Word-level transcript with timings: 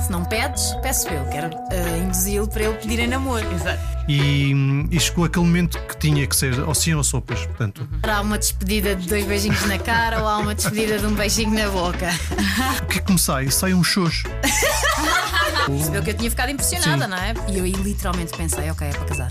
Se 0.00 0.10
não 0.10 0.24
pedes, 0.24 0.74
peço 0.82 1.08
eu. 1.08 1.24
Quero 1.26 1.48
uh, 1.56 2.02
induzi-lo 2.02 2.48
para 2.48 2.64
ele 2.64 2.74
pedir 2.74 2.98
em 2.98 3.06
namoro. 3.06 3.46
Exato. 3.54 3.80
E, 4.08 4.52
e 4.90 5.00
chegou 5.00 5.24
aquele 5.24 5.46
momento 5.46 5.78
que 5.86 5.96
tinha 5.96 6.26
que 6.26 6.36
ser 6.36 6.60
ou 6.60 6.74
sim 6.74 6.94
ou 6.94 7.02
sopas. 7.02 7.46
Portanto, 7.46 7.88
Há 8.02 8.20
uma 8.20 8.38
despedida 8.38 8.94
de 8.94 9.08
dois 9.08 9.24
beijinhos 9.24 9.64
na 9.66 9.78
cara 9.78 10.20
ou 10.20 10.28
há 10.28 10.38
uma 10.38 10.54
despedida 10.54 10.98
de 10.98 11.06
um 11.06 11.14
beijinho 11.14 11.50
na 11.54 11.68
boca. 11.70 12.10
o 12.82 12.86
que 12.86 12.98
é 12.98 13.02
que 13.02 13.12
me 13.12 13.18
sai? 13.18 13.50
Sai 13.50 13.72
um 13.72 13.82
xoxo. 13.82 14.24
Percebeu 15.66 16.02
que 16.02 16.10
eu 16.10 16.14
tinha 16.14 16.30
ficado 16.30 16.50
impressionada, 16.50 17.04
Sim. 17.04 17.10
não 17.10 17.16
é? 17.16 17.34
E 17.48 17.58
eu 17.58 17.64
aí 17.64 17.72
literalmente 17.72 18.36
pensei, 18.36 18.70
ok, 18.70 18.86
é 18.86 18.90
para 18.90 19.04
casar. 19.06 19.28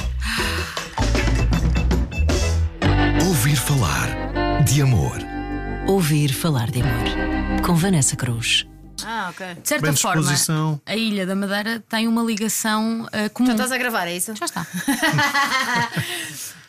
Ouvir 3.27 3.55
falar 3.55 4.63
de 4.65 4.81
amor. 4.81 5.17
Ouvir 5.87 6.33
falar 6.33 6.71
de 6.71 6.81
amor. 6.81 7.61
Com 7.63 7.75
Vanessa 7.75 8.15
Cruz. 8.15 8.65
Ah, 9.05 9.29
ok. 9.29 9.55
De 9.61 9.67
certa 9.67 9.87
Bem 9.87 9.95
forma, 9.95 10.21
disposição. 10.21 10.81
a 10.85 10.95
Ilha 10.95 11.25
da 11.25 11.35
Madeira 11.35 11.83
tem 11.89 12.07
uma 12.07 12.23
ligação 12.23 13.03
uh, 13.05 13.29
comum. 13.33 13.47
Já 13.47 13.53
estás 13.53 13.71
a 13.71 13.77
gravar, 13.77 14.07
é 14.07 14.15
isso? 14.15 14.35
Já 14.35 14.45
está. 14.45 14.61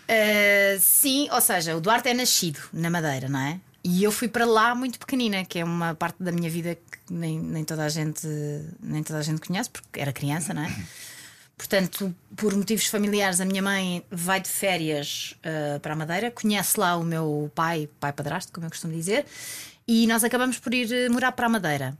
Uh, 0.05 0.78
sim, 0.80 1.28
ou 1.30 1.41
seja, 1.41 1.77
o 1.77 1.80
Duarte 1.80 2.09
é 2.09 2.15
nascido 2.15 2.61
na 2.73 2.91
Madeira, 2.91 3.28
não 3.28 3.41
é? 3.41 3.61
E 3.83 4.02
eu 4.02 4.11
fui 4.11 4.28
para 4.28 4.47
lá 4.47 4.75
muito 4.75 4.98
pequenina, 4.98 5.45
que 5.45 5.59
é 5.59 5.65
uma 5.65 5.95
parte 5.95 6.23
da 6.23 6.33
minha 6.33 6.48
vida 6.48 6.75
que 6.75 7.12
nem, 7.12 7.39
nem, 7.39 7.65
toda, 7.65 7.84
a 7.84 7.89
gente, 7.91 8.27
nem 8.83 9.03
toda 9.03 9.19
a 9.19 9.23
gente 9.23 9.47
conhece, 9.47 9.69
porque 9.69 10.01
era 10.01 10.11
criança, 10.11 10.55
não 10.55 10.62
é? 10.62 10.75
Portanto, 11.56 12.12
por 12.34 12.55
motivos 12.56 12.87
familiares, 12.87 13.41
a 13.41 13.45
minha 13.45 13.62
mãe 13.62 14.03
vai 14.11 14.41
de 14.41 14.48
férias 14.48 15.37
uh, 15.39 15.78
para 15.80 15.92
a 15.92 15.97
Madeira, 15.97 16.30
conhece 16.30 16.80
lá 16.80 16.97
o 16.97 17.05
meu 17.05 17.51
pai, 17.55 17.89
pai 18.01 18.12
padrasto, 18.12 18.51
como 18.53 18.66
eu 18.66 18.70
costumo 18.70 18.92
dizer, 18.92 19.25
e 19.87 20.06
nós 20.06 20.25
acabamos 20.25 20.59
por 20.59 20.73
ir 20.73 20.89
uh, 21.09 21.12
morar 21.12 21.33
para 21.33 21.47
a 21.47 21.48
Madeira 21.48 21.97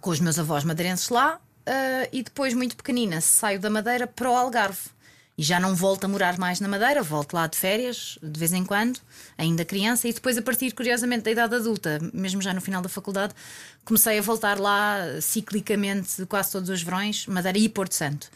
com 0.00 0.10
os 0.10 0.20
meus 0.20 0.38
avós 0.38 0.64
madeirenses 0.64 1.08
lá 1.08 1.36
uh, 1.36 2.08
e 2.12 2.22
depois, 2.22 2.54
muito 2.54 2.76
pequenina, 2.76 3.20
saio 3.20 3.60
da 3.60 3.70
Madeira 3.70 4.06
para 4.06 4.30
o 4.30 4.34
Algarve. 4.34 4.90
E 5.38 5.42
já 5.42 5.58
não 5.58 5.74
volto 5.74 6.04
a 6.04 6.08
morar 6.08 6.36
mais 6.38 6.60
na 6.60 6.68
Madeira, 6.68 7.02
volto 7.02 7.32
lá 7.32 7.46
de 7.46 7.56
férias, 7.56 8.18
de 8.22 8.38
vez 8.38 8.52
em 8.52 8.62
quando, 8.62 9.00
ainda 9.38 9.64
criança, 9.64 10.06
e 10.06 10.12
depois, 10.12 10.36
a 10.36 10.42
partir, 10.42 10.72
curiosamente, 10.72 11.22
da 11.22 11.30
idade 11.30 11.54
adulta, 11.54 11.98
mesmo 12.12 12.42
já 12.42 12.52
no 12.52 12.60
final 12.60 12.82
da 12.82 12.90
faculdade, 12.90 13.34
comecei 13.82 14.18
a 14.18 14.22
voltar 14.22 14.60
lá 14.60 14.98
ciclicamente, 15.22 16.26
quase 16.26 16.52
todos 16.52 16.68
os 16.68 16.82
verões, 16.82 17.26
Madeira 17.26 17.56
e 17.58 17.70
Porto 17.70 17.94
Santo. 17.94 18.28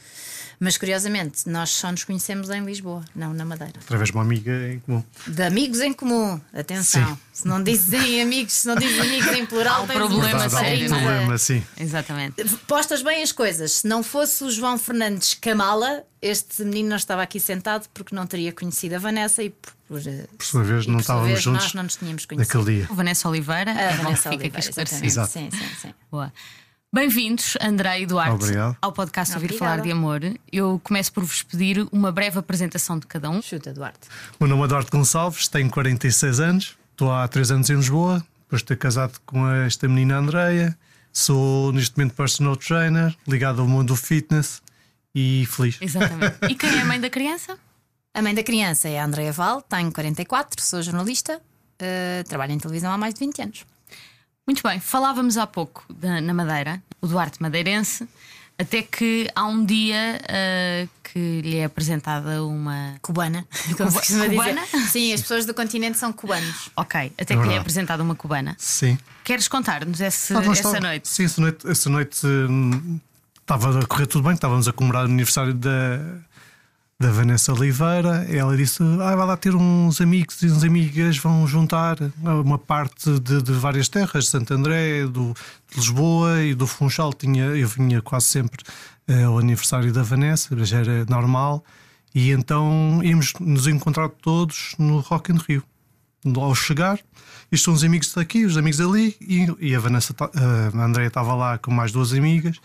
Mas 0.60 0.76
curiosamente, 0.78 1.48
nós 1.48 1.70
só 1.70 1.90
nos 1.90 2.04
conhecemos 2.04 2.50
em 2.50 2.64
Lisboa, 2.64 3.04
não 3.14 3.34
na 3.34 3.44
Madeira. 3.44 3.74
Através 3.80 4.10
de 4.10 4.14
uma 4.14 4.22
amiga 4.22 4.52
em 4.72 4.78
comum. 4.80 5.02
De 5.26 5.42
amigos 5.42 5.80
em 5.80 5.92
comum, 5.92 6.40
atenção. 6.52 7.06
Sim. 7.06 7.18
Se 7.32 7.48
não 7.48 7.62
dizem 7.62 8.22
amigos, 8.22 8.52
se 8.54 8.66
não 8.66 8.76
dizem 8.76 9.00
amigos 9.00 9.28
em 9.36 9.46
plural, 9.46 9.80
Há 9.80 9.82
um 9.82 9.86
problema 9.86 10.44
há 10.44 10.46
um 10.46 10.64
é? 10.64 10.88
problema, 10.88 11.38
sim. 11.38 11.62
Exatamente. 11.76 12.44
Postas 12.66 13.02
bem 13.02 13.22
as 13.22 13.32
coisas. 13.32 13.72
Se 13.72 13.88
não 13.88 14.02
fosse 14.02 14.44
o 14.44 14.50
João 14.50 14.78
Fernandes 14.78 15.34
Camala, 15.34 16.04
este 16.22 16.62
menino 16.62 16.90
não 16.90 16.96
estava 16.96 17.22
aqui 17.22 17.38
sentado 17.40 17.88
porque 17.92 18.14
não 18.14 18.26
teria 18.26 18.52
conhecido 18.52 18.94
a 18.94 18.98
Vanessa 18.98 19.42
e 19.42 19.50
por, 19.50 19.72
por, 19.88 20.00
Por 20.38 20.44
sua 20.46 20.62
vez, 20.62 20.86
não 20.86 20.94
por 20.96 21.02
sua 21.02 21.14
estávamos 21.14 21.28
vez, 21.28 21.42
juntos 21.42 21.64
Nós 21.64 21.74
não 21.74 21.82
nos 21.82 21.96
tínhamos 21.96 22.24
conhecido. 22.26 22.58
naquele 22.58 22.78
dia. 22.78 22.86
O 22.90 22.94
Vanessa 22.94 23.28
Oliveira, 23.28 23.72
A 23.72 23.80
é 23.80 23.96
Vanessa 23.96 24.30
fica 24.30 24.34
aqui 24.34 24.56
Oliveira, 24.56 24.58
esclarecido. 24.60 25.06
Exato. 25.06 25.32
Sim, 25.32 25.50
sim, 25.50 25.68
sim. 25.82 25.94
Boa. 26.10 26.32
Bem-vindos, 26.94 27.58
André 27.60 28.02
e 28.02 28.06
Duarte, 28.06 28.44
Obrigado. 28.44 28.76
ao 28.80 28.92
podcast 28.92 29.34
Ouvir 29.34 29.46
Obrigada. 29.46 29.72
Falar 29.72 29.82
de 29.82 29.90
Amor. 29.90 30.20
Eu 30.52 30.80
começo 30.84 31.12
por 31.12 31.24
vos 31.24 31.42
pedir 31.42 31.84
uma 31.90 32.12
breve 32.12 32.38
apresentação 32.38 33.00
de 33.00 33.06
cada 33.08 33.28
um. 33.28 33.42
Chuta, 33.42 33.72
Duarte. 33.72 34.06
O 34.38 34.44
meu 34.44 34.50
nome 34.50 34.62
é 34.62 34.64
Eduardo 34.66 34.92
Gonçalves, 34.92 35.48
tenho 35.48 35.68
46 35.68 36.38
anos, 36.38 36.78
estou 36.92 37.10
há 37.12 37.26
3 37.26 37.50
anos 37.50 37.68
em 37.68 37.74
Lisboa, 37.74 38.24
depois 38.44 38.62
de 38.62 38.66
ter 38.66 38.76
casado 38.76 39.18
com 39.26 39.44
esta 39.50 39.88
menina 39.88 40.18
Andreia. 40.18 40.78
Sou 41.12 41.72
neste 41.72 41.98
momento 41.98 42.14
personal 42.14 42.54
trainer, 42.54 43.12
ligado 43.26 43.60
ao 43.60 43.66
mundo 43.66 43.88
do 43.88 43.96
fitness 43.96 44.62
e 45.12 45.48
feliz. 45.50 45.78
Exatamente. 45.80 46.36
E 46.48 46.54
quem 46.54 46.78
é 46.78 46.82
a 46.82 46.84
mãe 46.84 47.00
da 47.00 47.10
criança? 47.10 47.58
A 48.14 48.22
mãe 48.22 48.32
da 48.36 48.44
criança 48.44 48.88
é 48.88 49.00
a 49.00 49.04
Andrea 49.04 49.32
Val, 49.32 49.60
tenho 49.62 49.90
44, 49.90 50.62
sou 50.62 50.80
jornalista, 50.80 51.42
eh, 51.76 52.22
trabalho 52.28 52.52
em 52.52 52.58
televisão 52.58 52.92
há 52.92 52.96
mais 52.96 53.14
de 53.14 53.18
20 53.18 53.42
anos. 53.42 53.66
Muito 54.46 54.62
bem, 54.62 54.78
falávamos 54.78 55.36
há 55.38 55.46
pouco 55.46 55.84
da- 55.92 56.20
na 56.20 56.34
Madeira, 56.34 56.82
o 57.00 57.06
Duarte 57.06 57.40
madeirense, 57.40 58.06
até 58.58 58.82
que 58.82 59.26
há 59.34 59.44
um 59.46 59.64
dia 59.64 60.20
ah, 60.28 60.86
que 61.02 61.40
lhe 61.40 61.56
é 61.56 61.64
apresentada 61.64 62.44
uma. 62.44 62.94
Cubana, 63.00 63.46
como 63.76 63.90
se 63.90 63.96
Cuba- 63.96 64.00
costuma 64.00 64.26
dizer. 64.26 64.36
cubana? 64.36 64.66
Sim, 64.90 65.12
as 65.14 65.22
pessoas 65.22 65.46
do 65.46 65.54
continente 65.54 65.96
são 65.96 66.12
cubanos. 66.12 66.70
Ok, 66.76 67.12
até 67.18 67.34
que 67.36 67.42
lhe 67.42 67.54
é 67.54 67.58
apresentada 67.58 68.02
uma 68.02 68.14
cubana. 68.14 68.54
Sim. 68.58 68.98
Queres 69.24 69.48
contar-nos 69.48 70.00
Ah, 70.02 70.06
essa 70.06 70.40
estava- 70.52 70.80
noite? 70.80 71.08
Sim, 71.08 71.24
essa 71.24 71.40
noite, 71.40 71.66
essa 71.70 71.88
noite 71.88 72.26
hum, 72.26 73.00
estava 73.40 73.80
a 73.80 73.86
correr 73.86 74.06
tudo 74.06 74.24
bem, 74.24 74.34
estávamos 74.34 74.68
a 74.68 74.72
comemorar 74.74 75.04
o 75.04 75.06
aniversário 75.06 75.54
da, 75.54 75.70
da 76.98 77.10
Vanessa 77.10 77.52
Oliveira. 77.52 78.26
Ela 78.30 78.56
disse: 78.56 78.82
ah, 78.82 79.16
vai 79.16 79.26
lá 79.26 79.36
ter 79.36 79.54
uns 79.54 80.00
amigos 80.00 80.40
e 80.42 80.46
uns 80.46 80.64
amigas, 80.64 81.18
vão 81.18 81.46
juntar 81.46 81.96
uma 82.22 82.58
parte 82.58 83.18
de, 83.20 83.42
de 83.42 83.52
várias 83.52 83.88
terras, 83.88 84.24
de 84.24 84.30
Santo 84.30 84.54
André, 84.54 85.06
do, 85.06 85.34
de 85.70 85.76
Lisboa 85.76 86.42
e 86.42 86.54
do 86.54 86.66
Funchal. 86.66 87.12
Tinha, 87.12 87.44
eu 87.44 87.68
vinha 87.68 88.00
quase 88.00 88.26
sempre 88.26 88.62
eh, 89.08 89.24
ao 89.24 89.38
aniversário 89.38 89.92
da 89.92 90.02
Vanessa, 90.02 90.56
já 90.64 90.78
era 90.78 91.04
normal. 91.06 91.64
E 92.14 92.30
então 92.30 93.00
íamos 93.02 93.32
nos 93.40 93.66
encontrar 93.66 94.08
todos 94.08 94.74
no 94.78 95.00
Rock 95.00 95.32
in 95.32 95.38
Rio 95.48 95.62
ao 96.36 96.54
chegar, 96.54 96.98
isto 97.52 97.66
são 97.66 97.74
os 97.74 97.84
amigos 97.84 98.10
daqui, 98.14 98.46
os 98.46 98.56
amigos 98.56 98.78
dali, 98.78 99.14
e, 99.20 99.46
e 99.60 99.74
a 99.74 99.78
Vanessa, 99.78 100.14
ta- 100.14 100.30
a 100.32 100.82
Andrea 100.82 101.08
estava 101.08 101.34
lá 101.34 101.58
com 101.58 101.70
mais 101.70 101.92
duas 101.92 102.14
amigas, 102.14 102.56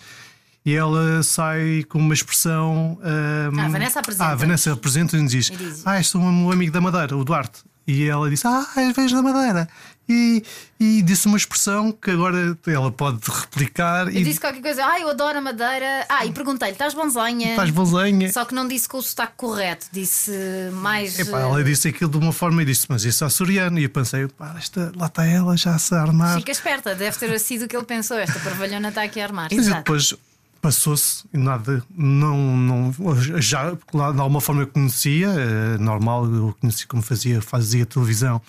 e 0.65 0.75
ela 0.75 1.23
sai 1.23 1.83
com 1.87 1.97
uma 1.99 2.13
expressão. 2.13 2.99
ahm, 3.01 3.59
Ah, 3.59 3.65
a 3.65 3.69
Vanessa 3.69 3.99
apresenta-nos. 3.99 4.33
Ah, 4.33 4.35
Vanessa 4.35 4.73
apresenta-nos 4.73 5.33
e 5.33 5.37
diz: 5.37 5.49
diz. 5.49 5.81
Ah, 5.85 5.99
este 5.99 6.17
é 6.17 6.19
meu 6.19 6.51
amigo 6.51 6.71
da 6.71 6.81
Madeira, 6.81 7.15
o 7.17 7.23
Duarte. 7.23 7.61
E 7.87 8.07
ela 8.07 8.29
disse: 8.29 8.45
Ah, 8.45 8.65
vejo 8.95 9.15
da 9.15 9.21
Madeira. 9.21 9.67
E, 10.11 10.43
e 10.79 11.03
disse 11.03 11.27
uma 11.27 11.37
expressão 11.37 11.91
que 11.91 12.09
agora 12.09 12.57
ela 12.65 12.91
pode 12.91 13.19
replicar 13.29 14.07
Eu 14.07 14.21
e 14.21 14.23
disse 14.23 14.39
qualquer 14.39 14.59
coisa, 14.59 14.83
ah, 14.83 14.99
eu 14.99 15.07
adoro 15.07 15.37
a 15.37 15.41
madeira. 15.41 16.03
Ah, 16.09 16.25
e 16.25 16.31
perguntei-lhe, 16.31 16.71
estás 16.73 16.95
bonzinha? 16.95 17.51
estás 17.51 17.69
bonzinha. 17.69 18.33
Só 18.33 18.43
que 18.43 18.55
não 18.55 18.67
disse 18.67 18.89
com 18.89 18.97
o 18.97 19.03
sotaque 19.03 19.33
correto, 19.37 19.85
disse 19.91 20.31
mais. 20.73 21.19
Epá, 21.19 21.39
eh, 21.39 21.41
ela 21.43 21.63
disse 21.63 21.89
aquilo 21.89 22.09
de 22.09 22.17
uma 22.17 22.33
forma 22.33 22.63
e 22.63 22.65
disse: 22.65 22.87
Mas 22.89 23.03
isso 23.03 23.23
é 23.23 23.27
açoriano. 23.27 23.77
E 23.77 23.83
eu 23.83 23.89
pensei: 23.91 24.27
pá, 24.27 24.55
esta, 24.57 24.91
lá 24.95 25.05
está 25.05 25.25
ela 25.27 25.55
já 25.55 25.75
a 25.75 25.79
se 25.79 25.93
armar. 25.93 26.37
Fica 26.39 26.51
esperta, 26.51 26.95
deve 26.95 27.15
ter 27.15 27.39
sido 27.39 27.65
o 27.65 27.67
que 27.67 27.77
ele 27.77 27.85
pensou. 27.85 28.17
Esta 28.17 28.39
parvalhona 28.39 28.89
está 28.89 29.03
aqui 29.03 29.21
a 29.21 29.25
armar. 29.25 29.49
Mas 29.53 29.67
depois 29.67 30.15
passou-se 30.61 31.23
nada, 31.31 31.83
não, 31.95 32.57
não, 32.57 32.93
já 33.39 33.71
de 33.71 33.79
alguma 34.01 34.41
forma 34.41 34.63
eu 34.63 34.67
conhecia, 34.67 35.27
é 35.27 35.77
normal, 35.77 36.25
eu 36.25 36.55
conheci 36.59 36.85
como 36.85 37.01
fazia, 37.01 37.41
fazia 37.41 37.85
televisão, 37.85 38.41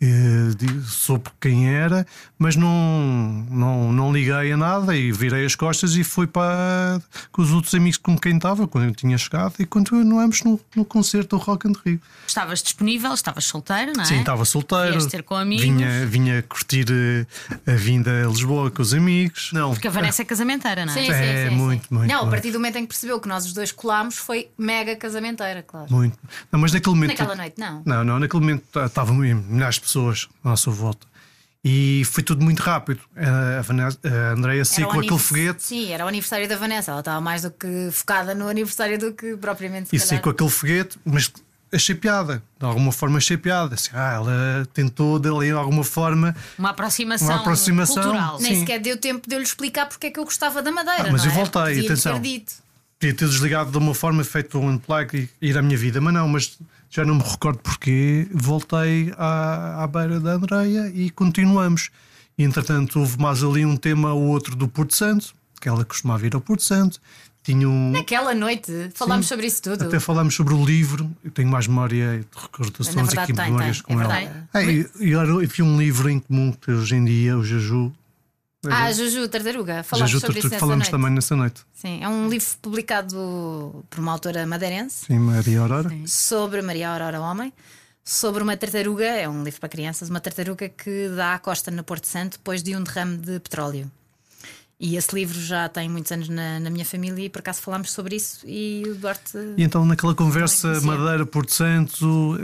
eh, 0.00 0.50
soube 0.86 1.24
quem 1.40 1.68
era, 1.74 2.06
mas 2.38 2.56
não, 2.56 3.46
não, 3.50 3.92
não 3.92 4.12
liguei 4.12 4.52
a 4.52 4.56
nada 4.56 4.96
e 4.96 5.12
virei 5.12 5.44
as 5.44 5.54
costas 5.54 5.94
e 5.96 6.02
fui 6.04 6.26
para 6.26 7.00
com 7.30 7.42
os 7.42 7.50
outros 7.52 7.74
amigos 7.74 7.98
com 7.98 8.18
quem 8.18 8.36
estava, 8.36 8.66
quando 8.66 8.84
eu 8.86 8.94
tinha 8.94 9.16
chegado, 9.18 9.54
e 9.58 9.66
continuamos 9.66 10.42
no, 10.42 10.58
no 10.74 10.84
concerto 10.84 11.36
do 11.36 11.42
Rock 11.42 11.68
and 11.68 11.72
Rio. 11.84 12.00
Estavas 12.26 12.62
disponível, 12.62 13.12
estavas 13.12 13.44
solteiro, 13.44 13.92
não 13.94 14.02
é? 14.02 14.06
Sim, 14.06 14.20
estava 14.20 14.44
solteiro. 14.44 14.92
Vieste 14.92 15.10
ter 15.10 15.22
com 15.22 15.34
amigos. 15.34 15.64
Vinha, 15.64 16.06
vinha 16.06 16.42
curtir 16.42 16.86
eh, 16.90 17.26
a 17.70 17.74
vinda 17.76 18.24
a 18.24 18.28
Lisboa 18.28 18.70
com 18.70 18.80
os 18.82 18.94
amigos. 18.94 19.50
Não, 19.52 19.72
Porque 19.72 19.88
a 19.88 19.90
Vanessa 19.90 20.22
é 20.22 20.24
casamenteira, 20.24 20.86
não 20.86 20.92
é? 20.92 20.96
Sim, 20.96 21.04
sim, 21.06 21.12
É, 21.12 21.48
sim, 21.50 21.54
muito, 21.56 21.88
sim. 21.88 21.94
muito, 21.94 22.08
Não, 22.08 22.16
a 22.16 22.20
muito. 22.20 22.30
partir 22.30 22.50
do 22.52 22.58
momento 22.58 22.76
em 22.76 22.82
que 22.82 22.88
percebeu 22.88 23.20
que 23.20 23.28
nós 23.28 23.44
os 23.44 23.52
dois 23.52 23.70
colámos, 23.72 24.16
foi 24.16 24.48
mega 24.56 24.96
casamenteira, 24.96 25.62
claro. 25.62 25.86
Muito. 25.92 26.16
Não, 26.50 26.58
mas 26.60 26.72
naquele 26.72 26.94
momento. 26.94 27.10
Naquela 27.10 27.36
noite, 27.36 27.54
não. 27.58 27.82
Não, 27.84 28.04
não, 28.04 28.18
naquele 28.18 28.40
momento 28.40 28.62
ta- 28.72 28.86
estavam 28.86 29.14
milhares 29.16 29.74
de 29.76 29.89
pessoas 29.90 30.28
à 30.44 30.50
nossa 30.50 30.70
volta. 30.70 31.06
E 31.62 32.02
foi 32.06 32.22
tudo 32.22 32.42
muito 32.42 32.60
rápido. 32.60 33.00
A, 33.14 33.60
Vanessa- 33.62 33.98
a 34.04 34.32
Andrea 34.32 34.62
com 34.90 34.98
aquele 34.98 35.18
foguete 35.18 35.62
Sim, 35.62 35.90
era 35.92 36.04
o 36.06 36.08
aniversário 36.08 36.48
da 36.48 36.56
Vanessa. 36.56 36.90
Ela 36.90 37.00
estava 37.00 37.20
mais 37.20 37.42
do 37.42 37.50
que 37.50 37.90
focada 37.92 38.34
no 38.34 38.48
aniversário 38.48 38.98
do 38.98 39.12
que 39.12 39.36
propriamente. 39.36 39.88
se 39.98 40.14
e 40.14 40.18
com 40.18 40.30
aquele 40.30 40.48
foguete, 40.48 40.98
mas 41.04 41.30
achei 41.70 41.94
piada. 41.94 42.42
De 42.58 42.64
alguma 42.64 42.90
forma 42.92 43.18
achei 43.18 43.36
piada. 43.36 43.74
Assim, 43.74 43.90
ah, 43.92 44.12
ela 44.14 44.68
tentou 44.72 45.18
dali 45.18 45.48
de 45.48 45.52
alguma 45.52 45.84
forma. 45.84 46.34
Uma 46.58 46.70
aproximação, 46.70 47.28
Uma 47.28 47.36
aproximação. 47.40 48.02
cultural. 48.04 48.40
Nem 48.40 48.54
Sim. 48.54 48.60
sequer 48.60 48.80
deu 48.80 48.96
tempo 48.96 49.28
de 49.28 49.34
eu 49.34 49.38
lhe 49.38 49.44
explicar 49.44 49.84
porque 49.86 50.06
é 50.06 50.10
que 50.10 50.18
eu 50.18 50.24
gostava 50.24 50.62
da 50.62 50.72
madeira. 50.72 51.08
Ah, 51.08 51.12
mas 51.12 51.24
não 51.26 51.30
eu 51.30 51.32
é? 51.32 51.44
voltei, 51.44 51.84
atenção. 51.84 52.14
Podia 52.14 53.14
ter 53.14 53.28
desligado 53.28 53.70
de 53.70 53.76
uma 53.78 53.94
forma, 53.94 54.24
feito 54.24 54.58
um 54.58 54.68
unplug 54.68 55.28
e 55.42 55.46
ir 55.46 55.56
à 55.58 55.62
minha 55.62 55.76
vida, 55.76 56.00
mas 56.00 56.12
não, 56.14 56.26
mas 56.28 56.58
já 56.90 57.04
não 57.04 57.14
me 57.14 57.22
recordo 57.22 57.60
porque 57.60 58.26
voltei 58.32 59.12
à, 59.16 59.84
à 59.84 59.86
beira 59.86 60.18
da 60.18 60.32
Andreia 60.32 60.90
e 60.92 61.08
continuamos. 61.10 61.90
E, 62.36 62.42
entretanto, 62.42 62.98
houve 62.98 63.18
mais 63.18 63.44
ali 63.44 63.64
um 63.64 63.76
tema 63.76 64.12
ou 64.12 64.24
outro 64.24 64.56
do 64.56 64.66
Porto 64.66 64.94
Santo, 64.94 65.32
que 65.60 65.68
ela 65.68 65.84
costumava 65.84 66.26
ir 66.26 66.34
ao 66.34 66.40
Porto 66.40 66.64
Santo. 66.64 67.00
Tinha 67.42 67.68
um. 67.68 67.92
Naquela 67.92 68.34
noite 68.34 68.90
falámos 68.94 69.26
sobre 69.26 69.46
isso 69.46 69.62
tudo. 69.62 69.84
Até 69.84 70.00
falámos 70.00 70.34
sobre 70.34 70.52
o 70.52 70.64
livro, 70.64 71.10
eu 71.24 71.30
tenho 71.30 71.48
mais 71.48 71.66
memória 71.66 72.18
de 72.18 72.42
recordações 72.42 73.16
aqui, 73.16 73.32
tem, 73.32 73.46
memórias 73.46 73.80
tem, 73.80 73.96
com 73.96 74.02
é 74.02 74.04
ela. 74.04 74.48
É, 74.54 74.64
e, 74.64 74.90
e 75.00 75.14
havia 75.14 75.64
um 75.64 75.78
livro 75.78 76.10
em 76.10 76.18
comum 76.18 76.52
que 76.52 76.70
hoje 76.70 76.96
em 76.96 77.04
dia, 77.04 77.38
o 77.38 77.44
Jeju, 77.44 77.92
Ah, 78.68 78.92
Juju 78.92 79.26
Tartaruga. 79.28 79.82
Falámos 79.82 80.10
Juju 80.10 80.20
sobre 80.20 80.38
isso 80.40 80.50
Tortuga, 80.50 80.56
nessa 80.56 80.60
falamos 80.60 80.78
noite. 80.84 80.90
também 80.90 81.10
nessa 81.12 81.36
noite. 81.36 81.62
Sim, 81.74 82.02
é 82.02 82.08
um 82.08 82.28
livro 82.28 82.46
publicado 82.60 83.84
por 83.88 84.00
uma 84.00 84.12
autora 84.12 84.46
madeirense 84.46 85.06
Sim, 85.06 85.18
Maria 85.18 85.60
Aurora. 85.60 85.90
sobre 86.06 86.60
Maria 86.60 86.90
Aurora 86.90 87.20
Homem, 87.20 87.52
sobre 88.04 88.42
uma 88.42 88.56
tartaruga, 88.56 89.04
é 89.06 89.26
um 89.28 89.42
livro 89.42 89.58
para 89.60 89.68
crianças, 89.68 90.10
uma 90.10 90.20
tartaruga 90.20 90.68
que 90.68 91.08
dá 91.16 91.34
à 91.34 91.38
costa 91.38 91.70
no 91.70 91.82
Porto 91.82 92.06
Santo 92.06 92.32
depois 92.32 92.62
de 92.62 92.76
um 92.76 92.82
derrame 92.82 93.16
de 93.16 93.40
petróleo. 93.40 93.90
E 94.78 94.96
esse 94.96 95.14
livro 95.14 95.38
já 95.38 95.68
tem 95.68 95.88
muitos 95.90 96.10
anos 96.10 96.28
na, 96.28 96.58
na 96.58 96.70
minha 96.70 96.84
família 96.86 97.24
e 97.26 97.28
por 97.28 97.40
acaso 97.40 97.60
falámos 97.60 97.92
sobre 97.92 98.16
isso 98.16 98.40
e 98.46 98.82
o 98.86 98.94
Duarte. 98.94 99.36
E 99.56 99.62
então 99.62 99.84
naquela 99.84 100.14
conversa. 100.14 100.80
Madeira 100.80 101.24
Porto 101.26 101.52
Santo 101.52 102.38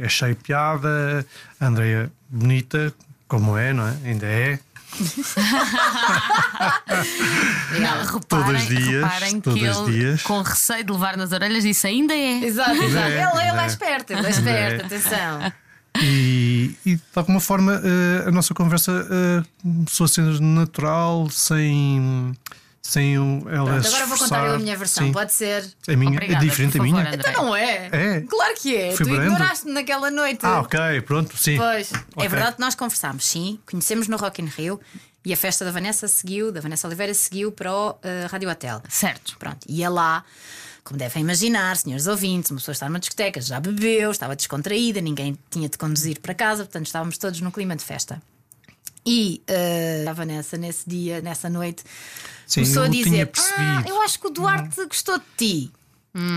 eh, 0.00 0.04
é 0.04 0.08
cheio 0.08 0.34
de 0.34 0.42
piada, 0.42 1.26
a 1.60 1.66
Andreia 1.66 2.10
bonita, 2.30 2.94
como 3.28 3.58
é, 3.58 3.74
não 3.74 3.86
é? 3.86 3.96
Ainda 4.04 4.26
é. 4.26 4.58
Não, 7.80 8.04
reparem, 8.04 8.20
Todos 8.28 8.62
os 8.62 8.68
dias, 8.68 9.02
reparem 9.04 9.40
todos 9.40 9.60
que 9.60 9.68
os 9.68 9.78
ele, 9.88 9.92
dias. 9.92 10.22
com 10.22 10.42
receio 10.42 10.84
de 10.84 10.92
levar 10.92 11.16
nas 11.16 11.32
orelhas, 11.32 11.64
disse 11.64 11.86
ainda 11.86 12.14
é. 12.14 12.44
Exato, 12.44 12.72
exato. 12.82 13.06
É, 13.08 13.22
ele, 13.22 13.48
ele 13.48 13.58
é 13.58 13.62
é. 13.62 13.66
esperto, 13.66 14.12
ele 14.12 14.26
é 14.26 14.30
esperto, 14.30 14.82
É. 14.82 14.86
atenção. 14.86 15.52
E, 16.00 16.74
e 16.86 16.94
de 16.96 17.02
alguma 17.14 17.40
forma 17.40 17.80
eh, 17.84 18.24
a 18.26 18.30
nossa 18.30 18.54
conversa 18.54 19.06
eh, 19.10 19.42
começou 19.62 20.04
a 20.04 20.08
ser 20.08 20.22
natural, 20.40 21.28
sem, 21.30 22.32
sem 22.82 23.16
o- 23.18 23.48
ela 23.48 23.70
Pronto, 23.70 23.86
agora 23.86 24.06
vou 24.06 24.18
contar 24.18 24.54
a 24.54 24.58
minha 24.58 24.76
versão, 24.76 25.06
Sim. 25.06 25.12
pode 25.12 25.32
ser. 25.32 25.64
A 25.88 25.96
minha 25.96 26.10
Obrigada, 26.12 26.44
é 26.44 26.48
diferente 26.48 26.76
da 26.78 26.82
minha. 26.84 27.00
André. 27.00 27.16
Então 27.16 27.44
não 27.44 27.56
é? 27.56 27.88
É. 27.92 28.20
Claro 28.22 28.54
que 28.56 28.76
é. 28.76 28.96
Fui 28.96 29.06
tu 29.06 29.10
brando. 29.10 29.32
ignoraste 29.32 29.68
naquela 29.68 30.10
noite. 30.10 30.40
Ah, 30.44 30.60
ok, 30.60 31.00
pronto, 31.02 31.36
sim. 31.36 31.56
Pois, 31.56 31.92
é 31.92 31.96
Ok. 32.16 32.28
verdade 32.28 32.56
que 32.56 32.60
nós 32.60 32.74
conversámos, 32.74 33.24
sim, 33.24 33.58
conhecemos 33.70 34.08
no 34.08 34.16
Rock 34.16 34.42
in 34.42 34.46
Rio 34.46 34.80
e 35.24 35.32
a 35.32 35.36
festa 35.36 35.64
da 35.64 35.70
Vanessa 35.70 36.08
seguiu, 36.08 36.50
da 36.50 36.60
Vanessa 36.60 36.86
Oliveira 36.88 37.14
seguiu 37.14 37.52
para 37.52 37.72
o 37.72 37.96
eh, 38.02 38.26
Rádio 38.28 38.50
Hotel. 38.50 38.82
Certo. 38.88 39.36
Pronto, 39.38 39.64
ia 39.68 39.88
lá, 39.88 40.24
como 40.82 40.98
devem 40.98 41.22
imaginar, 41.22 41.76
senhores 41.76 42.08
ouvintes, 42.08 42.50
uma 42.50 42.58
pessoa 42.58 42.72
está 42.72 42.88
numa 42.88 42.98
discoteca, 42.98 43.40
já 43.40 43.60
bebeu, 43.60 44.10
estava 44.10 44.34
descontraída, 44.34 45.00
ninguém 45.00 45.38
tinha 45.48 45.68
de 45.68 45.78
conduzir 45.78 46.18
para 46.20 46.34
casa, 46.34 46.64
portanto 46.64 46.86
estávamos 46.86 47.16
todos 47.16 47.40
num 47.40 47.52
clima 47.52 47.76
de 47.76 47.84
festa. 47.84 48.20
E 49.06 49.40
eh, 49.46 50.04
a 50.08 50.12
Vanessa, 50.12 50.56
nesse 50.56 50.88
dia, 50.88 51.20
nessa 51.20 51.48
noite, 51.48 51.82
Sim, 52.52 52.60
começou 52.62 52.82
a 52.82 52.86
eu 52.86 52.90
dizer: 52.90 53.04
tinha 53.10 53.22
Ah, 53.22 53.26
percebido. 53.26 53.88
eu 53.88 54.02
acho 54.02 54.18
que 54.20 54.26
o 54.26 54.30
Duarte 54.30 54.84
gostou 54.86 55.18
de 55.18 55.24
ti. 55.36 55.72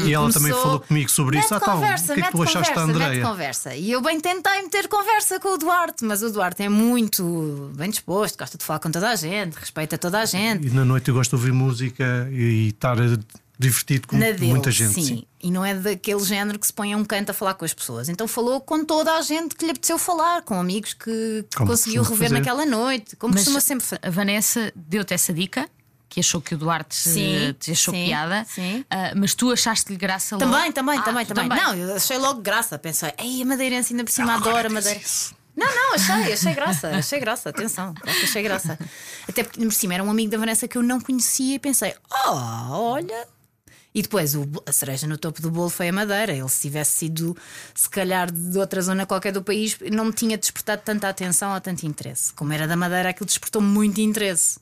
E 0.05 0.13
ela 0.13 0.31
também 0.31 0.53
falou 0.53 0.79
comigo 0.79 1.09
sobre 1.11 1.37
isso. 1.37 1.53
Mete 1.53 1.61
Ah, 1.61 1.65
tá, 1.65 1.71
conversa, 1.73 2.13
o 2.13 2.15
que 2.15 2.21
é 2.21 2.25
que 2.27 2.31
tu 2.31 2.43
achaste 2.43 2.73
conversa, 2.73 2.91
Andreia? 3.05 3.21
conversa. 3.25 3.75
E 3.75 3.91
eu 3.91 4.01
bem 4.01 4.21
tentei 4.21 4.61
meter 4.61 4.87
conversa 4.87 5.37
com 5.37 5.49
o 5.49 5.57
Duarte, 5.57 6.05
mas 6.05 6.23
o 6.23 6.31
Duarte 6.31 6.63
é 6.63 6.69
muito 6.69 7.73
bem 7.75 7.89
disposto, 7.89 8.37
gosta 8.37 8.57
de 8.57 8.63
falar 8.63 8.79
com 8.79 8.89
toda 8.89 9.09
a 9.09 9.15
gente, 9.17 9.55
respeita 9.55 9.97
toda 9.97 10.21
a 10.21 10.25
gente. 10.25 10.65
E 10.67 10.69
na 10.69 10.85
noite 10.85 11.09
eu 11.09 11.13
gosto 11.13 11.31
de 11.31 11.35
ouvir 11.35 11.51
música 11.51 12.25
e 12.31 12.69
estar 12.69 12.97
eh, 12.97 13.17
divertido 13.59 14.07
com 14.07 14.15
muita 14.15 14.71
gente. 14.71 14.93
sim. 14.93 15.03
sim. 15.03 15.23
E 15.43 15.51
não 15.51 15.65
é 15.65 15.73
daquele 15.75 16.23
género 16.23 16.57
que 16.57 16.65
se 16.67 16.71
põe 16.73 16.93
a 16.93 16.97
um 16.97 17.03
canto 17.03 17.31
a 17.31 17.33
falar 17.33 17.53
com 17.55 17.65
as 17.65 17.73
pessoas. 17.73 18.07
Então 18.07 18.29
falou 18.29 18.61
com 18.61 18.85
toda 18.85 19.11
a 19.17 19.21
gente 19.21 19.55
que 19.55 19.65
lhe 19.65 19.71
apeteceu 19.71 19.97
falar, 19.99 20.41
com 20.43 20.57
amigos 20.57 20.93
que 20.93 21.43
Como 21.53 21.69
conseguiu 21.69 22.01
rever 22.01 22.29
fazer. 22.29 22.33
naquela 22.39 22.65
noite, 22.65 23.17
como 23.17 23.33
Mas 23.33 23.43
costuma 23.43 23.59
sempre 23.59 23.85
fazer. 23.85 23.99
a 24.01 24.09
Vanessa 24.09 24.71
deu-te 24.73 25.13
essa 25.13 25.33
dica, 25.33 25.69
que 26.09 26.19
achou 26.19 26.39
que 26.41 26.55
o 26.55 26.57
Duarte 26.57 26.95
Sim, 26.95 27.49
eh, 27.49 27.53
te 27.53 27.71
achou 27.71 27.93
sim, 27.93 28.05
piada, 28.05 28.45
sim. 28.49 28.85
Ah, 28.89 29.11
mas 29.15 29.33
tu 29.35 29.51
achaste-lhe 29.51 29.97
graça 29.97 30.35
logo? 30.37 30.49
Também, 30.51 30.71
também, 30.71 30.99
Ah, 30.99 31.01
também, 31.01 31.25
também. 31.25 31.47
Não, 31.49 31.73
eu 31.75 31.95
achei 31.95 32.17
logo 32.17 32.41
graça. 32.41 32.77
Pensei, 32.79 33.11
ei, 33.17 33.41
a 33.41 33.45
Madeirense 33.45 33.93
ainda 33.93 34.03
por 34.03 34.11
cima 34.11 34.33
agora 34.33 34.49
adora 34.51 34.69
Madeira. 34.69 34.99
isso. 34.99 35.33
Não, 35.55 35.67
não, 35.73 35.93
achei, 35.95 36.33
achei 36.33 36.53
graça, 36.53 36.89
achei 36.95 37.19
graça, 37.19 37.49
atenção, 37.49 37.93
achei 38.05 38.43
graça. 38.43 38.77
Até 39.27 39.41
porque 39.43 39.59
por 39.59 39.71
cima 39.73 39.93
era 39.93 40.03
um 40.03 40.11
amigo 40.11 40.29
da 40.29 40.37
Vanessa 40.37 40.67
que 40.67 40.77
eu 40.77 40.83
não 40.83 40.99
conhecia 40.99 41.55
e 41.55 41.59
pensei, 41.59 41.95
oh, 42.27 42.31
olha. 42.71 43.27
E 43.93 44.01
depois 44.01 44.35
o- 44.35 44.45
a 44.65 44.71
cereja 44.73 45.07
no 45.07 45.17
topo 45.17 45.41
do 45.41 45.49
bolo 45.49 45.69
foi 45.69 45.87
a 45.87 45.93
Madeira. 45.93 46.33
Ele, 46.33 46.49
se 46.49 46.63
tivesse 46.63 46.91
sido, 46.97 47.35
se 47.73 47.89
calhar, 47.89 48.29
de 48.29 48.57
outra 48.59 48.81
zona 48.81 49.05
qualquer 49.05 49.31
do 49.31 49.41
país, 49.41 49.77
não 49.89 50.03
me 50.03 50.11
tinha 50.11 50.37
despertado 50.37 50.81
tanta 50.83 51.07
atenção 51.07 51.53
ou 51.53 51.61
tanto 51.61 51.85
interesse. 51.85 52.33
Como 52.33 52.51
era 52.51 52.67
da 52.67 52.75
Madeira, 52.75 53.11
aquilo 53.11 53.25
despertou 53.25 53.61
muito 53.61 54.01
interesse. 54.01 54.59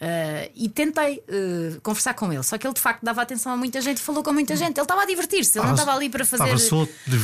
Uh, 0.00 0.48
e 0.54 0.68
tentei 0.68 1.24
uh, 1.28 1.80
conversar 1.80 2.14
com 2.14 2.32
ele, 2.32 2.44
só 2.44 2.56
que 2.56 2.64
ele 2.64 2.72
de 2.72 2.80
facto 2.80 3.02
dava 3.02 3.20
atenção 3.20 3.52
a 3.52 3.56
muita 3.56 3.80
gente 3.80 3.96
e 3.96 4.00
falou 4.00 4.22
com 4.22 4.32
muita 4.32 4.54
gente. 4.54 4.76
Ele 4.78 4.82
estava 4.82 5.02
a 5.02 5.04
divertir-se, 5.04 5.58
ele 5.58 5.66
não 5.66 5.74
Estava- 5.74 5.92
ali 5.96 6.08
para 6.08 6.24
fazer 6.24 6.44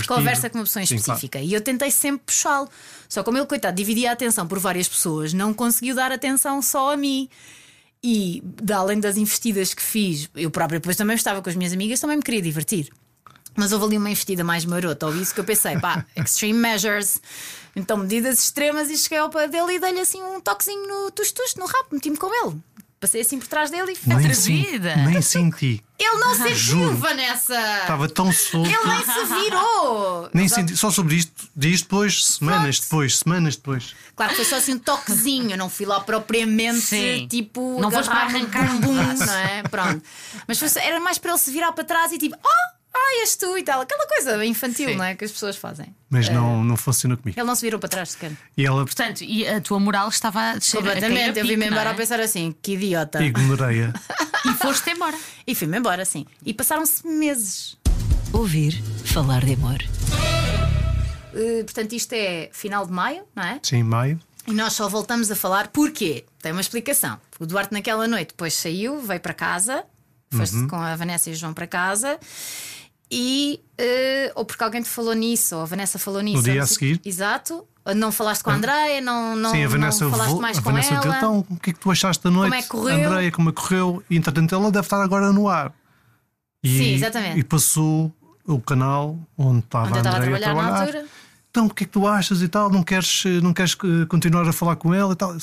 conversa 0.09 0.51
com 0.51 0.59
uma 0.59 0.65
pessoa 0.65 0.83
em 0.83 0.87
Sim, 0.87 0.97
específica. 0.97 1.39
E 1.39 1.53
eu 1.53 1.61
tentei 1.61 1.93
sempre 1.93 2.23
puxá-lo. 2.27 2.69
Só 3.09 3.23
como 3.23 3.39
ele, 3.39 3.47
coitado, 3.47 3.77
dividia 3.77 4.11
a 4.11 4.13
atenção 4.13 4.49
por 4.49 4.59
várias 4.59 4.89
pessoas, 4.89 5.33
não 5.33 5.55
conseguiu 5.55 5.95
dar 5.95 6.11
atenção 6.11 6.61
só 6.61 6.93
a 6.93 6.97
mim. 6.97 7.29
E, 8.03 8.43
de 8.63 8.73
além 8.73 8.99
das 8.99 9.17
investidas 9.17 9.73
que 9.73 9.81
fiz, 9.83 10.29
eu 10.35 10.51
própria 10.51 10.81
depois 10.81 10.97
também 10.97 11.15
estava 11.15 11.41
com 11.41 11.49
as 11.49 11.55
minhas 11.55 11.73
amigas, 11.73 12.01
também 12.01 12.17
me 12.17 12.23
queria 12.25 12.43
divertir. 12.43 12.91
Mas 13.57 13.73
houve 13.73 13.85
ali 13.87 13.99
uma 13.99 14.11
investida 14.11 14.43
mais 14.43 14.65
marota, 14.65 15.07
ou 15.07 15.17
isso 15.17 15.35
que 15.35 15.41
eu 15.41 15.45
pensei, 15.45 15.79
pá, 15.79 16.05
extreme 16.17 16.59
measures. 16.59 17.21
Então, 17.77 17.97
medidas 17.97 18.39
extremas, 18.39 18.91
e 18.91 18.97
cheguei 18.97 19.19
ao 19.19 19.31
pé 19.31 19.49
dele 19.49 19.75
e 19.75 19.81
dei-lhe 19.81 20.01
assim 20.01 20.23
um 20.23 20.41
toquezinho 20.41 20.87
no 20.87 21.11
tus-tus, 21.11 21.55
no 21.57 21.67
rabo, 21.67 21.89
meti-me 21.93 22.17
com 22.17 22.33
ele. 22.47 22.61
Passei 23.01 23.21
assim 23.21 23.39
por 23.39 23.49
trás 23.49 23.71
dele 23.71 23.93
e. 23.93 24.09
Nem, 24.09 24.17
Atrevida. 24.17 24.97
nem 24.97 25.21
senti. 25.23 25.85
Ele 25.99 26.17
não 26.17 26.35
sentiu, 26.35 26.55
Juro. 26.57 26.97
Vanessa! 26.97 27.55
Estava 27.83 28.09
tão 28.09 28.33
solto. 28.33 28.69
Ele 28.69 28.89
nem 28.89 29.05
se 29.05 29.35
virou! 29.35 30.31
Nem 30.33 30.49
senti. 30.49 30.75
Só 30.77 30.91
sobre 30.91 31.17
isto, 31.17 31.33
diz 31.55 31.83
depois, 31.83 32.25
semanas 32.25 32.79
Pronto. 32.79 32.83
depois, 32.83 33.19
semanas 33.19 33.57
depois. 33.57 33.95
Claro 34.17 34.31
que 34.31 34.37
foi 34.37 34.45
só 34.47 34.57
assim 34.57 34.75
um 34.75 34.79
toquezinho, 34.79 35.55
não 35.57 35.69
fui 35.69 35.85
lá 35.85 36.01
propriamente 36.01 36.81
Sim. 36.81 37.29
tipo 37.29 37.79
Não 37.79 37.91
foste 37.91 38.09
para 38.09 38.21
arrancar 38.23 38.71
um 38.75 38.81
bumbum, 38.81 39.15
não 39.27 39.35
é? 39.35 39.63
Pronto. 39.65 40.03
Mas 40.49 40.59
foi 40.59 40.69
era 40.83 40.99
mais 40.99 41.19
para 41.19 41.33
ele 41.33 41.39
se 41.39 41.51
virar 41.51 41.73
para 41.73 41.85
trás 41.85 42.11
e 42.11 42.17
tipo, 42.17 42.37
oh, 42.43 42.74
ah, 42.97 43.21
és 43.21 43.35
tu 43.37 43.59
e 43.59 43.63
tal. 43.63 43.81
Aquela 43.81 44.07
coisa 44.07 44.45
infantil, 44.47 44.91
Sim. 44.91 44.97
não 44.97 45.05
é? 45.05 45.15
Que 45.15 45.25
as 45.25 45.33
pessoas 45.33 45.57
fazem. 45.57 45.95
Mas 46.09 46.29
não, 46.29 46.63
não 46.63 46.77
funcionou 46.77 47.19
comigo. 47.19 47.39
Ele 47.39 47.47
não 47.47 47.55
se 47.55 47.63
virou 47.63 47.81
para 47.81 47.89
trás 47.89 48.11
sequer. 48.13 48.33
E 48.57 48.65
ela 48.65 48.85
Portanto, 48.85 49.23
e 49.23 49.47
a 49.47 49.61
tua 49.61 49.81
moral 49.81 50.09
estava 50.09 50.51
a 50.53 50.55
descer 50.57 50.79
a 50.79 50.83
cair 50.83 50.91
a 50.91 50.95
Completamente. 50.95 51.39
Eu 51.41 51.47
vim-me 51.47 51.67
embora 51.67 51.91
é? 51.91 51.93
a 51.93 51.95
pensar 51.95 52.21
assim, 52.21 52.55
que 52.63 52.73
idiota. 52.75 53.23
ignorei-a. 53.23 53.93
E 54.47 54.53
foste 54.59 54.91
embora. 54.91 55.17
E 55.47 55.55
fui-me 55.55 55.79
embora, 55.79 56.03
assim. 56.03 56.27
E 56.45 56.53
passaram-se 56.53 57.07
meses. 57.07 57.79
Ouvir 58.31 58.79
falar 59.07 59.43
de 59.43 59.55
amor. 59.55 59.79
Uh, 61.33 61.65
portanto, 61.65 61.95
isto 61.95 62.13
é 62.13 62.49
final 62.53 62.87
de 62.87 62.93
maio, 62.93 63.23
não 63.35 63.43
é? 63.43 63.59
Sim, 63.63 63.83
maio. 63.83 64.21
E 64.47 64.53
nós 64.53 64.75
só 64.75 64.89
voltamos 64.89 65.31
a 65.31 65.35
falar 65.37 65.69
porque 65.69 66.25
tem 66.43 66.53
uma 66.53 66.61
explicação. 66.61 67.19
O 67.41 67.47
Duarte, 67.47 67.73
naquela 67.73 68.07
noite, 68.07 68.29
depois 68.29 68.53
saiu, 68.55 69.01
veio 69.01 69.19
para 69.21 69.33
casa, 69.33 69.83
foi-se 70.31 70.57
Uhum. 70.57 70.69
com 70.69 70.77
a 70.77 70.95
Vanessa 70.95 71.31
e 71.31 71.33
o 71.33 71.37
João 71.37 71.55
para 71.55 71.67
casa. 71.67 72.19
E 73.11 73.61
eh, 73.79 74.33
ou 74.35 74.45
porque 74.45 74.63
alguém 74.63 74.83
te 74.83 74.89
falou 74.89 75.15
nisso, 75.15 75.57
ou 75.57 75.63
a 75.63 75.65
Vanessa 75.65 75.99
falou 75.99 76.21
nisso. 76.21 76.43
dia 76.43 76.53
ou 76.53 76.57
não 76.59 76.65
a 76.65 76.67
seguir. 76.67 77.01
Exato. 77.05 77.67
Não 77.95 78.11
falaste 78.11 78.43
com 78.43 78.49
a 78.49 78.55
Andreia, 78.55 78.99
não, 79.03 79.37
não, 79.37 79.51
Sim, 79.51 79.63
a 79.63 79.69
Vanessa 79.69 80.05
não 80.05 80.11
falaste 80.11 80.39
mais 80.39 80.57
a 80.57 80.63
com 80.63 80.71
Vanessa 80.71 80.95
ela. 80.95 81.17
então, 81.19 81.47
o 81.51 81.57
que 81.57 81.69
é 81.69 81.73
que 81.75 81.79
tu 81.79 81.91
achaste 81.91 82.25
da 82.25 82.31
noite? 82.31 82.55
é 82.55 82.63
que 82.63 82.69
correu? 82.69 83.07
Andreia, 83.07 83.31
como 83.31 83.51
é 83.51 83.53
que 83.53 83.61
correu? 83.61 84.03
E 84.09 84.17
entretanto 84.17 84.55
ela 84.55 84.71
deve 84.71 84.87
estar 84.87 85.03
agora 85.03 85.31
no 85.33 85.49
ar. 85.51 85.71
E, 86.63 86.79
Sim, 86.79 86.95
exatamente. 86.95 87.39
E 87.41 87.45
passou 87.45 88.11
o 88.47 88.59
canal 88.59 89.19
onde 89.37 89.59
estava 89.59 89.89
Onde 89.89 89.97
a 89.97 89.99
estava 89.99 90.17
a 90.17 90.19
Andreia 90.19 90.41
trabalhar 90.41 90.71
na 90.71 90.81
altura. 90.81 91.07
Então, 91.51 91.67
o 91.67 91.71
que 91.71 91.85
é 91.85 91.87
que 91.87 91.93
tu 91.93 92.07
achas 92.07 92.41
e 92.41 92.49
tal? 92.49 92.71
Não 92.71 92.83
queres, 92.83 93.23
eh, 93.27 93.41
não 93.43 93.53
queres 93.53 93.77
eh, 93.85 94.07
continuar 94.07 94.49
a 94.49 94.53
falar 94.53 94.77
com 94.77 94.95
ela 94.95 95.13
e 95.13 95.17
tal? 95.17 95.37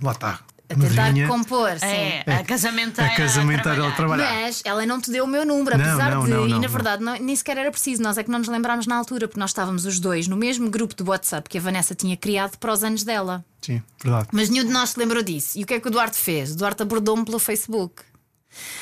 Lá 0.00 0.12
está. 0.12 0.40
A 0.74 0.88
tentar 0.88 1.26
compor, 1.28 1.78
sim. 1.78 1.86
É, 1.86 2.24
a 2.26 2.44
casamenteira. 2.44 3.10
a 3.12 3.16
casamenteira 3.16 3.88
a 3.88 3.92
trabalhar. 3.92 4.32
Mas 4.42 4.62
ela 4.64 4.84
não 4.86 5.00
te 5.00 5.10
deu 5.10 5.24
o 5.24 5.28
meu 5.28 5.44
número, 5.46 5.76
Não, 5.78 5.84
apesar 5.84 6.10
não, 6.12 6.24
de. 6.24 6.30
não, 6.30 6.48
e 6.48 6.58
na 6.58 6.66
verdade 6.68 7.02
não- 7.02 7.18
nem 7.18 7.34
sequer 7.36 7.56
era 7.58 7.70
preciso. 7.70 8.02
Nós 8.02 8.18
é 8.18 8.24
que 8.24 8.30
não 8.30 8.38
nos 8.38 8.48
lembrámos 8.48 8.86
na 8.86 8.96
altura, 8.96 9.26
porque 9.28 9.40
nós 9.40 9.50
estávamos 9.50 9.84
os 9.86 9.98
dois 10.00 10.26
no 10.28 10.36
mesmo 10.36 10.68
grupo 10.70 10.94
de 10.94 11.02
WhatsApp 11.02 11.48
que 11.48 11.58
a 11.58 11.60
Vanessa 11.60 11.94
tinha 11.94 12.16
criado 12.16 12.56
para 12.58 12.72
os 12.72 12.82
anos 12.84 13.02
dela. 13.04 13.44
Sim, 13.62 13.82
verdade. 14.02 14.28
Mas 14.32 14.50
nenhum 14.50 14.64
de 14.66 14.72
nós 14.72 14.90
se 14.90 14.98
lembrou 14.98 15.22
disso. 15.22 15.58
E 15.58 15.62
o 15.62 15.66
que 15.66 15.74
é 15.74 15.80
que 15.80 15.88
o 15.88 15.90
Duarte 15.90 16.16
fez? 16.18 16.52
O 16.52 16.56
Duarte 16.56 16.82
abordou-me 16.82 17.24
pelo 17.24 17.38
Facebook. 17.38 18.02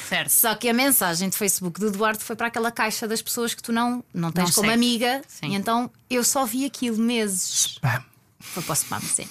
Certo. 0.08 0.28
Só 0.28 0.54
que 0.54 0.68
a 0.68 0.74
mensagem 0.74 1.28
de 1.30 1.36
Facebook 1.36 1.80
do 1.80 1.90
Duarte 1.90 2.22
foi 2.22 2.36
para 2.36 2.48
aquela 2.48 2.70
caixa 2.70 3.08
das 3.08 3.22
pessoas 3.22 3.54
que 3.54 3.62
tu 3.62 3.72
não, 3.72 4.04
não 4.12 4.30
tens 4.30 4.48
Não 4.50 4.52
como 4.54 4.70
amiga. 4.70 5.22
Sim. 5.26 5.52
E 5.52 5.54
então 5.54 5.90
eu 6.10 6.22
só 6.22 6.44
vi 6.44 6.66
aquilo 6.66 6.98
meses. 6.98 7.78
Bam. 7.82 8.04
Foi 8.42 8.62
para 8.62 8.72
o 8.72 8.74
spam, 8.74 9.00
sim. 9.00 9.26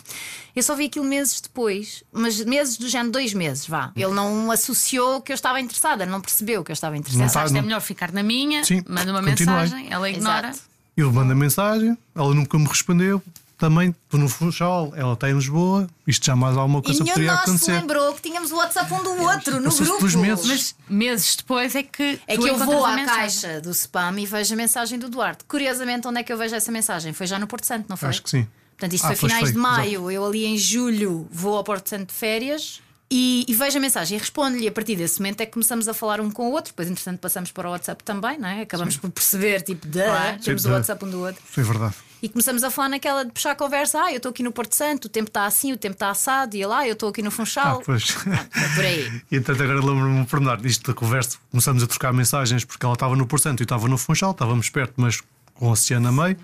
Eu 0.56 0.64
só 0.64 0.76
vi 0.76 0.86
aquilo 0.86 1.06
meses 1.06 1.40
depois, 1.40 2.04
mas 2.12 2.40
meses 2.44 2.76
do 2.78 2.90
género, 2.90 3.12
dois 3.12 3.34
meses, 3.34 3.68
vá. 3.68 3.92
Ele 3.96 4.14
não 4.14 4.50
associou 4.52 5.22
que 5.22 5.32
eu 5.32 5.36
estava 5.36 5.60
interessada, 5.62 6.06
não 6.06 6.20
percebeu 6.20 6.64
que 6.64 6.72
eu 6.72 6.74
estava 6.74 6.94
Não 6.96 7.00
interessada. 7.00 7.26
Pensaste, 7.28 7.58
é 7.58 7.62
melhor 7.62 7.82
ficar 7.82 8.12
na 8.12 8.24
minha, 8.24 8.64
Sim, 8.64 8.84
manda 8.88 9.12
uma 9.12 9.22
continuei. 9.24 9.62
mensagem, 9.62 9.88
ela 9.92 10.10
ignora. 10.10 10.50
Exato. 10.50 10.64
Eu 10.98 11.12
mando 11.12 11.32
a 11.32 11.36
mensagem, 11.36 11.98
ela 12.16 12.34
nunca 12.34 12.58
me 12.58 12.66
respondeu. 12.68 13.22
Também 13.58 13.90
estou 14.06 14.20
no 14.20 14.28
Funchal, 14.28 14.92
ela 14.96 15.14
está 15.14 15.30
em 15.30 15.34
Lisboa. 15.36 15.88
Isto 16.08 16.26
já 16.26 16.36
mais 16.36 16.58
alguma 16.58 16.80
E 16.80 16.82
coisa 16.82 17.04
nenhum 17.04 17.06
de 17.16 17.22
poderia 17.28 17.46
nós 17.48 17.62
se 17.62 17.72
lembrou 17.72 18.14
que 18.16 18.22
tínhamos 18.24 18.52
o 18.52 18.56
WhatsApp 18.56 18.92
um 18.92 19.04
do 19.04 19.22
outro 19.22 19.58
no 19.58 19.66
Passou-se 19.66 19.84
grupo. 19.84 19.98
pelos 20.00 20.16
meses. 20.16 20.46
Mas 20.48 20.76
meses 20.90 21.36
depois 21.36 21.76
é 21.76 21.84
que. 21.84 22.20
É 22.28 22.36
tu 22.36 22.42
que 22.42 22.50
eu 22.50 22.56
encontras 22.56 22.66
vou 22.76 22.84
a 22.86 22.92
à 22.92 22.96
mensagem. 22.96 23.20
caixa 23.22 23.62
do 23.62 23.70
spam 23.70 24.20
e 24.20 24.26
vejo 24.26 24.54
a 24.56 24.58
mensagem 24.58 24.98
do 24.98 25.10
Duarte. 25.10 25.44
Curiosamente, 25.48 26.08
onde 26.08 26.20
é 26.20 26.24
que 26.24 26.34
eu 26.34 26.38
vejo 26.40 26.56
essa 26.56 26.72
mensagem? 26.72 27.14
Foi 27.14 27.28
já 27.28 27.38
no 27.38 27.46
Porto 27.46 27.66
Santo, 27.68 27.86
não 27.88 27.96
foi? 27.96 28.10
Acho 28.10 28.24
que 28.24 28.32
sim. 28.32 28.48
Portanto, 28.82 28.94
isto 28.96 29.06
Ah, 29.06 29.16
foi 29.16 29.30
finais 29.30 29.44
foi, 29.44 29.52
de 29.52 29.58
maio. 29.60 30.10
Eu 30.10 30.26
ali 30.26 30.44
em 30.44 30.58
julho 30.58 31.28
vou 31.32 31.56
ao 31.56 31.64
Porto 31.64 31.88
Santo 31.88 32.08
de 32.08 32.14
férias. 32.14 32.82
E, 33.14 33.46
e 33.48 33.54
vejo 33.54 33.78
a 33.78 33.82
mensagem 33.82 34.18
e 34.18 34.20
respondo-lhe. 34.20 34.64
E 34.64 34.68
a 34.70 34.72
partir 34.72 34.96
desse 34.96 35.20
momento 35.20 35.42
é 35.42 35.46
que 35.46 35.52
começamos 35.52 35.88
a 35.88 35.94
falar 35.94 36.20
um 36.22 36.32
com 36.32 36.48
o 36.48 36.52
outro. 36.54 36.72
Depois, 36.72 36.90
entretanto, 36.90 37.20
passamos 37.20 37.52
para 37.52 37.68
o 37.68 37.72
WhatsApp 37.72 38.04
também, 38.04 38.40
não 38.40 38.48
é? 38.48 38.62
Acabamos 38.62 38.96
por 38.98 39.12
perceber, 39.12 39.62
tipo, 39.62 39.86
de, 39.86 40.00
temos 40.44 40.64
Sim, 40.64 40.70
o 40.70 40.72
WhatsApp 40.72 41.06
um 41.06 41.10
do 41.12 41.20
outro. 41.20 41.42
Foi 41.46 41.62
verdade. 41.62 41.94
E 42.24 42.30
começamos 42.30 42.64
a 42.64 42.72
falar 42.72 42.88
naquela 42.90 43.26
de 43.26 43.32
puxar 43.32 43.52
a 43.52 43.56
conversa. 43.56 44.00
Ah, 44.02 44.12
eu 44.12 44.18
estou 44.18 44.30
aqui 44.30 44.42
no 44.42 44.52
Porto 44.52 44.74
Santo, 44.76 45.06
o 45.06 45.10
tempo 45.10 45.28
está 45.28 45.46
assim, 45.46 45.74
o 45.74 45.78
tempo 45.78 45.94
está 45.94 46.10
assado. 46.10 46.56
E 46.56 46.64
ele, 46.64 46.72
ah, 46.74 46.88
eu 46.88 46.94
estou 46.94 47.10
aqui 47.10 47.22
no 47.22 47.28
Ah, 47.28 47.32
Funchal. 47.32 47.82
pois. 47.86 48.10
Foi 48.10 48.32
por 48.76 48.86
aí. 48.86 49.22
E 49.30 49.36
entretanto, 49.36 49.64
agora 49.70 49.86
lembro-me 49.86 50.20
um 50.22 50.26
pormenor 50.26 50.58
disto 50.58 50.88
da 50.88 50.94
conversa. 50.94 51.38
Começamos 51.52 51.84
a 51.84 51.88
trocar 51.88 52.14
mensagens 52.14 52.64
porque 52.64 52.84
ela 52.86 52.94
estava 52.94 53.16
no 53.16 53.28
Portanto 53.28 53.60
e 53.60 53.64
eu 53.64 53.66
estava 53.66 53.88
no 53.88 53.98
Funchal, 53.98 54.32
estávamos 54.32 54.70
perto, 54.70 54.94
mas 54.98 55.22
com 55.54 55.68
o 55.68 55.72
oceano 55.72 56.08
a 56.08 56.12
meio. 56.12 56.38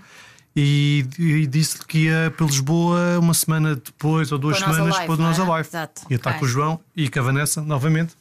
E, 0.60 1.06
e 1.20 1.46
disse-lhe 1.46 1.86
que 1.86 1.98
ia 2.06 2.34
para 2.36 2.46
Lisboa 2.48 3.20
uma 3.20 3.36
semana 3.36 3.76
depois 3.76 4.32
ou 4.32 4.40
duas 4.40 4.58
Para 4.58 4.66
o 4.66 4.68
Nós 4.70 4.76
semanas 4.76 4.96
Alive, 4.96 5.02
depois 5.02 5.18
do 5.20 5.24
Nós 5.24 5.38
é? 5.38 5.42
Alive. 5.54 5.70
Exato. 5.70 6.02
Ia 6.10 6.16
estar 6.16 6.30
Ok. 6.32 6.40
com 6.40 6.46
o 6.46 6.50
João 6.50 6.80
e 6.96 7.08
com 7.10 7.20
a 7.20 7.22
Vanessa 7.22 7.62
novamente. 7.62 8.16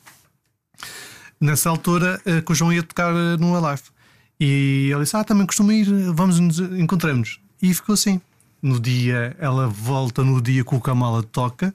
Nessa 1.41 1.69
altura, 1.71 2.21
eh, 2.27 2.41
que 2.43 2.53
o 2.53 2.55
João 2.55 2.73
ia 2.73 2.83
tocar 2.83 3.11
eh, 3.15 3.37
no 3.39 3.57
Alive. 3.57 3.83
E 4.39 4.91
ele 4.93 5.01
disse: 5.03 5.17
Ah, 5.17 5.25
também 5.25 5.47
costumo 5.47 5.73
ir, 5.73 5.87
vamos 6.13 6.39
nos 6.39 6.59
encontramos. 6.59 7.41
E 7.63 7.73
ficou 7.73 7.95
assim. 7.95 8.21
No 8.63 8.81
dia, 8.81 9.35
ela 9.39 9.67
volta 9.69 10.23
no 10.25 10.41
dia 10.41 10.65
que 10.65 10.75
o 10.75 10.81
Kamala 10.81 11.23
toca 11.23 11.75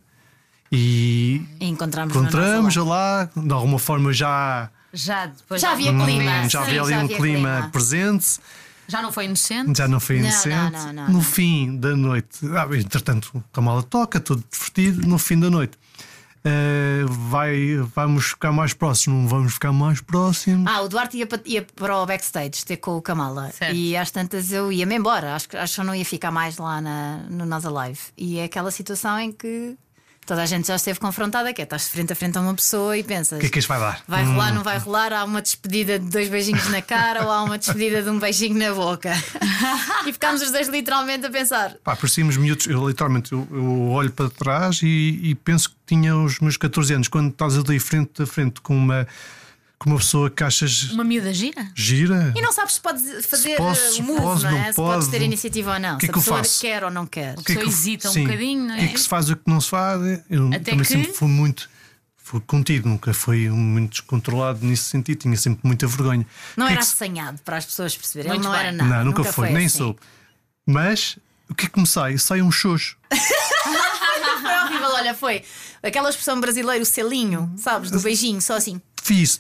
e 0.72 1.41
E 1.60 1.68
encontramos 1.68 2.15
encontramos 2.15 2.75
lá, 2.75 3.30
de 3.36 3.53
alguma 3.53 3.77
forma 3.80 4.12
já, 4.12 4.70
Já 4.94 5.27
depois. 5.27 5.62
Já 5.62 5.72
havia 5.74 5.91
clima. 5.94 6.50
já 6.50 6.62
havia 6.62 6.82
ali 6.82 6.94
um 6.96 7.08
clima, 7.08 7.18
clima. 7.20 7.70
presente, 7.72 8.39
Já 8.91 9.01
não 9.01 9.12
foi 9.12 9.25
inocente. 9.25 9.77
já 9.77 9.88
não 9.88 10.00
foi 10.00 10.17
inocente. 10.17 10.50
não, 10.55 10.69
não, 10.71 10.93
não, 10.93 11.07
no 11.07 11.13
não. 11.13 11.21
fim 11.21 11.77
da 11.77 11.95
noite, 11.95 12.39
ah, 12.55 12.67
entretanto, 12.77 13.31
o 13.33 13.41
Kamala 13.53 13.81
toca, 13.83 14.19
todo 14.19 14.43
divertido. 14.51 15.07
No 15.07 15.17
fim 15.17 15.39
da 15.39 15.50
noite, 15.50 15.77
eh, 16.43 17.05
vai, 17.07 17.77
vamos 17.95 18.25
ficar 18.31 18.51
mais 18.51 18.74
próximos, 18.74 19.21
não 19.21 19.27
vamos 19.27 19.53
ficar 19.53 19.71
mais 19.71 20.01
próximos. 20.01 20.65
Ah, 20.71 20.81
o 20.81 20.89
Duarte 20.89 21.17
ia 21.17 21.27
para, 21.27 21.39
ia 21.45 21.62
para 21.75 21.98
o 21.98 22.05
backstage 22.05 22.65
ter 22.65 22.77
com 22.77 22.98
o 22.98 23.01
Kamala. 23.01 23.51
Certo. 23.51 23.75
E 23.75 23.95
às 23.95 24.10
tantas 24.12 24.51
eu 24.51 24.71
ia-me 24.71 24.95
embora. 24.95 25.36
Acho, 25.36 25.48
que- 25.50 25.57
acho 25.57 25.75
que 25.75 25.81
eu 25.81 25.86
não 25.86 25.95
ia 25.95 26.05
ficar 26.05 26.31
mais 26.31 26.57
lá 26.57 26.81
na, 26.81 27.17
no 27.29 27.45
Nós 27.45 27.65
Alive. 27.65 28.00
E 28.17 28.39
é 28.39 28.45
aquela 28.45 28.71
situação 28.71 29.17
em 29.19 29.31
que 29.31 29.75
toda 30.25 30.44
a 30.44 30.46
gente 30.46 30.68
já 30.68 30.75
esteve 30.75 31.00
confrontada, 31.00 31.54
que 31.54 31.62
é 31.62 31.63
estás 31.63 31.88
frente 31.88 32.13
a 32.13 32.16
frente 32.16 32.38
a 32.38 32.42
uma 32.42 32.54
pessoa 32.54 32.98
e 32.98 33.04
pensas. 33.04 33.38
O 33.38 33.42
que 33.42 33.48
é 33.48 33.50
que 33.50 33.60
isto 33.60 33.68
vai 33.68 33.80
dar? 33.80 34.01
Vai 34.08 34.24
rolar, 34.24 34.54
não 34.54 34.63
vai 34.63 34.78
rolar? 34.78 35.13
Há 35.13 35.24
uma 35.24 35.42
despedida 35.42 36.00
de 36.00 36.10
dois 36.10 36.30
beijinhos 36.30 36.70
na 36.70 36.82
cara 36.82 37.24
ou 37.24 37.32
há 37.32 37.44
uma 37.44 37.58
despedida 37.58 38.01
de 38.01 38.10
um 38.10 38.20
beijinho 38.20 38.58
na 38.58 38.74
boca? 38.74 39.12
e 40.06 40.13
ficámos 40.13 40.42
os 40.42 40.51
dois 40.51 40.68
literalmente 40.68 41.25
a 41.25 41.30
pensar. 41.30 41.75
Pá, 41.84 41.96
parecíamos 41.96 42.38
miúdos. 42.38 42.68
Eu 42.68 42.88
literalmente 42.88 43.32
eu, 43.32 43.48
eu 43.51 43.90
olho 43.90 44.12
para 44.12 44.30
trás 44.30 44.82
e, 44.84 45.20
e 45.24 45.36
penso 45.36 45.70
que 45.70 45.75
tinha 45.86 46.16
os 46.16 46.40
meus 46.40 46.58
14 46.58 46.94
anos. 46.94 47.08
Quando 47.08 47.32
estás 47.32 47.58
ali 47.58 47.80
frente 47.80 48.22
a 48.22 48.25
frente 48.25 48.62
com 48.62 48.75
uma, 48.75 49.08
com 49.83 49.89
uma 49.89 49.97
pessoa 49.97 50.29
que 50.29 50.43
achas 50.43 50.91
Uma 50.91 51.03
miúda 51.03 51.33
gira? 51.33 51.71
gira. 51.75 52.31
E 52.35 52.41
não 52.41 52.51
sabes 52.53 52.75
se 52.75 52.81
podes 52.81 53.25
fazer 53.25 53.55
posso, 53.55 54.00
uh, 54.00 54.03
move, 54.03 54.21
posso, 54.21 54.43
não 54.43 54.50
é? 54.51 54.57
não 54.59 54.65
se 54.67 54.73
podes 54.75 55.05
posso. 55.05 55.11
ter 55.11 55.21
iniciativa 55.23 55.73
ou 55.73 55.79
não. 55.79 55.97
Que 55.97 56.05
é 56.05 56.07
se 56.07 56.13
que 56.13 56.19
a 56.19 56.21
pessoa 56.21 56.38
faço? 56.38 56.61
quer 56.61 56.83
ou 56.83 56.91
não 56.91 57.07
quer. 57.07 57.33
O 57.39 57.43
que 57.43 57.53
é 57.53 57.55
que 57.55 57.61
pessoa 57.61 57.67
hesita 57.67 58.09
um 58.11 58.23
bocadinho, 58.23 58.63
não 58.67 58.75
O 58.75 58.77
que 58.77 58.83
é 58.83 58.85
é? 58.85 58.93
que 58.93 59.00
se 59.00 59.07
faz 59.07 59.27
e 59.29 59.33
o 59.33 59.35
que 59.38 59.43
não 59.47 59.59
se 59.59 59.69
faz? 59.69 60.01
Eu 60.29 60.47
Até 60.50 60.59
também 60.59 60.77
que- 60.79 60.85
sempre 60.85 61.13
fui 61.13 61.27
muito. 61.27 61.67
Fui 62.15 62.39
contido, 62.41 62.88
nunca 62.88 63.11
fui 63.13 63.50
muito 63.50 63.91
descontrolado 63.93 64.63
nesse 64.65 64.83
sentido, 64.83 65.17
tinha 65.17 65.35
sempre 65.35 65.61
muita 65.63 65.88
vergonha. 65.88 66.25
Não 66.55 66.67
é 66.67 66.71
era 66.73 66.79
que 66.79 66.85
se- 66.85 66.93
assanhado 66.93 67.39
para 67.43 67.57
as 67.57 67.65
pessoas 67.65 67.97
perceberem. 67.97 68.31
Muito 68.33 68.43
Ele 68.43 68.47
não 68.47 68.51
bem. 68.57 68.67
era 68.67 68.71
nada. 68.71 68.89
Não, 69.00 69.05
nunca, 69.05 69.23
foi, 69.23 69.50
nem 69.50 69.65
assim. 69.65 69.77
soube. 69.79 70.00
Mas 70.65 71.17
o 71.50 71.55
que 71.55 71.65
é 71.65 71.69
que 71.69 71.79
me 71.79 71.88
sai? 71.88 72.17
Sai 72.19 72.41
um 72.41 72.51
xoxo. 72.51 72.95
Foi 74.41 74.57
horrível, 74.63 74.89
olha, 74.93 75.13
foi 75.13 75.43
aquela 75.83 76.09
expressão 76.09 76.39
brasileira, 76.39 76.81
o 76.81 76.85
selinho, 76.85 77.51
sabes? 77.57 77.91
Do 77.91 78.00
beijinho, 78.00 78.41
só 78.41 78.55
assim. 78.55 78.81
Fiz. 79.03 79.39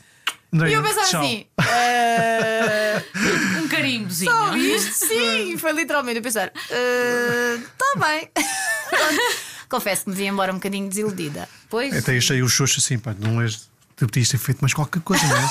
E 0.53 0.73
eu 0.73 0.83
pensava 0.83 1.07
Tchau. 1.07 1.21
assim. 1.21 1.45
"Eh, 1.59 3.01
Um 3.61 3.67
carimbozinho. 3.67 4.31
Só 4.31 4.55
isto? 4.57 5.05
Sim, 5.07 5.57
foi 5.57 5.71
literalmente 5.71 6.19
a 6.19 6.21
pensar. 6.21 6.51
Está 6.55 8.07
bem. 8.07 8.29
Confesso 9.69 10.03
que 10.03 10.09
me 10.09 10.15
vim 10.17 10.25
embora 10.27 10.51
um 10.51 10.55
bocadinho 10.55 10.89
desiludida. 10.89 11.47
Pois. 11.69 11.95
Até 11.95 12.17
achei 12.17 12.41
o 12.41 12.49
xoxo 12.49 12.79
assim, 12.79 12.99
pá, 12.99 13.15
não 13.17 13.41
és. 13.41 13.69
Tu 13.95 14.05
podias 14.07 14.27
ter 14.29 14.37
feito 14.37 14.59
mais 14.59 14.73
qualquer 14.73 15.01
coisa, 15.01 15.23
não 15.25 15.37
é? 15.37 15.49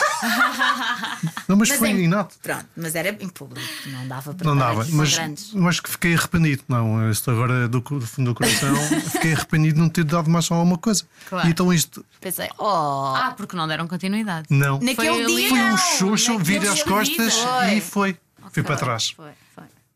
não, 1.49 1.57
mas, 1.57 1.69
Mas 1.69 1.79
foi 1.79 1.91
é- 1.91 2.01
inato. 2.01 2.37
Pronto, 2.43 2.67
mas 2.77 2.95
era 2.95 3.09
em 3.09 3.29
público, 3.29 3.67
não 3.87 4.07
dava 4.09 4.35
para 4.35 4.47
Não 4.47 4.57
dava, 4.57 4.87
mas, 4.91 5.15
grandes. 5.15 5.53
mas 5.55 5.81
que 5.81 5.91
fiquei 5.91 6.15
arrependido. 6.15 6.63
Não, 6.69 7.11
isto 7.11 7.31
agora 7.31 7.69
do, 7.69 7.81
do 7.81 8.01
fundo 8.07 8.31
do 8.31 8.35
coração, 8.35 8.75
fiquei 9.13 9.33
arrependido 9.35 9.75
de 9.75 9.81
não 9.81 9.89
ter 9.89 10.05
dado 10.05 10.29
mais 10.31 10.45
só 10.45 10.55
alguma 10.55 10.79
coisa. 10.79 11.05
Claro. 11.29 11.47
E 11.49 11.51
então 11.51 11.73
isto, 11.73 12.05
Pensei, 12.21 12.49
oh, 12.59 13.15
Ah, 13.17 13.33
porque 13.37 13.57
não 13.57 13.67
deram 13.67 13.87
continuidade. 13.89 14.47
não. 14.51 14.79
naquele 14.81 15.25
foi 15.25 15.27
dia. 15.27 15.49
Foi 15.49 15.61
um 15.61 15.77
xoxo, 15.77 16.33
naquele 16.39 16.45
vir 16.61 16.69
às 16.69 16.75
dia 16.75 16.85
costas 16.85 17.35
foi. 17.35 17.75
e 17.75 17.81
foi. 17.81 18.17
Fui 18.53 18.63
para 18.63 18.77
trás. 18.77 19.11
Foi. 19.11 19.31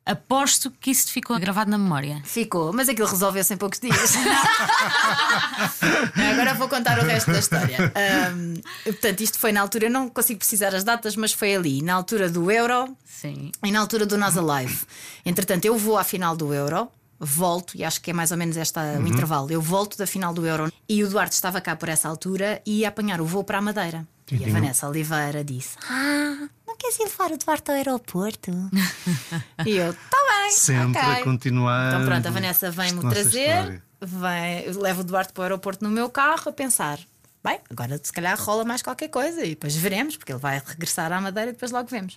Aposto 0.06 0.70
que 0.70 0.90
isso 0.90 1.11
ficou 1.11 1.38
gravado 1.38 1.70
na 1.70 1.78
memória. 1.78 2.20
Ficou, 2.25 2.73
mas 2.75 2.88
aquilo 2.90 3.08
resolveu-se 3.08 3.54
em 3.54 3.56
poucos 3.56 3.80
dias. 3.80 4.14
Agora 6.32 6.54
vou 6.54 6.68
contar 6.68 6.99
o 6.99 7.02
resto 7.02 7.30
da 7.32 7.38
história. 7.38 7.92
Ahm, 7.94 8.54
portanto, 8.84 9.20
isto 9.23 9.38
foi 9.38 9.52
na 9.52 9.61
altura, 9.61 9.87
eu 9.87 9.90
não 9.90 10.08
consigo 10.08 10.38
precisar 10.38 10.75
as 10.75 10.84
datas, 10.84 11.16
mas 11.16 11.32
foi 11.32 11.54
ali, 11.54 11.82
na 11.82 11.94
altura 11.94 12.28
do 12.28 12.50
Euro 12.50 12.96
Sim. 13.04 13.50
e 13.64 13.73
na 13.73 13.80
altura 13.80 14.04
do 14.06 14.18
Nós 14.18 14.37
Alive. 14.37 14.80
Entretanto, 15.25 15.64
eu 15.64 15.76
vou 15.78 15.96
à 15.96 16.04
final 16.04 16.37
do 16.37 16.52
Euro, 16.52 16.88
volto, 17.18 17.75
e 17.76 17.84
acho 17.84 18.00
que 18.00 18.11
é 18.11 18.14
mais 18.14 18.30
ou 18.30 18.37
menos 18.37 18.56
esta 18.56 18.80
Uhum. 18.82 19.04
o 19.04 19.06
intervalo. 19.08 19.50
Eu 19.50 19.61
volto 19.62 19.96
da 19.96 20.06
final 20.06 20.34
do 20.34 20.46
Euro 20.46 20.70
e 20.88 21.02
o 21.02 21.08
Duarte 21.08 21.34
estava 21.34 21.61
cá 21.61 21.75
por 21.76 21.88
essa 21.88 22.08
altura 22.08 22.61
e 22.66 22.80
ia 22.80 22.88
apanhar 22.88 23.20
o 23.20 23.25
voo 23.26 23.42
para 23.44 23.58
a 23.58 23.62
Madeira. 23.62 24.06
E 24.30 24.44
a 24.44 24.49
Vanessa 24.52 24.88
Oliveira 24.88 25.44
disse: 25.44 25.76
Ah, 25.88 26.49
ir 27.02 27.04
levar 27.04 27.32
o 27.32 27.38
Duarte 27.38 27.70
ao 27.70 27.76
aeroporto? 27.76 28.50
e 29.66 29.76
eu, 29.76 29.92
tá 29.92 30.18
bem. 30.28 30.50
Sempre 30.50 31.00
ok." 31.00 31.12
a 31.12 31.24
continuar. 31.24 31.94
Então 31.94 32.06
pronto, 32.06 32.26
a 32.26 32.30
Vanessa 32.30 32.70
vem-me 32.70 33.00
trazer, 33.00 33.82
vem, 34.00 34.72
levo 34.72 35.00
o 35.00 35.04
Duarte 35.04 35.32
para 35.32 35.40
o 35.40 35.44
aeroporto 35.44 35.84
no 35.84 35.90
meu 35.90 36.08
carro 36.08 36.48
a 36.48 36.52
pensar. 36.52 36.98
Bem, 37.42 37.60
agora 37.70 38.00
se 38.02 38.12
calhar 38.12 38.40
rola 38.40 38.64
mais 38.64 38.80
qualquer 38.80 39.08
coisa 39.08 39.44
e 39.44 39.50
depois 39.50 39.76
veremos, 39.76 40.16
porque 40.16 40.32
ele 40.32 40.38
vai 40.38 40.62
regressar 40.64 41.12
à 41.12 41.20
Madeira 41.20 41.50
e 41.50 41.52
depois 41.52 41.70
logo 41.70 41.88
vemos. 41.88 42.16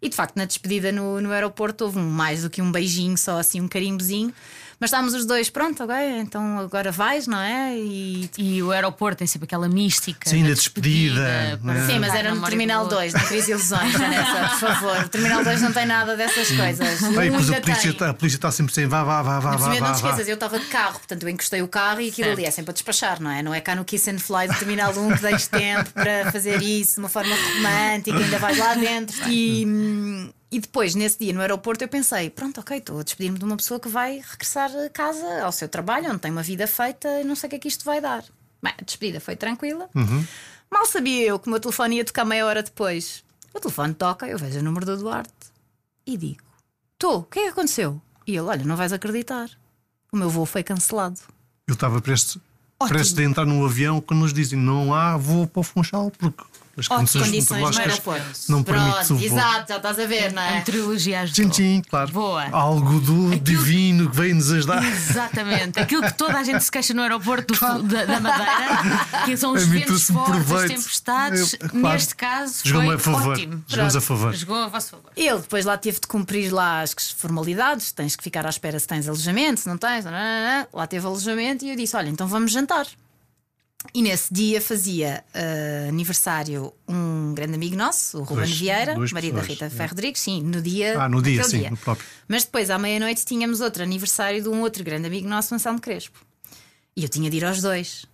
E 0.00 0.08
de 0.08 0.16
facto, 0.16 0.36
na 0.36 0.44
despedida 0.44 0.92
no, 0.92 1.20
no 1.20 1.30
aeroporto 1.30 1.84
houve 1.84 1.98
um, 1.98 2.08
mais 2.08 2.42
do 2.42 2.50
que 2.50 2.62
um 2.62 2.70
beijinho, 2.70 3.16
só 3.16 3.38
assim 3.38 3.60
um 3.60 3.68
carimbozinho. 3.68 4.32
Mas 4.78 4.88
estávamos 4.88 5.14
os 5.14 5.24
dois, 5.24 5.48
pronto, 5.48 5.82
ok, 5.84 5.94
então 6.20 6.58
agora 6.58 6.92
vais, 6.92 7.26
não 7.26 7.40
é? 7.40 7.74
E 7.78 8.30
E 8.36 8.62
o 8.62 8.70
aeroporto 8.72 9.18
tem 9.18 9.26
sempre 9.26 9.46
aquela 9.46 9.68
mística. 9.68 10.28
Sim, 10.28 10.42
da 10.42 10.48
da 10.50 10.54
despedida, 10.54 11.58
não 11.62 11.72
é? 11.72 11.86
Sim, 11.86 11.98
mas 11.98 12.14
era 12.14 12.34
no 12.34 12.42
Terminal 12.44 12.80
do 12.86 12.94
outro. 12.94 12.98
2, 12.98 13.12
não 13.14 13.20
querias 13.22 13.48
ilusões, 13.48 13.92
Vanessa, 13.92 14.48
por 14.50 14.58
favor. 14.58 14.98
O 15.04 15.08
Terminal 15.08 15.42
2 15.42 15.62
não 15.62 15.72
tem 15.72 15.86
nada 15.86 16.14
dessas 16.16 16.50
coisas. 16.50 17.02
Um 17.02 17.14
pois 17.14 17.32
ainda 17.32 17.56
a 17.56 17.60
polícia, 17.62 17.82
tem. 17.82 17.90
está- 17.90 18.10
a 18.10 18.14
polícia 18.14 18.36
está 18.36 18.52
sempre 18.52 18.74
sem 18.74 18.86
vá, 18.86 19.02
vá, 19.02 19.22
vá, 19.22 19.40
vá, 19.40 19.52
Mas 19.52 19.60
vá, 19.62 19.68
não 19.68 19.74
vá, 19.80 19.92
te 19.94 20.02
vá. 20.02 20.08
esqueças, 20.10 20.28
eu 20.28 20.34
estava 20.34 20.58
de 20.58 20.66
carro, 20.66 20.98
portanto 20.98 21.22
eu 21.22 21.28
encostei 21.30 21.62
o 21.62 21.68
carro 21.68 22.00
e 22.02 22.08
aquilo 22.08 22.26
Certo. 22.28 22.38
ali 22.38 22.46
é 22.46 22.50
sempre 22.50 22.70
a 22.70 22.74
despachar, 22.74 23.20
não 23.22 23.30
é? 23.30 23.42
Não 23.42 23.54
é 23.54 23.60
cá 23.62 23.74
no 23.74 23.84
Kiss 23.84 24.10
and 24.10 24.18
Fly 24.18 24.46
do 24.48 24.54
Terminal 24.58 24.92
1 24.92 25.12
que 25.16 25.20
tens 25.22 25.46
tempo 25.46 25.90
para 25.92 26.30
fazer 26.30 26.60
isso 26.62 26.94
de 26.94 26.98
uma 27.00 27.08
forma 27.08 27.34
romântica, 27.34 28.18
ainda 28.18 28.38
vais 28.38 28.58
lá 28.58 28.74
dentro. 28.74 29.16
E, 29.28 29.64
hum, 29.66 30.30
e 30.56 30.58
depois, 30.58 30.94
nesse 30.94 31.18
dia 31.18 31.34
no 31.34 31.42
aeroporto, 31.42 31.84
eu 31.84 31.88
pensei: 31.88 32.30
pronto, 32.30 32.58
ok, 32.60 32.78
estou 32.78 32.98
a 32.98 33.02
despedir-me 33.02 33.38
de 33.38 33.44
uma 33.44 33.58
pessoa 33.58 33.78
que 33.78 33.90
vai 33.90 34.22
regressar 34.26 34.70
a 34.74 34.88
casa, 34.88 35.42
ao 35.42 35.52
seu 35.52 35.68
trabalho, 35.68 36.08
onde 36.10 36.20
tem 36.20 36.30
uma 36.30 36.42
vida 36.42 36.66
feita 36.66 37.20
e 37.20 37.24
não 37.24 37.36
sei 37.36 37.48
o 37.48 37.50
que 37.50 37.56
é 37.56 37.58
que 37.58 37.68
isto 37.68 37.84
vai 37.84 38.00
dar. 38.00 38.24
Bem, 38.62 38.72
a 38.80 38.82
despedida 38.82 39.20
foi 39.20 39.36
tranquila. 39.36 39.90
Mal 40.70 40.86
sabia 40.86 41.26
eu 41.26 41.38
que 41.38 41.48
o 41.48 41.50
meu 41.50 41.60
telefone 41.60 41.96
ia 41.96 42.06
tocar 42.06 42.24
meia 42.24 42.46
hora 42.46 42.62
depois. 42.62 43.22
O 43.52 43.60
telefone 43.60 43.92
toca, 43.92 44.26
eu 44.26 44.38
vejo 44.38 44.58
o 44.58 44.62
número 44.62 44.86
do 44.86 44.96
Duarte 44.96 45.30
e 46.06 46.16
digo: 46.16 46.42
Tô, 46.98 47.18
o 47.18 47.24
que 47.24 47.38
é 47.38 47.42
que 47.42 47.48
aconteceu? 47.50 48.00
E 48.26 48.30
ele: 48.30 48.48
Olha, 48.48 48.64
não 48.64 48.76
vais 48.76 48.94
acreditar. 48.94 49.50
O 50.10 50.16
meu 50.16 50.30
voo 50.30 50.46
foi 50.46 50.62
cancelado. 50.62 51.20
Eu 51.66 51.74
estava 51.74 52.00
prestes, 52.00 52.38
Ótimo. 52.80 52.96
prestes 52.96 53.18
a 53.18 53.22
entrar 53.24 53.44
num 53.44 53.62
avião 53.62 54.00
quando 54.00 54.20
nos 54.20 54.32
dizem 54.32 54.58
não 54.58 54.94
há 54.94 55.18
voo 55.18 55.46
para 55.46 55.60
o 55.60 55.62
Funchal 55.62 56.10
porque 56.12 56.42
as 56.78 56.88
condições, 56.88 57.24
condições 57.24 57.60
no 57.60 57.66
meteorológicas 57.68 57.90
aeroporto. 58.06 58.36
não 58.48 58.58
o 58.58 59.20
exato, 59.22 59.68
já 59.68 59.76
estás 59.76 59.98
a 59.98 60.06
ver, 60.06 60.32
não 60.32 60.42
A 60.42 60.46
é? 60.46 60.54
meteorologia 60.58 61.16
Sim, 61.18 61.22
ajudou. 61.42 61.52
sim, 61.54 61.82
claro. 61.88 62.12
Boa. 62.12 62.48
Algo 62.52 63.00
do 63.00 63.36
divino 63.40 64.10
que 64.10 64.16
veio-nos 64.16 64.50
ajudar. 64.52 64.84
Exatamente. 64.84 65.78
Aquilo 65.80 66.02
que 66.02 66.12
toda 66.14 66.38
a 66.38 66.42
gente 66.44 66.62
se 66.62 66.70
queixa 66.70 66.92
no 66.94 67.02
aeroporto 67.02 67.54
do 67.54 67.58
fu- 67.58 67.82
da, 67.82 68.04
da 68.04 68.20
Madeira, 68.20 69.24
que 69.24 69.36
são 69.36 69.52
os 69.52 69.62
A 69.62 69.66
ventos 69.66 70.02
fortes, 70.04 70.52
as 70.52 70.62
tempestades. 70.70 71.52
Eu- 71.60 71.68
claro. 71.70 71.88
Neste 71.94 72.14
caso, 72.16 72.54
Jogou-me 72.64 72.98
foi 72.98 73.12
a 73.12 73.16
favor. 73.16 73.32
ótimo. 73.32 73.64
Jogamos 73.66 73.96
a 73.96 74.00
favor. 74.00 74.34
Jogou 74.34 74.56
a 74.56 74.68
vosso 74.68 74.90
favor. 74.90 75.10
Ele 75.16 75.38
depois 75.38 75.64
lá 75.64 75.76
teve 75.78 76.00
de 76.00 76.06
cumprir 76.06 76.52
lá 76.52 76.82
as 76.82 76.94
formalidades, 77.16 77.92
tens 77.92 78.14
que 78.16 78.22
ficar 78.22 78.44
à 78.46 78.50
espera 78.50 78.78
se 78.78 78.86
tens 78.86 79.08
alojamento, 79.08 79.60
se 79.60 79.68
não 79.68 79.78
tens, 79.78 80.04
lá 80.72 80.86
teve 80.86 81.06
alojamento 81.06 81.64
e 81.64 81.70
eu 81.70 81.76
disse: 81.76 81.96
Olha, 81.96 82.08
então 82.08 82.26
vamos 82.26 82.52
jantar. 82.52 82.86
E 83.94 84.02
nesse 84.02 84.32
dia 84.32 84.60
fazia 84.60 85.24
eh, 85.32 85.86
aniversário 85.88 86.72
um 86.88 87.34
grande 87.34 87.54
amigo 87.54 87.76
nosso, 87.76 88.18
o 88.18 88.22
Ruben 88.22 88.44
Vieira, 88.44 88.94
marido 89.12 89.36
da 89.36 89.42
Rita 89.42 89.66
é. 89.66 89.70
Ferro 89.70 89.90
Rodrigues, 89.90 90.20
sim, 90.20 90.42
no 90.42 90.60
dia. 90.60 91.00
Ah, 91.00 91.08
no 91.08 91.22
dia, 91.22 91.42
sim, 91.44 91.68
no 91.68 91.76
próprio. 91.76 92.06
Mas 92.28 92.44
depois, 92.44 92.70
à 92.70 92.78
meia-noite, 92.78 93.24
tínhamos 93.24 93.60
outro 93.60 93.82
aniversário 93.82 94.42
de 94.42 94.48
um 94.48 94.60
outro 94.60 94.84
grande 94.84 95.06
amigo 95.06 95.28
nosso, 95.28 95.54
Anselmo 95.54 95.80
Crespo. 95.80 96.18
E 96.96 97.02
eu 97.02 97.08
tinha 97.08 97.30
de 97.30 97.36
ir 97.36 97.44
aos 97.44 97.60
dois. 97.60 98.06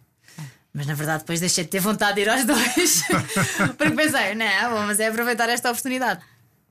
Mas 0.75 0.87
na 0.87 0.95
verdade, 0.95 1.21
depois 1.21 1.39
deixei 1.39 1.65
de 1.65 1.71
ter 1.71 1.81
vontade 1.81 2.15
de 2.15 2.23
ir 2.23 2.29
aos 2.29 2.45
dois. 2.45 3.03
Porque 3.77 3.95
pensei, 3.95 4.35
não, 4.35 4.87
mas 4.87 4.99
é 5.01 5.09
aproveitar 5.09 5.49
esta 5.49 5.71
oportunidade. 5.71 6.23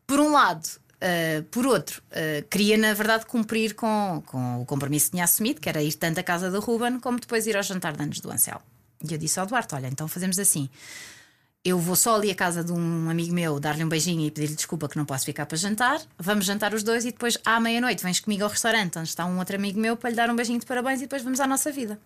Por 0.07 0.19
um 0.19 0.31
lado, 0.31 0.65
uh, 0.65 1.43
por 1.51 1.65
outro, 1.67 2.01
uh, 2.11 2.47
queria 2.49 2.77
na 2.77 2.93
verdade 2.93 3.25
cumprir 3.25 3.75
com, 3.75 4.23
com 4.25 4.61
o 4.61 4.65
compromisso 4.65 5.05
que 5.05 5.11
tinha 5.11 5.23
assumido, 5.23 5.61
que 5.61 5.69
era 5.69 5.81
ir 5.81 5.93
tanto 5.93 6.19
à 6.19 6.23
casa 6.23 6.49
do 6.49 6.59
Ruben 6.59 6.99
como 6.99 7.19
depois 7.19 7.45
ir 7.45 7.55
ao 7.55 7.63
jantar 7.63 7.95
de 7.95 8.03
anos 8.03 8.19
do 8.19 8.31
Anselmo. 8.31 8.63
E 9.07 9.13
eu 9.13 9.17
disse 9.17 9.39
ao 9.39 9.45
Duarte: 9.45 9.75
Olha, 9.75 9.87
então 9.87 10.07
fazemos 10.07 10.37
assim. 10.39 10.69
Eu 11.63 11.77
vou 11.77 11.95
só 11.95 12.15
ali 12.15 12.31
à 12.31 12.35
casa 12.35 12.63
de 12.63 12.71
um 12.71 13.07
amigo 13.07 13.31
meu 13.31 13.59
dar-lhe 13.59 13.83
um 13.83 13.89
beijinho 13.89 14.25
e 14.25 14.31
pedir-lhe 14.31 14.55
desculpa 14.55 14.89
que 14.89 14.97
não 14.97 15.05
posso 15.05 15.25
ficar 15.25 15.45
para 15.45 15.57
jantar. 15.57 16.01
Vamos 16.17 16.45
jantar 16.45 16.73
os 16.73 16.81
dois 16.81 17.05
e 17.05 17.11
depois, 17.11 17.37
à 17.45 17.59
meia-noite, 17.59 18.03
vens 18.03 18.19
comigo 18.19 18.43
ao 18.43 18.49
restaurante 18.49 18.97
onde 18.97 19.09
está 19.09 19.27
um 19.27 19.37
outro 19.37 19.55
amigo 19.55 19.79
meu 19.79 19.95
para 19.95 20.09
lhe 20.09 20.15
dar 20.15 20.29
um 20.31 20.35
beijinho 20.35 20.59
de 20.59 20.65
parabéns 20.65 20.99
e 20.99 21.03
depois 21.03 21.21
vamos 21.21 21.39
à 21.39 21.45
nossa 21.45 21.71
vida. 21.71 21.99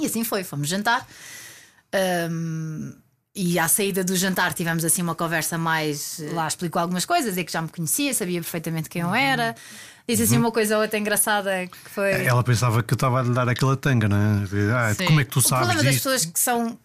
E 0.00 0.06
assim 0.06 0.24
foi, 0.24 0.42
fomos 0.42 0.68
jantar. 0.68 1.06
Ahm, 1.92 2.94
e 3.34 3.58
à 3.58 3.68
saída 3.68 4.02
do 4.02 4.16
jantar 4.16 4.54
tivemos 4.54 4.82
assim 4.86 5.02
uma 5.02 5.14
conversa 5.14 5.58
mais. 5.58 6.18
Lá 6.32 6.48
explicou 6.48 6.80
algumas 6.80 7.04
coisas, 7.04 7.36
é 7.36 7.44
que 7.44 7.52
já 7.52 7.60
me 7.60 7.68
conhecia, 7.68 8.14
sabia 8.14 8.40
perfeitamente 8.40 8.88
quem 8.88 9.02
eu 9.02 9.14
era. 9.14 9.54
Disse 10.08 10.22
assim 10.22 10.38
uma 10.38 10.52
coisa 10.52 10.78
outra 10.78 10.98
engraçada 10.98 11.66
que 11.66 11.90
foi. 11.90 12.24
Ela 12.24 12.42
pensava 12.44 12.82
que 12.82 12.92
eu 12.92 12.96
estava 12.96 13.20
a 13.20 13.22
lhe 13.24 13.30
dar 13.34 13.48
aquela 13.48 13.76
tanga, 13.76 14.08
não 14.08 14.16
é? 14.16 14.44
Ah, 14.72 14.94
como 15.04 15.20
é 15.20 15.24
que 15.24 15.30
tu 15.30 15.40
O 15.40 15.42
sabes 15.42 15.66
problema 15.66 15.82
das 15.82 15.94
disto? 15.94 16.04
pessoas 16.04 16.24
que 16.24 16.38
são 16.38 16.78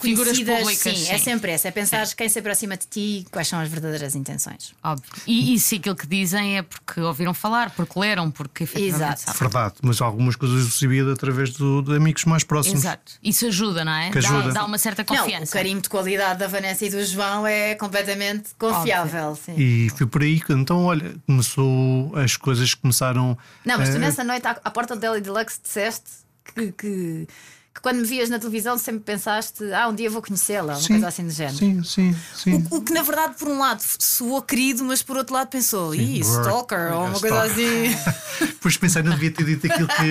Figuras 0.00 0.36
reconhecidas, 0.36 0.58
públicas, 0.60 0.98
sim, 0.98 1.08
é 1.10 1.18
sim. 1.18 1.24
sempre 1.24 1.50
essa, 1.50 1.66
é 1.66 1.70
pensar 1.70 2.06
quem 2.14 2.28
se 2.28 2.38
aproxima 2.38 2.76
de 2.76 2.86
ti, 2.86 3.26
quais 3.32 3.48
são 3.48 3.58
as 3.58 3.68
verdadeiras 3.68 4.14
intenções. 4.14 4.74
Óbvio. 4.84 5.10
E, 5.26 5.54
e 5.54 5.58
se 5.58 5.76
aquilo 5.76 5.96
que 5.96 6.06
dizem 6.06 6.58
é 6.58 6.62
porque 6.62 7.00
ouviram 7.00 7.32
falar, 7.32 7.70
porque 7.70 7.98
leram, 7.98 8.30
porque 8.30 8.64
efetivamente 8.64 9.22
Exato. 9.22 9.38
Verdade, 9.38 9.74
mas 9.82 10.00
algumas 10.00 10.36
coisas 10.36 10.64
eu 10.66 10.70
sabia 10.70 11.10
através 11.10 11.52
do- 11.54 11.82
de 11.82 11.96
amigos 11.96 12.24
mais 12.26 12.44
próximos. 12.44 12.80
Exato. 12.80 13.12
Isso 13.22 13.46
ajuda, 13.46 13.84
não 13.84 13.92
é? 13.92 14.10
Que 14.10 14.20
Dá, 14.20 14.28
ajuda. 14.28 14.52
dá 14.52 14.64
uma 14.64 14.78
certa 14.78 15.04
Não, 15.08 15.14
o 15.16 15.18
confiança. 15.20 15.52
carimbo 15.52 15.80
de 15.80 15.88
qualidade 15.88 16.38
da 16.38 16.46
Vanessa 16.46 16.84
e 16.84 16.90
do 16.90 17.02
João 17.04 17.46
é 17.46 17.74
completamente 17.74 18.50
confiável. 18.58 19.34
Sim. 19.36 19.54
E 19.56 19.90
foi 19.96 20.06
por 20.06 20.22
aí 20.22 20.38
que 20.38 20.52
então, 20.52 20.84
olha, 20.84 21.14
começou, 21.26 22.14
as 22.16 22.36
coisas 22.36 22.74
começaram. 22.74 23.36
Não, 23.64 23.78
mas 23.78 23.88
tu 23.88 23.96
eh, 23.96 23.98
nessa 23.98 24.22
noite 24.22 24.46
à, 24.46 24.50
à 24.62 24.70
porta 24.70 24.94
do 24.94 25.00
Deli 25.00 25.20
Deluxe 25.20 25.58
disseste 25.62 26.10
que, 26.54 26.72
que, 26.72 27.26
que 27.74 27.80
quando 27.80 27.98
me 27.98 28.04
vias 28.06 28.28
na 28.28 28.38
televisão 28.38 28.76
sempre 28.76 29.00
pensaste, 29.02 29.72
ah, 29.72 29.88
um 29.88 29.94
dia 29.94 30.10
vou 30.10 30.20
conhecê-la, 30.22 30.74
uma 30.74 30.80
sim, 30.80 30.88
coisa 30.88 31.08
assim 31.08 31.24
do 31.26 31.32
género. 31.32 31.56
Sim, 31.56 31.82
sim, 31.82 32.16
sim. 32.34 32.66
O, 32.70 32.76
o 32.76 32.82
que 32.82 32.92
na 32.92 33.02
verdade, 33.02 33.34
por 33.38 33.48
um 33.48 33.58
lado, 33.58 33.82
soou 33.98 34.42
querido, 34.42 34.84
mas 34.84 35.02
por 35.02 35.16
outro 35.16 35.34
lado 35.34 35.48
pensou, 35.48 35.94
ih, 35.94 36.20
stalker, 36.20 36.92
ou 36.92 37.06
uma 37.06 37.18
coisa 37.20 37.42
assim. 37.44 37.96
Depois 38.40 38.76
pensei, 38.76 39.02
não 39.02 39.12
devia 39.12 39.30
ter 39.30 39.44
dito 39.44 39.66
aquilo 39.66 39.88
que 39.88 40.02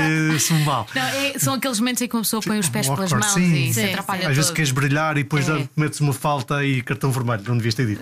me 0.53 0.63
mal. 0.65 0.88
Não, 0.94 1.01
é- 1.01 1.39
são 1.39 1.53
aqueles 1.53 1.80
momentos 1.80 2.01
em 2.01 2.08
que 2.08 2.15
uma 2.15 2.22
pessoa 2.24 2.41
põe 2.41 2.60
os 2.60 2.68
pés 2.70 2.88
pelas 2.89 3.12
mãos 3.12 3.25
sim. 3.34 3.53
e 3.70 3.74
se 3.74 3.82
Sim, 3.82 3.89
atrapalha 3.89 4.20
Às 4.22 4.25
todo. 4.27 4.36
vezes 4.36 4.51
queres 4.51 4.72
brilhar 4.72 5.18
e 5.18 5.24
depois 5.24 5.48
É. 5.48 5.68
uma 6.01 6.13
falta 6.13 6.63
e 6.65 6.82
cartão 6.82 7.12
vermelho, 7.12 7.44
não 7.48 7.58
devias 7.58 7.75
ter 7.75 7.86
dito. 7.88 8.01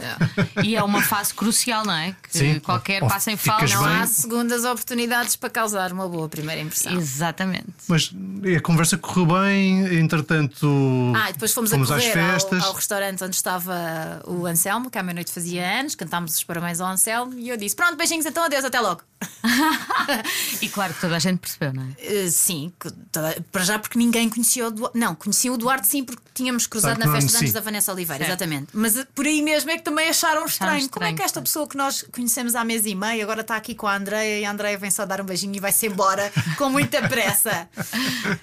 E 0.63 0.75
é 0.75 0.83
uma 0.83 1.01
fase 1.01 1.33
crucial, 1.33 1.85
não 1.85 1.93
é? 1.93 2.15
Que 2.23 2.37
Sim. 2.37 2.59
qualquer 2.59 3.03
Ou 3.03 3.09
passo 3.09 3.29
em 3.29 3.37
falso. 3.37 3.75
Não 3.75 3.83
bem. 3.83 3.93
há 3.97 4.07
segundas 4.07 4.63
oportunidades 4.65 5.35
para 5.35 5.49
causar 5.49 5.91
uma 5.91 6.07
boa 6.07 6.27
primeira 6.29 6.61
impressão. 6.61 6.93
Exatamente. 6.93 7.67
Mas 7.87 8.11
a 8.57 8.59
conversa 8.61 8.97
correu 8.97 9.25
bem, 9.25 9.48
entretanto. 9.53 10.67
Ah, 11.15 11.31
depois 11.31 11.53
fomos, 11.53 11.69
fomos 11.69 11.91
a 11.91 11.95
às 11.97 12.03
correr 12.07 12.19
ao- 12.19 12.31
festas. 12.31 12.63
Ao, 12.63 12.73
restaurante 12.73 13.23
onde 13.23 13.35
estava 13.35 14.21
o 14.27 14.45
Anselmo, 14.45 14.89
que 14.89 14.97
à 14.97 15.03
meia-noite 15.03 15.31
fazia 15.31 15.79
anos, 15.79 15.95
cantámos 15.95 16.35
os 16.35 16.43
parabéns 16.43 16.79
ao 16.81 16.87
Anselmo 16.87 17.33
e 17.37 17.49
eu 17.49 17.57
disse: 17.57 17.75
Pronto, 17.75 17.95
beijinhos, 17.95 18.25
então 18.25 18.43
adeus, 18.43 18.63
até 18.65 18.79
logo. 18.79 19.01
E 20.61 20.67
claro 20.69 20.93
que 20.93 21.01
toda 21.01 21.15
a 21.15 21.19
gente 21.19 21.39
percebeu, 21.39 21.73
não 21.73 21.83
é? 21.83 21.87
Eh, 22.25 22.29
sim, 22.29 22.71
toda- 23.11 23.43
para 23.51 23.63
já 23.63 23.77
porque 23.79 23.97
ninguém 23.97 24.29
conhecia 24.29 24.67
o 24.67 24.71
Duarte. 24.71 24.97
Não, 24.97 25.13
conhecia 25.15 25.51
o 25.53 25.57
Duarte 25.57 25.87
sim, 25.87 26.03
porque 26.03 26.21
tínhamos 26.33 26.65
cruzado 26.67 26.97
Sabe 26.99 27.05
na 27.05 27.11
festa 27.13 27.31
de 27.31 27.37
anos 27.37 27.53
da 27.53 27.61
Vanessa 27.61 27.91
Oliveira, 27.93 28.25
Certo. 28.25 28.41
exatamente. 28.41 28.67
Mas 28.73 28.97
eh, 28.97 29.05
por 29.13 29.25
aí 29.25 29.41
mesmo 29.41 29.69
é 29.71 29.77
que 29.77 29.83
também 29.83 30.09
acharam 30.09 30.45
estranho. 30.45 30.89
Como 30.89 31.05
é 31.05 31.13
que 31.13 31.21
esta 31.21 31.41
pessoa 31.41 31.67
que 31.67 31.77
nós 31.77 32.03
conhecemos 32.11 32.55
há 32.55 32.63
mês 32.65 32.85
e 32.85 32.95
meio 32.95 33.23
agora 33.23 33.41
está 33.41 33.55
aqui 33.55 33.75
com 33.75 33.87
a 33.87 33.95
Andreia 33.95 34.39
e 34.41 34.45
a 34.45 34.51
Andreia 34.51 34.77
vem 34.77 34.91
só 34.91 35.05
dar 35.05 35.21
um 35.21 35.25
beijinho 35.25 35.55
e 35.55 35.59
vai-se 35.59 35.85
embora 35.87 36.31
com 36.57 36.69
muita 36.69 37.07
pressa? 37.07 37.69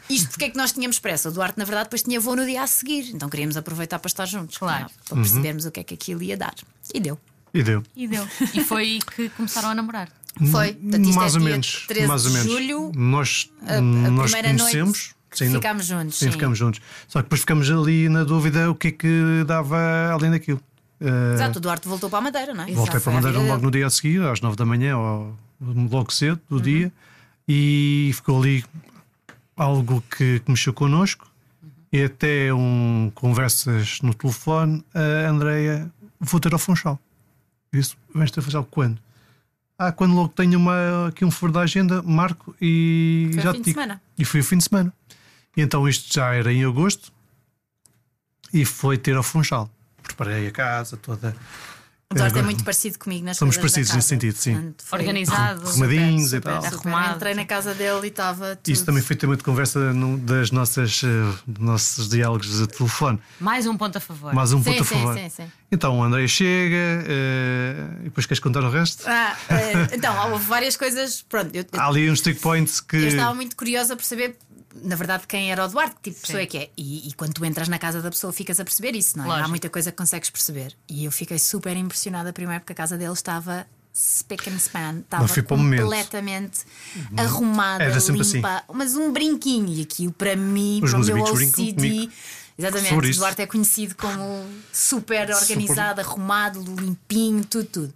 Isto 0.09 0.29
porque 0.31 0.44
é 0.46 0.50
que 0.50 0.57
nós 0.57 0.72
tínhamos 0.72 0.98
pressa? 0.98 1.29
O 1.29 1.33
Duarte, 1.33 1.59
na 1.59 1.64
verdade, 1.64 1.85
depois 1.87 2.03
tinha 2.03 2.20
voo 2.20 2.37
no 2.37 2.44
dia 2.46 2.62
a 2.62 2.66
seguir, 2.66 3.11
então 3.14 3.29
queríamos 3.29 3.57
aproveitar 3.57 3.98
para 3.98 4.09
estar 4.09 4.27
juntos, 4.27 4.57
Claro. 4.59 4.85
não 4.85 4.90
para 5.09 5.16
percebermos 5.16 5.64
o 5.66 5.70
que 5.70 5.81
é 5.81 5.85
que 5.85 5.94
aquilo 5.94 6.22
ia 6.22 6.37
dar. 6.37 6.55
E 6.94 7.00
deu. 7.00 7.18
E 7.53 7.62
deu. 7.62 7.83
E 7.96 8.07
deu. 8.07 8.27
E 8.55 8.62
foi 8.62 8.83
aí 8.83 8.98
que 9.00 9.29
começaram 9.31 9.70
a 9.70 9.74
namorar. 9.74 10.09
Foi. 10.51 10.75
Portanto, 10.75 11.14
mais 11.14 11.35
é 11.35 11.38
ou 11.38 11.44
menos. 11.44 11.85
13 11.88 12.07
mais 12.09 12.25
ou 12.27 12.31
de 12.31 12.37
menos. 12.38 12.53
julho. 12.53 12.92
Nós, 12.94 13.51
a 13.66 13.81
nós 13.81 14.31
primeira 14.33 14.57
conhecemos. 14.59 14.75
noite 14.99 15.16
Sim, 15.33 15.44
não- 15.46 15.55
ficámos 15.55 15.87
juntos, 15.87 16.18
Sim, 16.18 16.27
sim. 16.27 16.33
ficamos 16.33 16.59
juntos. 16.59 16.81
Só 17.09 17.18
que 17.20 17.25
depois 17.25 17.40
ficamos 17.40 17.70
ali 17.70 18.09
na 18.09 18.25
dúvida 18.25 18.70
o 18.70 18.75
que 18.75 18.88
é 18.88 18.90
que 18.92 19.44
dava 19.46 20.11
além 20.12 20.31
daquilo. 20.31 20.61
Eh, 21.01 21.35
Exato, 21.35 21.59
o 21.59 21.61
Duarte 21.61 21.87
voltou 21.88 22.09
para 22.09 22.18
a 22.20 22.22
Madeira, 22.22 22.55
não 22.55 22.62
é? 22.64 22.66
Voltei 22.66 22.83
Exato, 22.85 23.01
para 23.03 23.12
a 23.12 23.14
Madeira 23.16 23.38
logo 23.40 23.62
no 23.62 23.70
dia 23.70 23.87
a 23.87 23.90
seguir, 23.90 24.22
às 24.22 24.40
9 24.40 24.57
da 24.57 24.64
manhã, 24.64 24.96
ou 24.96 25.37
logo 25.90 26.11
cedo 26.12 26.40
Uhum. 26.51 26.57
do 26.59 26.62
dia, 26.62 26.92
e 27.46 28.11
ficou 28.14 28.40
ali 28.42 28.64
algo 29.57 30.03
que, 30.16 30.40
que 30.40 30.51
mexeu 30.51 30.72
connosco. 30.72 31.27
E 31.92 32.03
até 32.05 32.53
um 32.53 33.11
conversas 33.14 34.01
no 34.03 34.12
telefone, 34.12 34.85
a 34.94 35.29
Andreia, 35.31 35.90
vou 36.20 36.40
ter 36.40 36.53
ao 36.53 36.59
Funchal. 36.59 36.99
Isso, 37.72 37.96
vais 38.14 38.31
ter 38.31 38.40
ao 38.40 38.44
Funchal 38.44 38.64
quando? 38.70 38.99
Ah, 39.78 39.92
quando 39.92 40.14
logo 40.14 40.28
tenho 40.30 40.58
uma, 40.58 41.08
aqui 41.08 41.24
um 41.24 41.30
foro 41.30 41.52
da 41.52 41.60
agenda, 41.60 42.02
marco 42.02 42.54
e 42.60 43.30
Foi 43.34 43.42
já 43.42 43.52
fim 43.52 43.58
te 43.58 43.64
de 43.64 43.64
digo. 43.70 43.80
semana. 43.80 44.02
E 44.18 44.24
foi 44.24 44.40
o 44.40 44.44
fim 44.44 44.56
de 44.58 44.64
semana. 44.64 44.92
E 45.56 45.60
então 45.62 45.86
isto 45.88 46.12
já 46.12 46.32
era 46.34 46.52
em 46.52 46.64
agosto 46.64 47.12
e 48.52 48.64
foi 48.64 48.96
ter 48.96 49.16
ao 49.16 49.22
Funchal. 49.22 49.70
Preparei 50.02 50.46
a 50.46 50.50
casa 50.50 50.96
toda. 50.96 51.36
O 52.09 52.14
Duarte 52.14 52.37
é 52.37 52.38
Agora- 52.38 52.45
muito 52.45 52.62
parecido 52.62 53.01
comigo 53.01 53.25
nas 53.25 53.37
Somos 53.37 53.57
parecidos 53.57 53.92
nesse 53.92 54.07
sentido, 54.07 54.37
sim. 54.37 54.53
Portanto, 54.55 54.85
Organizado. 54.92 55.69
Arrumadinhos 55.69 56.33
e 56.33 56.40
tal. 56.40 56.64
Arrumado. 56.64 57.16
Entrei 57.16 57.35
na 57.35 57.45
casa 57.45 57.75
dele 57.75 58.01
e 58.05 58.07
estava 58.07 58.55
tudo. 58.55 58.73
Isso 58.73 58.85
também 58.85 59.03
foi 59.03 59.16
tema 59.16 59.37
de 59.37 59.42
conversa 59.42 59.92
no- 59.92 60.16
das 60.16 60.53
nossas, 60.53 61.03
eh, 61.03 61.09
nossos 61.59 62.09
diálogos 62.09 62.59
de 62.61 62.69
telefone. 62.69 63.19
Mais 63.40 63.66
um 63.66 63.77
ponto 63.77 63.99
a 63.99 64.01
favor. 64.01 64.33
Mais 64.33 64.53
um 64.53 64.59
Sim, 64.62 64.71
ponto 64.71 64.83
a 64.83 64.85
sim, 64.87 64.95
favor. 64.95 65.14
sim, 65.19 65.29
sim. 65.31 65.51
Então 65.73 65.99
o 65.99 66.03
André 66.05 66.29
chega 66.29 66.77
eh, 67.09 67.88
e 68.03 68.05
depois 68.05 68.25
queres 68.25 68.38
contar 68.38 68.62
o 68.62 68.71
resto? 68.71 69.03
Ah, 69.05 69.37
eh, 69.49 69.97
então, 69.97 70.31
houve 70.31 70.45
várias 70.47 70.77
coisas. 70.77 71.23
Pronto, 71.29 71.53
eu- 71.57 71.64
Há 71.73 71.88
ali 71.88 72.09
uns 72.09 72.21
stick 72.21 72.40
points 72.40 72.81
que. 72.81 72.99
eu 72.99 73.09
estava 73.09 73.35
muito 73.35 73.57
curiosa 73.57 73.97
por 73.97 74.05
saber, 74.05 74.38
na 74.82 74.96
verdade, 74.96 75.26
quem 75.26 75.50
era 75.50 75.64
o 75.64 75.68
Duarte, 75.68 75.96
que 76.02 76.10
tipo 76.10 76.16
de 76.16 76.26
pessoa 76.26 76.42
é 76.42 76.46
que 76.46 76.58
é. 76.58 76.70
E, 76.76 77.08
e 77.08 77.12
quando 77.12 77.34
tu 77.34 77.44
entras 77.44 77.68
na 77.68 77.78
casa 77.78 78.00
da 78.02 78.10
pessoa, 78.10 78.32
ficas 78.32 78.58
a 78.60 78.64
perceber 78.64 78.94
isso, 78.96 79.16
não 79.18 79.24
é? 79.24 79.28
Lógico. 79.28 79.46
Há 79.46 79.48
muita 79.48 79.70
coisa 79.70 79.90
que 79.90 79.96
consegues 79.96 80.30
perceber. 80.30 80.74
E 80.88 81.04
eu 81.04 81.12
fiquei 81.12 81.38
super 81.38 81.76
impressionada 81.76 82.32
primeiro 82.32 82.60
porque 82.60 82.72
a 82.72 82.76
casa 82.76 82.96
dele 82.96 83.12
estava. 83.12 83.66
Spick 83.98 84.50
and 84.50 84.56
span, 84.58 84.98
estava 84.98 85.24
o 85.24 85.56
momento. 85.56 85.80
completamente 85.82 86.60
arrumada, 87.16 87.82
Era 87.82 87.98
sempre 87.98 88.20
assim. 88.20 88.34
limpa, 88.34 88.62
mas 88.74 88.94
um 88.94 89.10
brinquinho. 89.10 89.68
E 89.68 89.80
aquilo 89.80 90.12
para 90.12 90.36
mim, 90.36 90.80
Os 90.82 90.90
para 90.90 91.00
o 91.00 91.04
meus 91.04 91.16
meu 91.16 91.24
OCD, 91.24 92.10
exatamente. 92.58 93.16
Duarte 93.16 93.40
é 93.42 93.46
conhecido 93.46 93.94
como 93.96 94.44
super 94.70 95.30
organizado, 95.30 96.02
arrumado, 96.02 96.62
limpinho, 96.78 97.42
tudo, 97.44 97.64
tudo. 97.64 97.94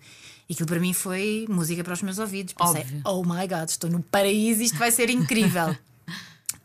E 0.49 0.55
aquilo 0.55 0.67
para 0.67 0.81
mim 0.81 0.95
foi 0.95 1.45
música 1.49 1.85
para 1.85 1.93
os 1.93 2.03
meus 2.03 2.19
ouvidos. 2.19 2.55
Pensei, 2.55 2.81
Óbvio. 2.81 3.03
oh 3.05 3.23
my 3.23 3.47
god, 3.47 3.69
estou 3.69 3.91
no 3.91 4.03
paraíso, 4.03 4.63
isto 4.63 4.79
vai 4.79 4.91
ser 4.91 5.11
incrível. 5.11 5.77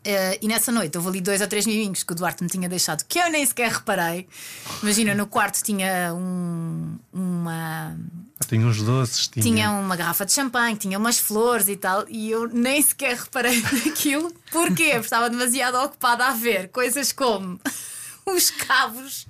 Eh, 0.08 0.38
e 0.40 0.46
nessa 0.46 0.70
noite 0.70 0.96
houve 0.96 1.08
ali 1.08 1.20
dois 1.20 1.40
ou 1.40 1.48
três 1.48 1.66
miminhos 1.66 2.04
que 2.04 2.12
o 2.12 2.14
Duarte 2.14 2.40
me 2.44 2.48
tinha 2.48 2.68
deixado 2.68 3.04
que 3.08 3.18
eu 3.18 3.28
nem 3.28 3.44
sequer 3.44 3.72
reparei. 3.72 4.28
Imagina, 4.80 5.14
no 5.16 5.26
quarto 5.26 5.60
tinha 5.64 6.14
um- 6.14 6.96
uma. 7.12 7.96
Tinha 8.48 8.64
uns 8.64 8.80
doces, 8.82 9.26
tinha. 9.26 9.42
Tinha 9.42 9.70
uma 9.72 9.96
garrafa 9.96 10.24
de 10.24 10.32
champanhe, 10.32 10.76
tinha 10.76 10.96
umas 10.96 11.18
flores 11.18 11.66
e 11.68 11.74
tal, 11.76 12.04
e 12.08 12.30
eu 12.30 12.46
nem 12.46 12.80
sequer 12.80 13.16
reparei 13.16 13.60
naquilo. 13.84 14.30
Porquê? 14.52 14.90
Porque 14.92 15.04
estava 15.06 15.28
demasiado 15.28 15.74
ocupada 15.76 16.26
a 16.26 16.30
ver 16.32 16.68
coisas 16.68 17.10
como 17.10 17.58
os 18.34 18.50
cabos 18.50 19.26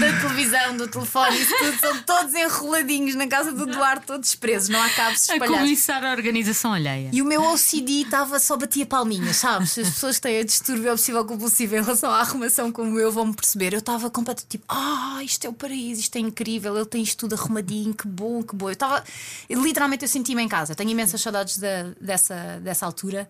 da 0.00 0.20
televisão, 0.20 0.76
do 0.76 0.88
telefone, 0.88 1.40
isso 1.40 1.54
tudo 1.56 1.78
são 1.78 2.02
todos 2.02 2.34
enroladinhos 2.34 3.14
na 3.14 3.26
casa 3.28 3.52
do 3.52 3.64
Duarte, 3.64 4.06
todos 4.06 4.34
presos, 4.34 4.68
não 4.68 4.82
há 4.82 4.88
cabos 4.90 5.28
A 5.30 5.34
espalhados. 5.34 5.60
começar 5.60 6.04
a 6.04 6.10
organização 6.10 6.72
alheia. 6.72 7.10
E 7.12 7.22
o 7.22 7.24
meu 7.24 7.42
OCD 7.52 8.02
estava 8.02 8.38
só 8.40 8.56
batia 8.56 8.84
palminhas, 8.84 9.36
sabes? 9.36 9.78
As 9.78 9.88
pessoas 9.90 10.16
que 10.16 10.22
têm 10.22 10.40
a 10.40 10.44
distúrbio 10.44 10.90
obsessivo 10.90 11.24
compulsivo 11.24 11.76
em 11.76 11.82
relação 11.82 12.10
à 12.10 12.20
arrumação 12.20 12.72
como 12.72 12.98
eu 12.98 13.12
vão 13.12 13.26
me 13.26 13.34
perceber. 13.34 13.72
Eu 13.72 13.78
estava 13.78 14.10
completamente 14.10 14.48
tipo, 14.48 14.64
ah, 14.68 15.20
isto 15.22 15.46
é 15.46 15.48
o 15.50 15.52
paraíso, 15.52 16.00
isto 16.00 16.16
é 16.16 16.20
incrível, 16.20 16.76
ele 16.76 16.86
tem 16.86 17.02
isto 17.02 17.18
tudo 17.18 17.34
arrumadinho, 17.34 17.94
que 17.94 18.06
bom, 18.08 18.42
que 18.42 18.56
bom. 18.56 18.68
Eu 18.68 18.72
estava, 18.72 19.04
literalmente, 19.48 20.02
eu 20.04 20.08
senti-me 20.08 20.42
em 20.42 20.48
casa. 20.48 20.72
Eu 20.72 20.76
tenho 20.76 20.90
imensas 20.90 21.20
saudades 21.20 21.58
da- 21.58 21.92
dessa, 22.00 22.58
dessa 22.62 22.84
altura. 22.84 23.28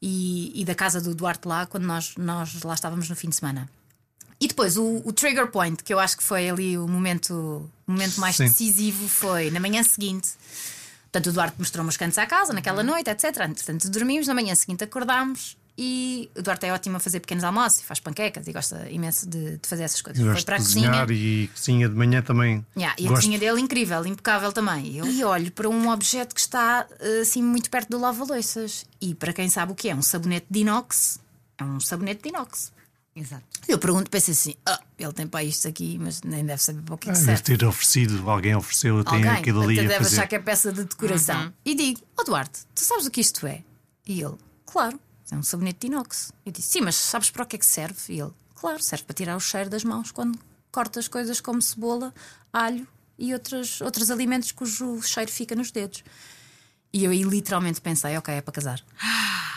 e, 0.00 0.52
e 0.60 0.64
da 0.64 0.74
casa 0.74 1.00
do 1.00 1.14
Duarte 1.14 1.48
lá, 1.48 1.64
quando 1.66 1.84
nós, 1.84 2.14
nós 2.18 2.62
lá 2.62 2.74
estávamos 2.74 3.08
no 3.08 3.16
fim 3.16 3.30
de 3.30 3.36
semana. 3.36 3.68
E 4.40 4.48
depois 4.48 4.76
o, 4.76 5.02
o 5.04 5.12
trigger 5.12 5.48
point, 5.48 5.82
que 5.82 5.92
eu 5.92 5.98
acho 5.98 6.16
que 6.16 6.22
foi 6.22 6.48
ali 6.48 6.76
o 6.76 6.86
momento, 6.86 7.70
o 7.86 7.90
momento 7.92 8.20
mais 8.20 8.36
Sim. 8.36 8.44
decisivo, 8.44 9.08
foi 9.08 9.50
na 9.50 9.58
manhã 9.60 9.82
seguinte. 9.82 10.28
Portanto, 11.04 11.28
o 11.28 11.32
Duarte 11.32 11.56
mostrou-me 11.58 11.88
os 11.88 11.96
cantos 11.96 12.18
à 12.18 12.26
casa 12.26 12.52
naquela 12.52 12.82
noite, 12.82 13.08
etc. 13.08 13.34
Portanto, 13.34 13.88
dormimos, 13.88 14.26
na 14.26 14.34
manhã 14.34 14.54
seguinte 14.54 14.84
acordámos 14.84 15.56
e 15.78 16.30
o 16.34 16.42
Duarte 16.42 16.64
é 16.66 16.72
ótimo 16.72 16.96
a 16.96 17.00
fazer 17.00 17.20
pequenos 17.20 17.44
almoços 17.44 17.80
e 17.80 17.84
faz 17.84 18.00
panquecas 18.00 18.46
e 18.46 18.52
gosta 18.52 18.88
imenso 18.90 19.28
de, 19.28 19.58
de 19.58 19.68
fazer 19.68 19.82
essas 19.84 20.00
coisas. 20.00 20.18
Eu 20.20 20.26
Foi 20.26 20.34
gosto 20.34 20.46
para 20.46 20.56
a 20.56 20.58
cozinha. 20.58 21.06
e 21.10 21.48
cozinha 21.48 21.88
de 21.88 21.94
manhã 21.94 22.22
também. 22.22 22.64
Yeah, 22.76 22.96
e 22.98 23.04
a 23.06 23.08
gosto. 23.08 23.22
cozinha 23.22 23.38
dele 23.38 23.60
incrível, 23.60 24.04
impecável 24.06 24.52
também. 24.52 24.86
E 24.86 24.98
Eu 24.98 25.06
e 25.06 25.22
olho 25.24 25.50
para 25.52 25.68
um 25.68 25.90
objeto 25.90 26.34
que 26.34 26.40
está 26.40 26.86
eh, 26.98 27.20
assim 27.20 27.42
muito 27.42 27.68
perto 27.68 27.90
do 27.90 27.98
lava-loiças. 27.98 28.86
E 29.00 29.14
para 29.14 29.34
quem 29.34 29.50
sabe 29.50 29.72
o 29.72 29.74
que 29.74 29.90
é 29.90 29.94
um 29.94 30.00
sabonete 30.02 30.46
de 30.50 30.60
inox, 30.60 31.20
é 31.58 31.64
um 31.64 31.78
sabonete 31.78 32.22
de 32.22 32.28
inox. 32.30 32.72
Exato. 33.16 33.44
Eu 33.66 33.78
pergunto, 33.78 34.10
penso 34.10 34.30
assim: 34.30 34.54
ah, 34.66 34.78
ele 34.98 35.12
tem 35.12 35.26
para 35.26 35.42
isto 35.42 35.66
aqui, 35.66 35.96
mas 35.98 36.20
nem 36.22 36.44
deve 36.44 36.62
saber 36.62 36.82
para 36.82 36.94
o 36.94 36.98
que, 36.98 37.08
é 37.08 37.12
Ah, 37.12 37.14
que 37.14 37.20
deve 37.20 37.36
serve. 37.38 37.56
ter 37.58 37.64
oferecido, 37.66 38.30
alguém 38.30 38.54
ofereceu, 38.54 39.02
tem 39.02 39.26
aquilo 39.26 39.62
ali 39.62 39.76
deve 39.76 39.94
fazer. 39.94 40.16
achar 40.16 40.26
que 40.28 40.34
é 40.34 40.38
peça 40.38 40.70
de 40.72 40.84
decoração. 40.84 41.52
E 41.64 41.74
digo: 41.74 42.00
Ó 42.18 42.24
Duarte, 42.24 42.60
tu 42.74 42.84
sabes 42.84 43.06
o 43.06 43.10
que 43.10 43.20
isto 43.22 43.46
é? 43.46 43.64
E 44.06 44.20
ele: 44.20 44.36
Claro, 44.66 45.00
é 45.30 45.34
um 45.34 45.42
sabonete 45.42 45.78
de 45.80 45.86
inox. 45.86 46.30
Eu 46.44 46.52
disse: 46.52 46.68
Sim, 46.72 46.82
mas 46.82 46.94
sabes 46.94 47.30
para 47.30 47.42
o 47.42 47.46
que 47.46 47.56
é 47.56 47.58
que 47.58 47.64
serve? 47.66 47.98
E 48.10 48.20
ele: 48.20 48.32
Claro, 48.54 48.82
serve 48.82 49.04
para 49.04 49.14
tirar 49.14 49.36
o 49.36 49.40
cheiro 49.40 49.70
das 49.70 49.82
mãos 49.82 50.10
quando 50.10 50.38
cortas 50.70 51.08
coisas 51.08 51.40
como 51.40 51.62
cebola, 51.62 52.12
alho 52.52 52.86
e 53.18 53.32
outros, 53.32 53.80
outros 53.80 54.10
alimentos 54.10 54.52
cujo 54.52 55.00
cheiro 55.00 55.30
fica 55.32 55.56
nos 55.56 55.70
dedos. 55.70 56.04
E 56.92 57.04
eu 57.04 57.10
aí 57.10 57.22
literalmente 57.22 57.80
pensei: 57.80 58.14
Ok, 58.18 58.34
é 58.34 58.42
para 58.42 58.52
casar. 58.52 58.84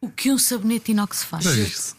O 0.00 0.10
que 0.10 0.30
um 0.30 0.38
sabonete 0.38 0.92
inox 0.92 1.24
faz? 1.24 1.46
É 1.46 1.50
isso. 1.58 1.96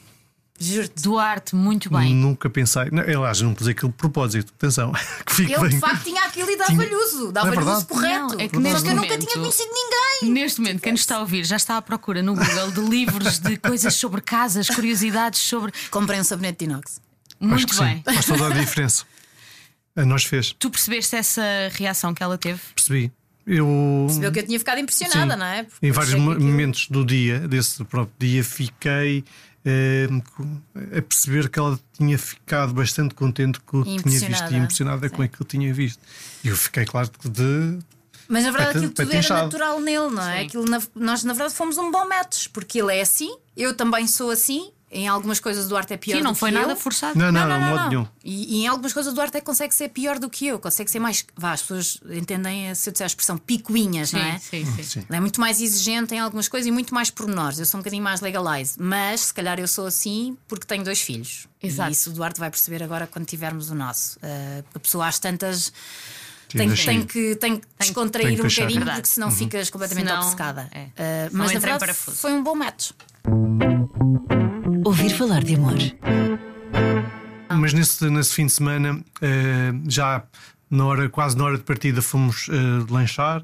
Juro-te. 0.60 1.04
Duarte, 1.04 1.56
muito 1.56 1.90
bem. 1.90 2.14
Nunca 2.16 2.50
pensei. 2.50 2.86
Não, 2.92 3.04
eu 3.04 3.24
acho, 3.24 3.44
não 3.44 3.54
pus 3.54 3.68
aquilo 3.68 3.90
de 3.92 3.98
propósito. 3.98 4.52
Atenção, 4.58 4.92
que 5.26 5.34
fique 5.34 5.54
Ele 5.54 5.62
bem. 5.62 5.70
de 5.70 5.80
facto 5.80 6.04
tinha 6.04 6.24
aquilo 6.26 6.50
e 6.50 6.58
dava-lhe 6.58 6.96
uso, 6.96 7.32
dava-lhe 7.32 7.56
Não 7.56 7.62
é 7.62 7.66
uso 7.76 7.86
verdade? 7.86 7.86
correto. 7.88 8.36
Não, 8.36 8.40
é 8.40 8.48
que 8.48 8.56
Só 8.56 8.62
neste 8.62 8.82
que 8.84 8.88
eu 8.90 8.96
nunca 8.96 9.08
momento- 9.08 9.26
tinha 9.28 9.42
conhecido 9.42 9.70
ninguém. 9.72 10.34
Neste 10.34 10.62
momento, 10.62 10.82
quem 10.82 10.92
nos 10.94 11.02
está 11.02 11.18
a 11.18 11.20
ouvir 11.20 11.44
já 11.46 11.56
está 11.58 11.78
à 11.78 11.82
procura 11.82 12.22
no 12.24 12.34
Google 12.34 12.72
de 12.72 12.82
livros 12.82 13.38
de 13.40 13.58
coisas 13.58 13.94
sobre 13.96 14.20
casas, 14.22 14.68
curiosidades 14.68 15.40
sobre. 15.40 15.72
Comprei 15.92 16.20
um 16.20 16.24
sabonete 16.24 16.66
de 16.66 16.66
inox. 16.72 17.00
Acho 17.40 17.50
Muito 17.50 17.68
que 17.74 17.80
bem. 17.80 17.98
sim. 17.98 18.04
Faz 18.14 18.26
toda 18.26 18.48
a 18.48 18.50
diferença. 18.50 19.04
A 19.96 20.06
nós 20.06 20.24
fez. 20.26 20.56
Tu 20.58 20.70
percebeste 20.72 21.16
essa 21.16 21.42
reação 21.74 22.14
que 22.14 22.22
ela 22.24 22.38
teve? 22.38 22.60
Percebi. 22.76 23.12
Eu. 23.46 23.68
Percebeu 24.08 24.32
que 24.32 24.40
eu 24.40 24.46
tinha 24.46 24.60
ficado 24.60 24.80
impressionada, 24.80 25.34
Sim. 25.34 25.40
não 25.40 25.46
é? 25.46 25.64
Porque 25.64 25.86
Em 25.86 25.90
eu 25.90 25.94
vários 25.94 26.14
achei 26.14 26.20
que 26.20 26.26
mo- 26.26 26.32
aquilo- 26.34 26.50
momentos 26.52 26.88
do 26.90 27.06
dia, 27.06 27.40
desse 27.48 27.84
próprio 27.86 28.14
dia, 28.20 28.44
fiquei 28.44 29.24
a 30.76 31.02
perceber 31.02 31.50
que 31.50 31.60
ela 31.60 31.80
tinha 31.94 32.18
ficado 32.18 32.74
bastante 32.74 33.14
contente 33.14 33.60
com 33.62 33.82
o 33.82 33.84
que 33.84 34.04
tinha 34.04 34.20
visto 34.20 34.52
e 34.52 34.58
impressionada 34.58 35.10
com 35.10 35.22
aquilo 35.22 35.46
que 35.46 35.58
tinha 35.58 35.74
visto. 35.74 36.00
E 36.44 36.48
eu 36.48 36.56
fiquei, 36.56 36.86
claro, 36.86 37.10
que 37.10 37.30
de. 37.30 37.80
Mas 38.28 38.44
na 38.44 38.52
verdade 38.52 38.78
aquilo 38.78 38.92
tudo 38.92 39.14
era 39.14 39.44
natural 39.44 39.80
nele, 39.80 40.10
não 40.10 40.22
é? 40.22 40.40
Sim. 40.40 40.46
Aquilo, 40.46 40.66
nós 40.96 41.24
na 41.24 41.34
verdade 41.34 41.56
fomos 41.56 41.78
um 41.78 41.92
bom 41.92 42.08
match, 42.08 42.48
porque 42.52 42.80
ele 42.82 42.96
é 42.96 43.02
assim, 43.02 43.38
eu 43.56 43.74
também 43.74 44.06
sou 44.08 44.30
assim. 44.30 44.72
Em 44.90 45.06
algumas 45.06 45.40
coisas 45.42 45.66
o 45.66 45.70
Duarte 45.70 45.94
é 45.94 45.98
pior 45.98 46.18
Sim, 46.18 46.24
não 46.24 46.32
do 46.32 46.38
foi 46.38 46.50
que 46.50 46.56
nada 46.58 46.72
eu. 46.72 46.76
forçado. 46.78 47.20
Não, 47.20 47.30
não, 47.30 47.46
não, 47.48 47.60
modo 47.60 47.90
nenhum. 47.90 48.08
E, 48.24 48.56
e 48.60 48.64
em 48.64 48.68
algumas 48.68 48.94
coisas 48.94 49.12
o 49.12 49.16
Duarte 49.16 49.36
é 49.36 49.42
consegue 49.42 49.76
ser 49.76 49.90
pior 49.90 50.18
do 50.18 50.30
que 50.30 50.48
eu, 50.48 50.60
consegue 50.60 50.90
ser 50.90 51.00
mais. 51.00 51.26
Vá, 51.36 51.52
as 51.52 51.62
pessoas 51.62 52.00
entendem, 52.10 52.74
se 52.74 52.88
eu 52.90 52.94
disser 52.94 53.04
a 53.04 53.08
expressão, 53.08 53.38
picuinhas, 53.38 54.14
não 54.14 54.22
é? 54.22 54.40
Sim, 54.40 54.66
sim, 54.66 54.72
sim. 54.76 54.84
Sim. 54.84 55.06
Ele 55.10 55.18
é 55.18 55.20
muito 55.20 55.42
mais 55.42 55.60
exigente 55.60 56.16
em 56.16 56.20
algumas 56.20 56.48
coisas 56.48 56.68
e 56.68 56.72
muito 56.72 56.94
mais 56.94 57.10
pormenores. 57.10 57.60
Eu 57.60 57.66
sou 57.66 57.80
um 57.80 57.82
bocadinho 57.82 58.02
mais 58.04 58.22
legalize, 58.22 58.76
mas 58.80 59.22
se 59.22 59.34
calhar 59.34 59.60
eu 59.60 59.68
sou 59.68 59.88
assim 59.88 60.38
porque 60.48 60.66
tenho 60.66 60.86
dois 60.86 61.02
filhos. 61.02 61.48
Exato. 61.62 61.90
E 61.90 61.94
isso 61.94 62.10
o 62.10 62.14
Duarte 62.14 62.40
vai 62.40 62.50
perceber 62.50 62.82
agora 62.82 63.08
quando 63.08 63.26
tivermos 63.26 63.70
o 63.70 63.76
nosso. 63.76 64.18
Uh, 64.20 64.64
a 64.74 64.80
pessoa 64.80 65.08
às 65.08 65.20
tantas 65.20 65.74
Sim, 66.50 66.58
tem, 66.60 66.74
tem 66.76 67.04
que, 67.06 67.36
tem 67.36 67.58
que 67.58 67.68
descontrair 67.78 68.28
tem 68.28 68.38
que 68.38 68.42
um 68.42 68.48
bocadinho, 68.48 68.80
Verdade. 68.80 69.02
porque 69.02 69.14
senão 69.14 69.30
ficas 69.32 69.70
completamente 69.70 70.08
Senão, 70.08 70.22
obcecada. 70.22 70.70
é. 70.72 70.84
Uh, 70.84 70.90
Não 71.34 71.44
mas 71.44 71.52
na 71.52 71.60
verdade 71.60 71.94
foi 71.94 72.32
um 72.32 72.42
bom 72.42 72.56
match. 72.56 72.92
Ouvir 74.88 75.10
falar 75.10 75.44
de 75.44 75.56
amor. 75.56 75.74
Mas 77.50 77.74
nesse, 77.74 78.10
nesse 78.10 78.34
fim 78.34 78.46
de 78.46 78.54
semana, 78.54 79.04
eh, 79.22 79.74
já 79.88 80.24
na 80.70 80.86
hora, 80.86 81.10
quase 81.10 81.36
na 81.38 81.44
hora 81.44 81.58
de 81.58 81.64
partida, 81.64 82.02
fomos 82.02 82.48
eh, 82.50 82.54
lanchar 82.90 83.44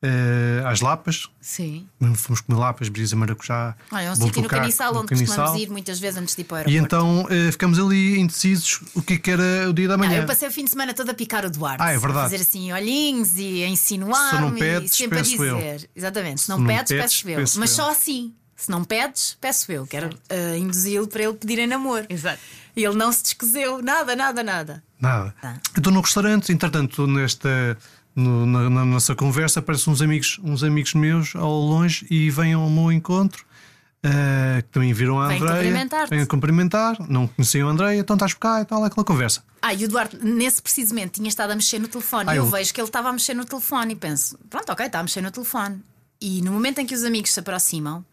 eh, 0.00 0.62
às 0.64 0.80
Lapas. 0.80 1.28
Sim. 1.40 1.88
Fomos 2.14 2.40
comer 2.40 2.60
Lapas, 2.60 2.88
brisa, 2.88 3.16
maracujá. 3.16 3.74
Olha, 3.90 4.02
é 4.04 4.10
um 4.12 4.14
sítio 4.14 4.42
no 4.42 4.48
Caniçal 4.48 4.92
com 4.92 5.00
onde 5.00 5.08
costumamos 5.16 5.60
ir 5.60 5.70
muitas 5.70 5.98
vezes 5.98 6.20
antes 6.20 6.36
de 6.36 6.42
ir 6.42 6.44
para 6.44 6.68
o 6.68 6.70
E 6.70 6.76
aeroporto. 6.78 6.84
então 7.26 7.26
eh, 7.30 7.50
ficamos 7.50 7.78
ali 7.80 8.20
indecisos 8.20 8.80
o 8.94 9.02
que, 9.02 9.14
é 9.14 9.18
que 9.18 9.30
era 9.32 9.68
o 9.68 9.72
dia 9.72 9.88
da 9.88 9.94
Ah, 9.94 9.98
manhã. 9.98 10.18
eu 10.20 10.26
passei 10.26 10.46
o 10.46 10.52
fim 10.52 10.64
de 10.64 10.70
semana 10.70 10.94
todo 10.94 11.10
a 11.10 11.14
picar 11.14 11.44
o 11.44 11.50
Duarte. 11.50 11.82
Ah, 11.82 11.90
é 11.90 11.98
verdade. 11.98 12.26
A 12.26 12.30
fazer 12.30 12.42
assim 12.42 12.72
olhinhos 12.72 13.36
e 13.36 13.64
a 13.64 13.66
Se 13.66 13.72
insinuar-me 13.72 14.40
não 14.40 14.52
pedes, 14.54 14.92
e 14.92 14.96
sempre 14.96 15.18
a 15.18 15.22
peço 15.22 15.42
eu. 15.44 15.56
dizer. 15.56 15.90
Exatamente, 15.96 16.42
se 16.42 16.48
não, 16.48 16.58
não 16.58 16.66
pedes, 16.66 16.92
pedes, 16.92 17.22
peço 17.22 17.28
eu. 17.28 17.40
Mas 17.40 17.58
eu. 17.58 17.66
só 17.76 17.90
assim. 17.90 18.32
Se 18.56 18.70
não 18.70 18.82
pedes, 18.84 19.36
peço 19.40 19.70
eu. 19.70 19.86
Quero 19.86 20.10
eh, 20.30 20.56
induzi-lo 20.58 21.06
para 21.06 21.22
ele 21.24 21.34
pedir 21.34 21.58
em 21.58 21.66
namoro. 21.66 22.06
Exato. 22.08 22.40
E 22.74 22.82
ele 22.84 22.94
não 22.96 23.12
se 23.12 23.22
descoseu, 23.22 23.82
nada, 23.82 24.16
nada, 24.16 24.42
nada. 24.42 24.82
Nada. 25.00 25.34
Eu 25.74 25.78
estou 25.78 25.92
no 25.92 26.00
restaurante, 26.00 26.50
entretanto, 26.52 27.06
nesta. 27.06 27.76
no- 28.14 28.46
na, 28.46 28.70
na 28.70 28.84
nossa 28.84 29.14
conversa 29.14 29.60
aparecem 29.60 29.92
uns 29.92 30.00
amigos, 30.00 30.40
uns 30.42 30.62
amigos 30.62 30.94
meus 30.94 31.36
ao 31.36 31.52
longe 31.52 32.06
e 32.10 32.30
vêm 32.30 32.54
ao 32.54 32.68
meu 32.70 32.90
encontro. 32.90 33.44
eh, 34.02 34.62
que 34.62 34.68
também 34.68 34.92
viram 34.92 35.20
a 35.20 35.26
Vêm 35.28 35.36
Andreia. 35.38 35.54
cumprimentar-te. 35.56 36.10
Vêm 36.10 36.20
a 36.20 36.26
cumprimentar, 36.26 36.96
não 37.10 37.26
conheciam 37.26 37.68
a 37.68 37.72
Andreia, 37.72 37.98
então 37.98 38.14
estás 38.14 38.32
por 38.34 38.40
cá 38.40 38.60
e 38.60 38.64
tal, 38.64 38.84
aquela 38.84 39.04
conversa. 39.04 39.42
Ah, 39.60 39.74
e 39.74 39.84
o 39.84 39.88
Duarte, 39.88 40.16
nesse 40.22 40.62
precisamente, 40.62 41.12
tinha 41.12 41.28
estado 41.28 41.50
a 41.50 41.56
mexer 41.56 41.78
no 41.80 41.88
telefone. 41.88 42.30
Ah, 42.30 42.34
e 42.34 42.38
eu 42.38 42.44
eu- 42.44 42.50
vejo 42.50 42.72
que 42.72 42.80
ele 42.80 42.86
estava 42.88 43.08
a 43.08 43.12
mexer 43.12 43.34
no 43.34 43.44
telefone 43.44 43.94
e 43.94 43.96
penso: 43.96 44.38
pronto, 44.48 44.70
ok, 44.70 44.86
está 44.86 45.00
a 45.00 45.02
mexer 45.02 45.20
no 45.22 45.30
telefone. 45.30 45.82
E 46.20 46.40
no 46.42 46.52
momento 46.52 46.78
em 46.78 46.86
que 46.86 46.94
os 46.94 47.02
amigos 47.04 47.32
se 47.32 47.40
aproximam, 47.40 48.04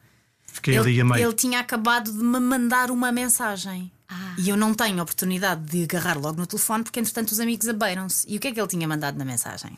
Fiquei 0.53 0.77
ali 0.77 0.89
a 0.91 0.93
ele, 0.93 1.03
meio. 1.03 1.25
ele 1.27 1.33
tinha 1.33 1.59
acabado 1.59 2.11
de 2.11 2.17
me 2.23 2.39
mandar 2.39 2.89
uma 2.91 3.11
mensagem. 3.11 3.91
E 4.37 4.49
eu 4.49 4.55
não 4.55 4.73
tenho 4.75 5.01
oportunidade 5.01 5.61
de 5.63 5.83
agarrar 5.83 6.17
logo 6.19 6.39
no 6.39 6.45
telefone 6.45 6.83
porque, 6.83 6.99
entretanto, 6.99 7.31
os 7.31 7.39
amigos 7.39 7.67
abeiram-se. 7.67 8.25
E 8.29 8.37
o 8.37 8.39
que 8.39 8.47
é 8.47 8.51
que 8.51 8.59
ele 8.61 8.67
tinha 8.67 8.87
mandado 8.87 9.17
na 9.17 9.25
mensagem? 9.25 9.75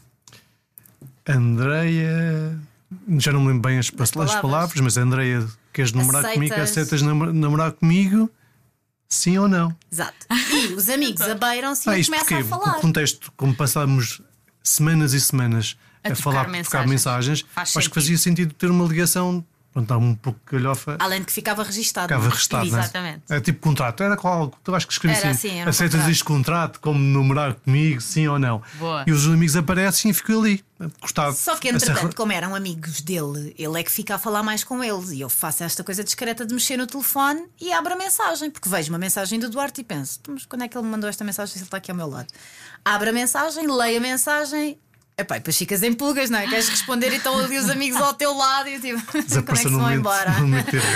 Andreia. 1.27 2.59
Já 3.17 3.31
não 3.31 3.41
me 3.41 3.47
lembro 3.47 3.61
bem 3.69 3.79
as, 3.79 3.91
as 3.99 4.11
palavras. 4.11 4.41
palavras. 4.41 4.79
mas 4.81 4.97
Andreia, 4.97 5.47
queres 5.73 5.91
namorar 5.91 6.19
Aceitas- 6.25 6.35
comigo? 6.49 6.61
Aceitas 6.61 7.01
nam- 7.01 7.33
namorar 7.33 7.71
comigo? 7.71 8.29
Sim 9.07 9.38
ou 9.38 9.47
não? 9.47 9.75
Exato. 9.91 10.13
E 10.51 10.73
os 10.73 10.89
amigos 10.89 11.21
abeiram-se 11.21 11.88
e 11.88 11.89
Ah, 11.89 11.93
ele 11.93 12.01
isto 12.01 12.09
começa 12.11 12.25
porque 12.29 12.41
a 12.41 12.45
falar. 12.45 12.77
o 12.77 12.81
contexto, 12.81 13.31
como 13.38 13.55
passámos 13.55 14.21
semanas 14.63 15.13
e 15.13 15.21
semanas 15.21 15.77
A 16.03 16.09
a, 16.09 16.11
trocar 16.11 16.23
falar, 16.23 16.43
mensagens. 16.47 16.69
trocar 16.69 16.88
mensagens, 16.88 17.45
Faz 17.53 17.75
acho 17.77 17.89
que 17.89 17.95
fazia 17.95 18.17
sentido 18.17 18.53
ter 18.53 18.69
uma 18.69 18.85
ligação. 18.85 19.45
Pronto, 19.75 19.88
estava 19.88 20.01
um 20.05 20.15
pouco 20.15 20.39
galhofa, 20.49 20.95
Além 21.01 21.19
de 21.19 21.25
que 21.25 21.33
ficava 21.33 21.61
registado. 21.61 22.07
ficava 22.07 22.29
registado. 22.29 22.63
é? 22.63 22.67
Exatamente. 22.67 23.23
É 23.29 23.41
tipo 23.41 23.59
contrato. 23.59 24.01
Era 24.03 24.15
qual? 24.15 24.47
Tu 24.63 24.73
acho 24.73 24.88
que 24.88 24.93
escrevi 24.93 25.17
assim: 25.17 25.27
assim, 25.27 25.61
aceitas 25.63 25.95
contrato. 25.99 26.11
este 26.11 26.23
contrato 26.23 26.79
como 26.79 26.97
namorar 26.97 27.55
comigo, 27.55 27.99
sim 27.99 28.25
ou 28.25 28.39
não? 28.39 28.61
Boa. 28.75 29.03
E 29.05 29.11
os 29.11 29.27
amigos 29.27 29.53
aparecem 29.57 30.11
e 30.11 30.13
fico 30.13 30.31
ali, 30.39 30.63
gostado. 31.01 31.35
Só 31.35 31.57
que, 31.57 31.67
entretanto, 31.67 32.15
como 32.15 32.31
eram 32.31 32.55
amigos 32.55 33.01
dele, 33.01 33.53
ele 33.59 33.77
é 33.77 33.83
que 33.83 33.91
fica 33.91 34.15
a 34.15 34.17
falar 34.17 34.43
mais 34.43 34.63
com 34.63 34.81
eles. 34.81 35.11
E 35.11 35.19
eu 35.19 35.27
faço 35.27 35.61
esta 35.65 35.83
coisa 35.83 36.05
discreta 36.05 36.45
de 36.45 36.53
mexer 36.53 36.77
no 36.77 36.88
telefone 36.88 37.43
e 37.59 37.73
abro 37.73 37.91
a 37.91 37.97
mensagem. 37.97 38.49
Porque 38.49 38.69
vejo 38.69 38.93
uma 38.93 38.97
mensagem 38.97 39.38
do 39.38 39.49
Duarte 39.49 39.81
e 39.81 39.83
penso: 39.83 40.19
"Então, 40.21 40.35
mas 40.35 40.45
quando 40.45 40.61
é 40.61 40.69
que 40.69 40.77
ele 40.77 40.85
me 40.85 40.91
mandou 40.91 41.09
esta 41.09 41.25
mensagem 41.25 41.51
se 41.51 41.59
ele 41.59 41.65
está 41.65 41.75
aqui 41.75 41.91
ao 41.91 41.97
meu 41.97 42.07
lado? 42.07 42.27
Abro 42.85 43.09
a 43.09 43.13
mensagem, 43.13 43.67
leio 43.67 43.97
a 43.97 44.01
mensagem. 44.01 44.79
Epá, 45.17 45.38
e 45.38 45.39
depois 45.39 45.58
ficas 45.58 45.82
em 45.82 45.93
pulgas, 45.93 46.30
não 46.30 46.39
é? 46.39 46.47
Queres 46.47 46.67
responder 46.67 47.12
e 47.13 47.15
estão 47.15 47.39
ali 47.39 47.58
os 47.58 47.69
amigos 47.69 48.01
ao 48.01 48.13
teu 48.13 48.36
lado 48.36 48.67
e 48.67 48.73
eu 48.73 48.82
tipo, 48.82 49.01
quando 49.10 49.17
é 49.17 49.41
que 49.41 49.56
se 49.56 49.63
vão 49.63 49.80
momento, 49.80 49.99
embora? 49.99 50.32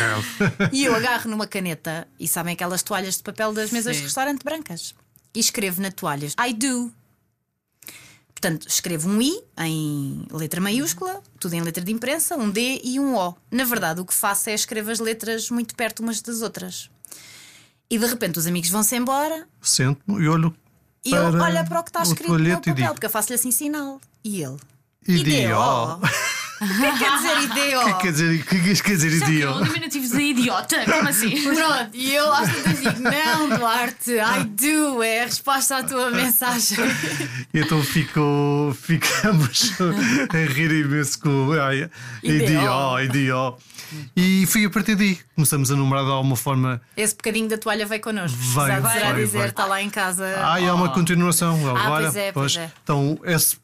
E 0.73 0.83
eu 0.83 0.93
agarro 0.93 1.29
numa 1.29 1.47
caneta 1.47 2.05
e 2.19 2.27
sabem 2.27 2.53
aquelas 2.53 2.83
toalhas 2.83 3.15
de 3.15 3.23
papel 3.23 3.53
das 3.53 3.71
mesas 3.71 3.95
Sim. 3.95 4.01
de 4.01 4.07
restaurante 4.07 4.43
brancas. 4.43 4.93
E 5.33 5.39
escrevo 5.39 5.81
na 5.81 5.89
toalha 5.89 6.27
I 6.45 6.53
do. 6.53 6.91
Portanto, 8.27 8.67
escrevo 8.67 9.09
um 9.09 9.21
I 9.21 9.33
em 9.57 10.25
letra 10.31 10.59
maiúscula, 10.59 11.21
tudo 11.39 11.53
em 11.53 11.61
letra 11.61 11.83
de 11.83 11.91
imprensa, 11.91 12.35
um 12.35 12.49
D 12.49 12.81
e 12.83 12.99
um 12.99 13.15
O. 13.15 13.35
Na 13.49 13.63
verdade, 13.63 14.01
o 14.01 14.05
que 14.05 14.13
faço 14.13 14.49
é 14.49 14.53
escrevo 14.53 14.91
as 14.91 14.99
letras 14.99 15.49
muito 15.49 15.75
perto 15.75 16.01
umas 16.01 16.21
das 16.21 16.41
outras. 16.41 16.89
E 17.89 17.97
de 17.97 18.05
repente 18.05 18.37
os 18.37 18.45
amigos 18.45 18.69
vão-se 18.69 18.95
embora 18.95 19.47
Sento-me 19.61 20.23
e 20.23 20.27
olho. 20.27 20.53
E 21.05 21.13
ele 21.13 21.37
olha 21.37 21.63
para 21.63 21.79
o 21.79 21.83
que 21.83 21.89
está 21.89 22.03
escrito 22.03 22.37
no 22.37 22.55
papel, 22.57 22.73
digo, 22.75 22.93
porque 22.93 23.05
eu 23.05 23.09
faço-lhe 23.09 23.35
assim 23.35 23.51
sinal. 23.51 23.99
E 24.23 24.41
ele. 24.41 24.57
Digo, 25.07 25.55
"Oh." 25.55 25.99
O 26.61 26.67
que 26.67 26.85
é 26.85 26.91
que 26.91 26.99
quer 26.99 27.15
dizer 27.15 27.41
ideo? 27.43 27.79
O 27.79 27.85
que 27.85 28.01
quer 28.01 28.11
dizer, 28.11 28.39
o 28.39 28.43
que 28.43 28.81
quer 28.83 28.95
dizer 28.95 29.07
Isso 29.13 29.23
é 29.23 29.27
o 29.27 29.29
quê? 29.29 29.33
idiota? 29.33 29.59
Um 29.59 29.63
diminutivo 29.63 30.07
de 30.09 30.21
idiota? 30.21 30.85
Como 30.85 31.07
assim? 31.07 31.43
Pronto, 31.55 31.89
e 31.93 32.13
eu 32.13 32.33
às 32.33 32.53
tantas 32.53 32.79
digo: 32.79 32.99
Não, 32.99 33.57
Duarte, 33.57 34.11
I 34.11 34.43
do, 34.43 35.01
é 35.01 35.21
a 35.21 35.25
resposta 35.25 35.77
à 35.77 35.83
tua 35.83 36.11
mensagem. 36.11 36.77
E 37.53 37.59
então 37.63 37.81
fico, 37.81 38.75
ficamos 38.77 39.71
a 39.79 40.51
rir 40.53 40.71
imenso 40.83 41.17
com 41.19 41.53
ai, 41.53 41.89
Ideal. 42.21 42.99
idió, 42.99 43.15
idió. 43.15 43.57
E 44.15 44.45
fui 44.47 44.65
a 44.65 44.69
partir 44.69 44.95
daí. 44.95 45.19
Começamos 45.35 45.71
a 45.71 45.75
namorar 45.75 46.03
de 46.05 46.11
alguma 46.11 46.35
forma. 46.35 46.81
Esse 46.95 47.15
bocadinho 47.15 47.47
da 47.49 47.57
toalha 47.57 47.85
veio 47.85 48.01
connosco. 48.01 48.37
Vai, 48.37 48.67
Será 48.75 48.79
vai, 48.81 49.15
dizer, 49.15 49.37
vai. 49.39 49.47
está 49.49 49.65
lá 49.65 49.81
em 49.81 49.89
casa. 49.89 50.25
Ah, 50.43 50.59
e 50.59 50.67
há 50.67 50.73
uma 50.73 50.89
continuação 50.93 51.55
agora. 51.69 52.01
pois 52.03 52.15
é, 52.15 52.31
pois 52.31 52.55
é. 52.57 52.71
Então, 52.83 53.19
esse, 53.23 53.57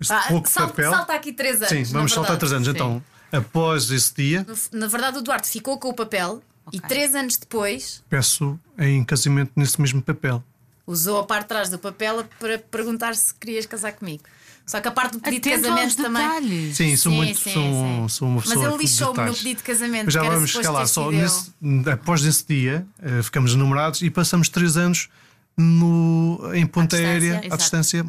esse 0.00 0.12
Ah, 0.12 0.24
pouco 0.28 0.48
salta, 0.48 0.68
papel. 0.72 0.90
salta 0.90 1.12
aqui 1.14 1.32
três 1.32 1.56
anos. 1.56 1.68
Sim, 1.68 1.82
vamos 1.92 2.12
saltar 2.12 2.36
verdade. 2.36 2.38
três 2.38 2.52
anos. 2.52 2.66
Sim. 2.66 2.72
Então, 2.74 3.02
após 3.32 3.90
esse 3.90 4.14
dia, 4.14 4.46
Na 4.72 4.86
verdade, 4.86 5.18
o 5.18 5.22
Duarte 5.22 5.48
ficou 5.48 5.78
com 5.78 5.88
o 5.88 5.94
papel 5.94 6.42
e 6.72 6.78
Ok. 6.78 6.88
três 6.88 7.14
anos 7.14 7.36
depois 7.36 8.02
peço 8.08 8.58
em 8.78 9.04
casamento 9.04 9.52
nesse 9.56 9.80
mesmo 9.80 10.02
papel. 10.02 10.42
usou 10.86 11.18
a 11.20 11.24
parte 11.24 11.42
de 11.42 11.48
trás 11.48 11.68
do 11.68 11.78
papel 11.78 12.24
para 12.38 12.58
perguntar 12.58 13.14
se 13.16 13.34
querias 13.34 13.66
casar 13.66 13.92
comigo. 13.92 14.22
Só 14.66 14.80
que 14.80 14.88
a 14.88 14.90
parte 14.90 15.12
do 15.12 15.20
pedido 15.20 15.42
de 15.44 15.48
Atento 15.50 15.68
aos 15.68 15.94
casamento 15.94 15.96
também. 16.02 16.74
Sim, 16.74 16.96
sou 16.96 17.12
Sim, 17.12 17.16
muito. 17.18 17.38
sim, 17.38 17.52
sou, 17.52 17.62
sim. 17.62 18.08
sou 18.08 18.28
uma 18.28 18.42
pessoa. 18.42 18.56
Mas 18.56 18.66
ele 18.72 18.82
lixou-me 18.82 19.10
no 19.10 19.14
detalhes. 19.14 19.38
pedido 19.38 19.56
de 19.58 19.62
casamento. 19.62 20.04
Mas 20.06 20.14
já 20.14 20.22
vamos 20.22 20.50
suposto 20.50 20.56
chegar 20.56 20.70
lá. 20.72 20.80
ter 20.80 20.88
Só 20.88 21.10
nesse, 21.12 21.52
após 21.92 22.24
esse 22.24 22.44
dia, 22.48 22.86
eh, 23.00 23.22
ficamos 23.22 23.54
namorados 23.54 24.02
e 24.02 24.10
passamos 24.10 24.48
três 24.48 24.76
anos 24.76 25.08
no, 25.56 26.50
em 26.54 26.66
Ponta. 26.66 26.96
Aérea, 26.96 27.38
Exato, 27.40 27.54
à 27.54 27.56
distância. 27.56 28.06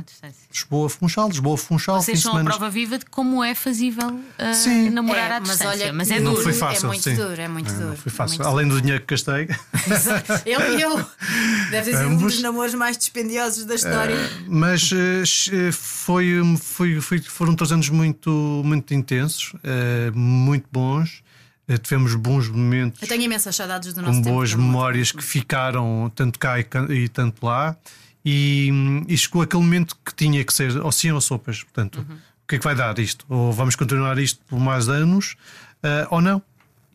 Lisboa-Funchal, 0.52 1.30
Lisboa-Funchal, 1.30 2.02
Vocês 2.02 2.22
são 2.22 2.36
a 2.38 2.44
prova 2.44 2.70
viva 2.70 2.98
de 2.98 3.06
como 3.06 3.44
é 3.44 3.54
fazível 3.56 4.08
uh, 4.10 4.54
Sim. 4.54 4.90
namorar 4.90 5.32
É, 5.32 5.36
à 5.36 5.40
mas 5.40 5.50
distância. 5.52 5.70
olha, 5.84 5.94
mas 5.94 6.12
é 6.12 6.20
Não 6.20 6.32
duro. 6.32 6.44
foi 6.44 6.52
É 6.52 6.56
fácil, 6.56 6.88
muito 6.88 7.04
sim. 7.04 7.16
duro, 7.16 7.40
é 7.42 7.48
muito 7.48 7.68
Não, 7.72 7.78
duro. 7.80 7.90
Não 7.92 7.96
foi 7.98 8.12
é 8.12 8.16
fácil. 8.16 8.38
muito 8.40 8.48
Além 8.50 8.68
do 8.68 8.82
dinheiro 8.82 9.02
que 9.06 9.14
gastei. 9.14 9.48
Ele 10.46 10.78
e 10.78 10.82
eu. 10.82 10.96
Deve 11.72 11.92
ter 11.92 11.98
sido 11.98 12.10
um 12.10 12.18
dos 12.18 12.42
namoros 12.42 12.74
mais 12.74 12.98
dispendiosos 12.98 13.66
da 13.66 13.76
história. 13.76 14.18
Mas 14.48 14.90
eh, 14.92 15.24
eh, 15.68 15.72
foi, 15.72 16.34
foi, 16.60 17.00
foi- 17.02 17.22
foram 17.22 17.56
três 17.56 17.72
anos 17.72 17.90
muito, 17.90 18.30
muito 18.66 18.94
intensos, 18.94 19.54
muito 20.14 20.66
bons. 20.72 21.22
Eh, 21.68 21.78
Tivemos 21.78 22.16
bons 22.16 22.48
momentos. 22.50 23.02
eu 23.02 23.08
tenho 23.08 23.24
imensas 23.24 23.56
saudades 23.56 23.94
do 23.94 24.02
nosso 24.02 24.14
com 24.18 24.22
tempo. 24.24 24.36
boas 24.36 24.50
de 24.50 24.56
amor. 24.56 24.66
memórias 24.68 25.12
que 25.12 25.24
ficaram 25.24 26.12
tanto 26.16 26.40
cá 26.40 26.60
e, 26.60 26.66
e 26.92 27.08
tanto 27.10 27.46
lá. 27.46 27.76
E, 28.24 28.70
e 29.08 29.18
chegou 29.18 29.42
aquele 29.42 29.64
momento 29.64 29.96
que 30.04 30.14
tinha 30.14 30.44
que 30.44 30.54
ser 30.54 30.78
ou 30.78 30.92
sim 30.92 31.12
ou 31.12 31.22
sopas. 31.22 31.64
Portanto, 31.64 32.00
Uhum. 32.00 32.16
o 32.16 32.48
que 32.48 32.56
é 32.56 32.58
que 32.58 32.64
vai 32.64 32.76
dar 32.76 32.98
isto? 33.00 33.26
Ou 33.30 33.52
vamos 33.54 33.76
continuar 33.76 34.18
isto 34.18 34.40
por 34.48 34.60
mais 34.60 34.88
anos 34.90 35.36
ah, 35.84 36.08
ou 36.10 36.22
não? 36.22 36.42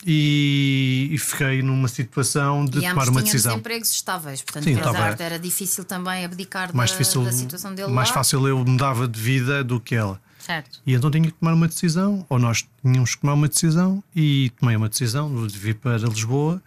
E, 0.04 1.08
e 1.12 1.18
fiquei 1.18 1.62
numa 1.62 1.86
situação 1.88 2.64
de 2.64 2.78
E 2.78 2.88
tomar 2.88 3.08
uma 3.08 3.22
decisão. 3.22 3.56
empregos 3.56 3.90
estáveis, 3.92 4.42
portanto, 4.42 4.64
Sim, 4.64 4.72
estava- 4.74 4.96
Duarte 4.98 5.22
era 5.22 5.38
difícil 5.38 5.84
também 5.84 6.24
abdicar 6.24 6.74
Mais 6.74 6.90
da, 6.90 6.98
difícil, 6.98 7.24
da 7.24 7.30
situação 7.32 7.72
dele 7.74 7.92
mais 7.92 8.08
lá. 8.08 8.14
fácil 8.14 8.46
eu 8.48 8.58
mudava 8.64 9.06
de 9.06 9.20
vida 9.20 9.62
do 9.62 9.78
que 9.80 9.94
ela. 9.94 10.20
Certo. 10.44 10.82
E 10.84 10.92
então 10.92 11.10
tinha 11.10 11.24
que 11.24 11.32
tomar 11.32 11.54
uma 11.54 11.68
decisão, 11.68 12.26
ou 12.28 12.38
nós 12.38 12.66
tínhamos 12.82 13.14
que 13.14 13.20
tomar 13.20 13.34
uma 13.34 13.48
decisão, 13.48 14.02
e 14.14 14.50
tomei 14.58 14.76
uma 14.76 14.88
decisão 14.88 15.46
de 15.46 15.58
vir 15.58 15.76
para 15.76 15.98
Lisboa 15.98 16.60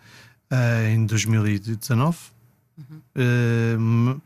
ah, 0.49 0.89
em 0.89 1.05
2019. 1.05 2.17
Ah, 3.15 4.17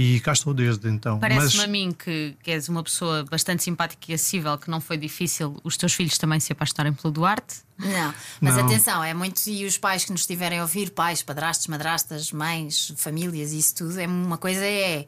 e 0.00 0.20
cá 0.20 0.32
estou 0.32 0.54
desde 0.54 0.88
então. 0.88 1.18
Parece-me 1.18 1.56
Mas 1.56 1.64
a 1.64 1.66
mim 1.66 1.90
que, 1.90 2.36
que 2.40 2.52
és 2.52 2.68
uma 2.68 2.84
pessoa 2.84 3.24
bastante 3.28 3.64
simpática 3.64 4.12
e 4.12 4.14
acessível, 4.14 4.56
que 4.56 4.70
não 4.70 4.80
foi 4.80 4.96
difícil 4.96 5.56
os 5.64 5.76
teus 5.76 5.92
filhos 5.92 6.16
também 6.16 6.38
se 6.38 6.52
apaixonarem 6.52 6.92
pelo 6.92 7.12
Duarte. 7.12 7.56
Não, 7.76 8.14
mas 8.40 8.54
Não. 8.54 8.64
atenção, 8.64 9.02
é 9.02 9.12
muito. 9.12 9.44
E 9.48 9.66
os 9.66 9.76
pais 9.76 10.04
que 10.04 10.12
nos 10.12 10.20
estiverem 10.20 10.60
a 10.60 10.62
ouvir, 10.62 10.90
pais, 10.90 11.20
padrastos, 11.20 11.66
madrastas, 11.66 12.30
mães, 12.30 12.94
famílias, 12.96 13.52
isso 13.52 13.74
tudo, 13.74 13.98
é 13.98 14.06
uma 14.06 14.38
coisa 14.38 14.64
é 14.64 15.04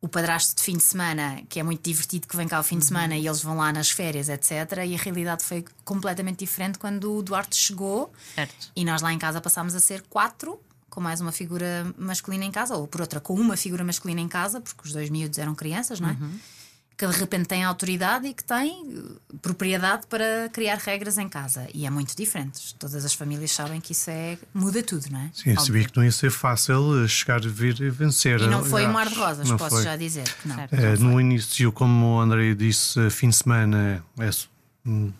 o 0.00 0.08
padrasto 0.08 0.56
de 0.56 0.62
fim 0.62 0.76
de 0.76 0.82
semana, 0.82 1.40
que 1.48 1.58
é 1.58 1.62
muito 1.62 1.82
divertido, 1.82 2.26
que 2.28 2.36
vem 2.36 2.46
cá 2.46 2.58
ao 2.58 2.62
fim 2.62 2.78
de 2.78 2.84
semana 2.84 3.16
e 3.16 3.26
eles 3.26 3.40
vão 3.42 3.56
lá 3.56 3.72
nas 3.72 3.90
férias, 3.90 4.28
etc. 4.28 4.50
E 4.86 4.94
a 4.94 4.98
realidade 4.98 5.42
foi 5.42 5.64
completamente 5.84 6.40
diferente 6.40 6.78
quando 6.78 7.16
o 7.16 7.22
Duarte 7.22 7.56
chegou 7.56 8.12
Certo. 8.34 8.70
e 8.76 8.84
nós 8.84 9.00
lá 9.02 9.12
em 9.12 9.18
casa 9.18 9.40
passámos 9.40 9.74
a 9.74 9.80
ser 9.80 10.02
quatro. 10.02 10.60
Com 10.88 11.00
mais 11.00 11.20
uma 11.20 11.32
figura 11.32 11.92
masculina 11.98 12.44
em 12.44 12.50
casa, 12.50 12.74
ou 12.74 12.86
por 12.86 13.02
outra, 13.02 13.20
com 13.20 13.34
uma 13.34 13.54
figura 13.54 13.84
masculina 13.84 14.18
em 14.20 14.28
casa, 14.28 14.62
porque 14.62 14.80
os 14.86 14.92
dois 14.94 15.10
miúdos 15.10 15.38
eram 15.38 15.54
crianças, 15.54 16.00
não 16.00 16.08
é? 16.08 16.16
Que 16.96 17.06
de 17.06 17.12
repente 17.18 17.46
tem 17.46 17.62
autoridade 17.62 18.26
e 18.26 18.32
que 18.32 18.42
tem 18.42 18.86
eh, 18.88 19.36
propriedade 19.42 20.06
para 20.06 20.48
criar 20.50 20.78
regras 20.78 21.18
em 21.18 21.28
casa. 21.28 21.68
E 21.74 21.84
é 21.84 21.90
muito 21.90 22.16
diferente. 22.16 22.74
Todas 22.76 23.04
as 23.04 23.12
famílias 23.12 23.52
sabem 23.52 23.80
que 23.80 23.92
isso 23.92 24.08
é 24.10 24.38
muda 24.54 24.82
tudo, 24.82 25.06
não 25.10 25.20
é? 25.20 25.30
sim, 25.32 25.50
eu 25.50 25.60
sabia 25.60 25.84
que 25.84 25.94
não 25.94 26.02
ia 26.04 26.12
ser 26.12 26.30
fácil 26.30 27.04
eh, 27.04 27.08
chegar 27.08 27.36
a 27.44 27.48
vir 27.48 27.78
e 27.82 27.90
vencer. 27.90 28.40
E 28.40 28.46
não 28.46 28.64
foi 28.64 28.86
um 28.86 28.92
mar 28.92 29.08
de 29.08 29.14
rosas, 29.14 29.48
Não 29.48 29.58
posso 29.58 29.76
foi. 29.76 29.84
já 29.84 29.96
dizer 29.96 30.24
que 30.24 30.48
não. 30.48 30.56
Certo. 30.56 30.74
Eh, 30.74 30.96
no 30.96 31.20
início, 31.20 31.70
como 31.70 32.16
o 32.16 32.20
André 32.20 32.54
disse, 32.54 33.10
fim 33.10 33.28
de 33.28 33.36
semana 33.36 34.02
é 34.18 34.30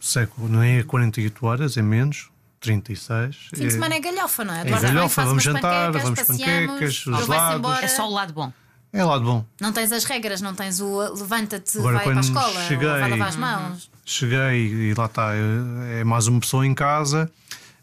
século, 0.00 0.48
não 0.48 0.62
é 0.62 0.82
48 0.82 1.44
horas, 1.44 1.76
é 1.76 1.82
menos, 1.82 2.30
36. 2.60 3.48
Fim 3.54 3.66
de 3.66 3.70
semana 3.72 3.96
é 3.96 4.00
galhofa, 4.00 4.44
não 4.44 4.54
é? 4.54 4.62
É 4.62 4.80
galhofa, 4.80 5.24
vamos 5.24 5.42
jantar, 5.42 5.92
panquecas, 5.92 6.26
vamos 6.26 6.42
panquecas, 6.42 6.94
gelados. 6.94 7.56
embora. 7.58 7.84
É 7.84 7.88
só 7.88 8.08
o 8.08 8.12
lado 8.12 8.32
bom. 8.32 8.52
É 8.96 9.04
lado 9.04 9.24
bom. 9.24 9.44
Não 9.60 9.72
tens 9.72 9.92
as 9.92 10.04
regras, 10.04 10.40
não 10.40 10.54
tens 10.54 10.80
o 10.80 10.98
levanta-te, 11.14 11.78
vai 11.78 12.02
para 12.04 12.16
a 12.16 12.20
escola, 12.20 12.62
cheguei- 12.68 12.88
vai 12.88 13.10
lavar 13.10 13.28
as 13.28 13.36
mãos. 13.36 13.90
Cheguei 14.04 14.90
e 14.90 14.94
lá 14.94 15.06
está, 15.06 15.32
é 15.34 16.04
mais 16.04 16.26
uma 16.26 16.40
pessoa 16.40 16.66
em 16.66 16.74
casa. 16.74 17.30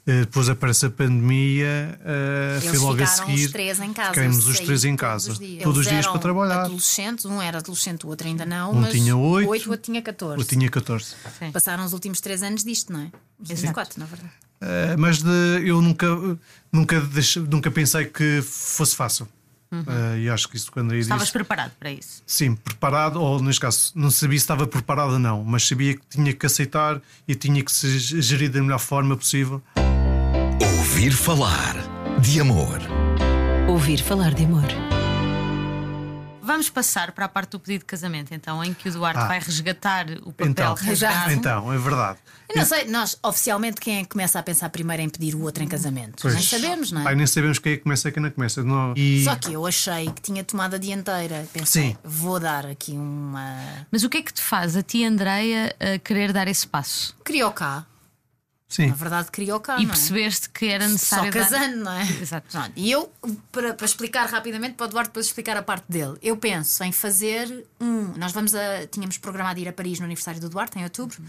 eh, 0.06 0.22
Depois 0.22 0.50
aparece 0.50 0.86
a 0.86 0.90
pandemia, 0.90 1.98
eh, 2.04 2.60
Eles 2.62 2.70
fui 2.72 2.78
logo 2.80 3.02
a 3.02 3.06
seguir. 3.08 3.46
os 3.46 3.52
três 3.54 3.80
em 3.80 3.94
casa. 3.94 4.14
Ficámos 4.14 4.46
eu 4.46 4.52
os 4.52 4.60
três 4.60 4.84
em 4.84 4.96
todos 4.98 5.00
casa, 5.02 5.32
os 5.32 5.40
dias. 5.40 5.64
todos 5.64 5.80
os 5.80 5.88
dias 5.88 6.08
para 6.08 6.20
trabalhar. 6.20 6.62
Adolescentes, 6.66 7.26
um 7.26 7.42
era 7.42 7.60
adolescente, 7.60 8.06
o 8.06 8.10
outro 8.10 8.28
ainda 8.28 8.46
não. 8.46 8.72
Um 8.72 8.82
mas 8.82 8.92
tinha 8.92 9.16
oito, 9.16 9.48
o 9.48 9.52
oito, 9.52 9.68
o 9.68 9.72
outro 9.72 9.86
tinha 9.86 10.02
14. 10.02 10.42
Eu 10.42 10.46
tinha 10.46 10.70
14. 10.70 11.16
Sim. 11.40 11.52
Passaram 11.54 11.86
os 11.86 11.94
últimos 11.94 12.20
três 12.20 12.44
anos 12.44 12.64
disto, 12.66 12.92
não 12.92 13.00
é? 13.00 13.12
Os 13.54 13.72
quatro, 13.72 13.98
na 14.00 14.06
verdade. 14.06 14.30
Eh, 14.60 14.96
mas 14.98 15.22
de- 15.24 15.30
eu 15.66 15.82
nunca, 15.82 16.08
nunca, 16.72 17.00
deixe- 17.00 17.40
nunca 17.40 17.72
pensei 17.72 18.04
que 18.06 18.42
fosse 18.42 18.96
fácil. 18.98 19.26
Eh, 19.88 20.20
e 20.20 20.30
acho 20.30 20.48
que 20.48 20.56
isso 20.58 20.72
quando 20.72 20.92
aí 20.94 21.00
Estavas 21.00 21.24
disse. 21.24 21.34
preparado 21.34 21.72
para 21.80 21.92
isso. 21.92 22.22
Sim, 22.28 22.56
preparado, 22.56 23.22
ou 23.22 23.42
neste 23.42 23.62
caso, 23.62 23.92
não 23.96 24.12
sabia 24.12 24.38
se 24.38 24.44
estava 24.44 24.68
preparado 24.68 25.14
ou 25.14 25.20
não, 25.20 25.44
mas 25.44 25.68
sabia 25.68 25.96
que 25.96 26.02
tinha 26.10 26.34
que 26.34 26.46
aceitar 26.46 27.02
e 27.28 27.36
tinha 27.36 27.64
que 27.64 27.72
se 27.72 27.98
gerir 28.00 28.50
da 28.52 28.62
melhor 28.62 28.80
forma 28.80 29.16
possível. 29.18 29.62
Ouvir 30.62 31.12
falar 31.12 31.76
de 32.20 32.40
amor. 32.40 32.80
Ouvir 33.68 33.98
falar 34.02 34.34
de 34.34 34.46
amor. 34.46 34.68
Vamos 36.44 36.70
passar 36.70 37.12
para 37.14 37.26
a 37.26 37.30
parte 37.30 37.52
do 37.52 37.60
pedido 37.60 37.80
de 37.82 37.86
casamento, 37.86 38.34
então, 38.34 38.64
em 38.64 38.74
que 38.74 38.90
o 38.90 38.92
Duarte 38.92 39.20
Ah. 39.22 39.28
vai 39.28 39.40
resgatar 39.40 40.06
o 40.24 40.32
papel 40.34 40.48
Então, 40.48 40.74
rasgado. 40.76 41.32
então, 41.34 41.72
é 41.74 41.78
verdade. 41.78 42.20
Eu 42.50 42.58
não 42.58 42.66
sei, 42.66 42.86
nós 42.86 43.18
oficialmente 43.24 43.80
quem 43.80 43.98
é 44.00 44.02
que 44.04 44.10
começa 44.10 44.38
a 44.38 44.44
pensar 44.44 44.70
primeiro 44.70 45.02
em 45.02 45.10
pedir 45.10 45.34
o 45.36 45.42
outro 45.42 45.64
em 45.64 45.68
casamento? 45.68 46.22
Pois. 46.22 46.34
Nem 46.34 46.44
sabemos, 46.44 46.92
não 46.92 47.02
é? 47.02 47.08
Ai, 47.08 47.16
nem 47.16 47.26
sabemos 47.26 47.58
quem 47.60 47.74
é 47.74 47.78
que 47.78 47.84
começa 47.84 48.10
e 48.10 48.12
quem 48.12 48.22
não 48.22 48.30
começa. 48.30 48.62
Não. 48.64 48.94
E 48.96 49.24
Só 49.24 49.36
que 49.36 49.54
eu 49.54 49.66
achei 49.66 50.12
que 50.12 50.22
tinha 50.22 50.44
tomado 50.44 50.76
a 50.76 50.78
dianteira. 50.78 51.48
Pensei, 51.54 51.92
Sim. 51.92 51.98
vou 52.04 52.40
dar 52.40 52.66
aqui 52.66 52.92
uma. 52.92 53.88
Mas 53.92 54.04
o 54.04 54.10
que 54.10 54.18
é 54.18 54.22
que 54.22 54.34
te 54.34 54.42
faz 54.42 54.76
a 54.76 54.84
ti, 54.84 55.04
Andreia, 55.06 55.74
a 55.80 55.98
querer 55.98 56.34
dar 56.34 56.48
esse 56.48 56.68
passo? 56.68 57.16
Criou 57.24 57.52
cá. 57.52 57.86
Sim, 58.76 58.88
Na 58.88 58.96
verdade, 58.96 59.30
criou 59.32 59.60
cá. 59.60 59.80
E 59.80 59.84
é? 59.84 59.88
percebeste 59.88 60.50
que 60.50 60.66
era 60.66 60.86
Só 60.86 60.92
necessário. 60.94 61.32
dar- 61.32 61.40
casando, 61.40 61.78
não 61.84 61.92
é? 61.92 62.04
Exato. 62.22 62.48
Pronto, 62.52 62.72
E 62.76 62.92
eu, 62.92 63.12
para, 63.52 63.74
para 63.74 63.86
explicar 63.86 64.26
rapidamente, 64.30 64.76
para 64.76 64.86
o 64.86 64.90
Eduardo 64.90 65.10
depois 65.10 65.26
explicar 65.28 65.56
a 65.58 65.62
parte 65.64 65.86
dele, 65.90 66.18
eu 66.22 66.36
penso 66.38 66.84
em 66.84 66.92
fazer 66.92 67.66
um. 67.80 68.14
Nós 68.18 68.32
vamos 68.32 68.54
a. 68.56 68.88
Tínhamos 68.88 69.18
programado 69.18 69.60
ir 69.60 69.68
a 69.68 69.74
Paris 69.74 70.00
no 70.00 70.06
aniversário 70.06 70.40
do 70.42 70.50
Duarte, 70.50 70.78
em 70.80 70.84
outubro, 70.84 71.22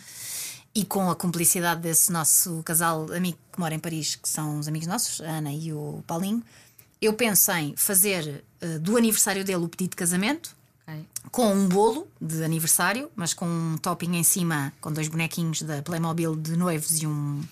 e 0.74 0.84
com 0.84 1.08
a 1.10 1.14
cumplicidade 1.14 1.80
desse 1.82 2.10
nosso 2.10 2.62
casal 2.64 3.12
amigo 3.12 3.38
que 3.52 3.60
mora 3.60 3.74
em 3.74 3.78
Paris, 3.78 4.16
que 4.16 4.28
são 4.28 4.58
os 4.58 4.66
amigos 4.68 4.86
nossos, 4.88 5.20
a 5.20 5.24
Ana 5.38 5.52
e 5.52 5.72
o 5.72 6.02
Paulinho, 6.06 6.42
eu 7.00 7.12
penso 7.12 7.52
em 7.52 7.76
fazer 7.76 8.42
eh, 8.60 8.78
do 8.78 8.96
aniversário 8.96 9.44
dele 9.44 9.64
o 9.64 9.68
pedido 9.68 9.90
de 9.90 9.96
casamento 9.96 10.53
Ok. 10.86 11.04
com 11.30 11.52
um 11.52 11.68
bolo 11.68 12.06
de 12.20 12.44
aniversário, 12.44 13.10
mas 13.16 13.32
com 13.32 13.46
um 13.46 13.76
topping 13.78 14.16
em 14.16 14.22
cima, 14.22 14.72
com 14.80 14.92
dois 14.92 15.08
bonequinhos 15.08 15.62
da 15.62 15.82
Playmobil 15.82 16.36
de 16.36 16.56
noivos 16.56 17.02
e 17.02 17.06
um, 17.06 17.42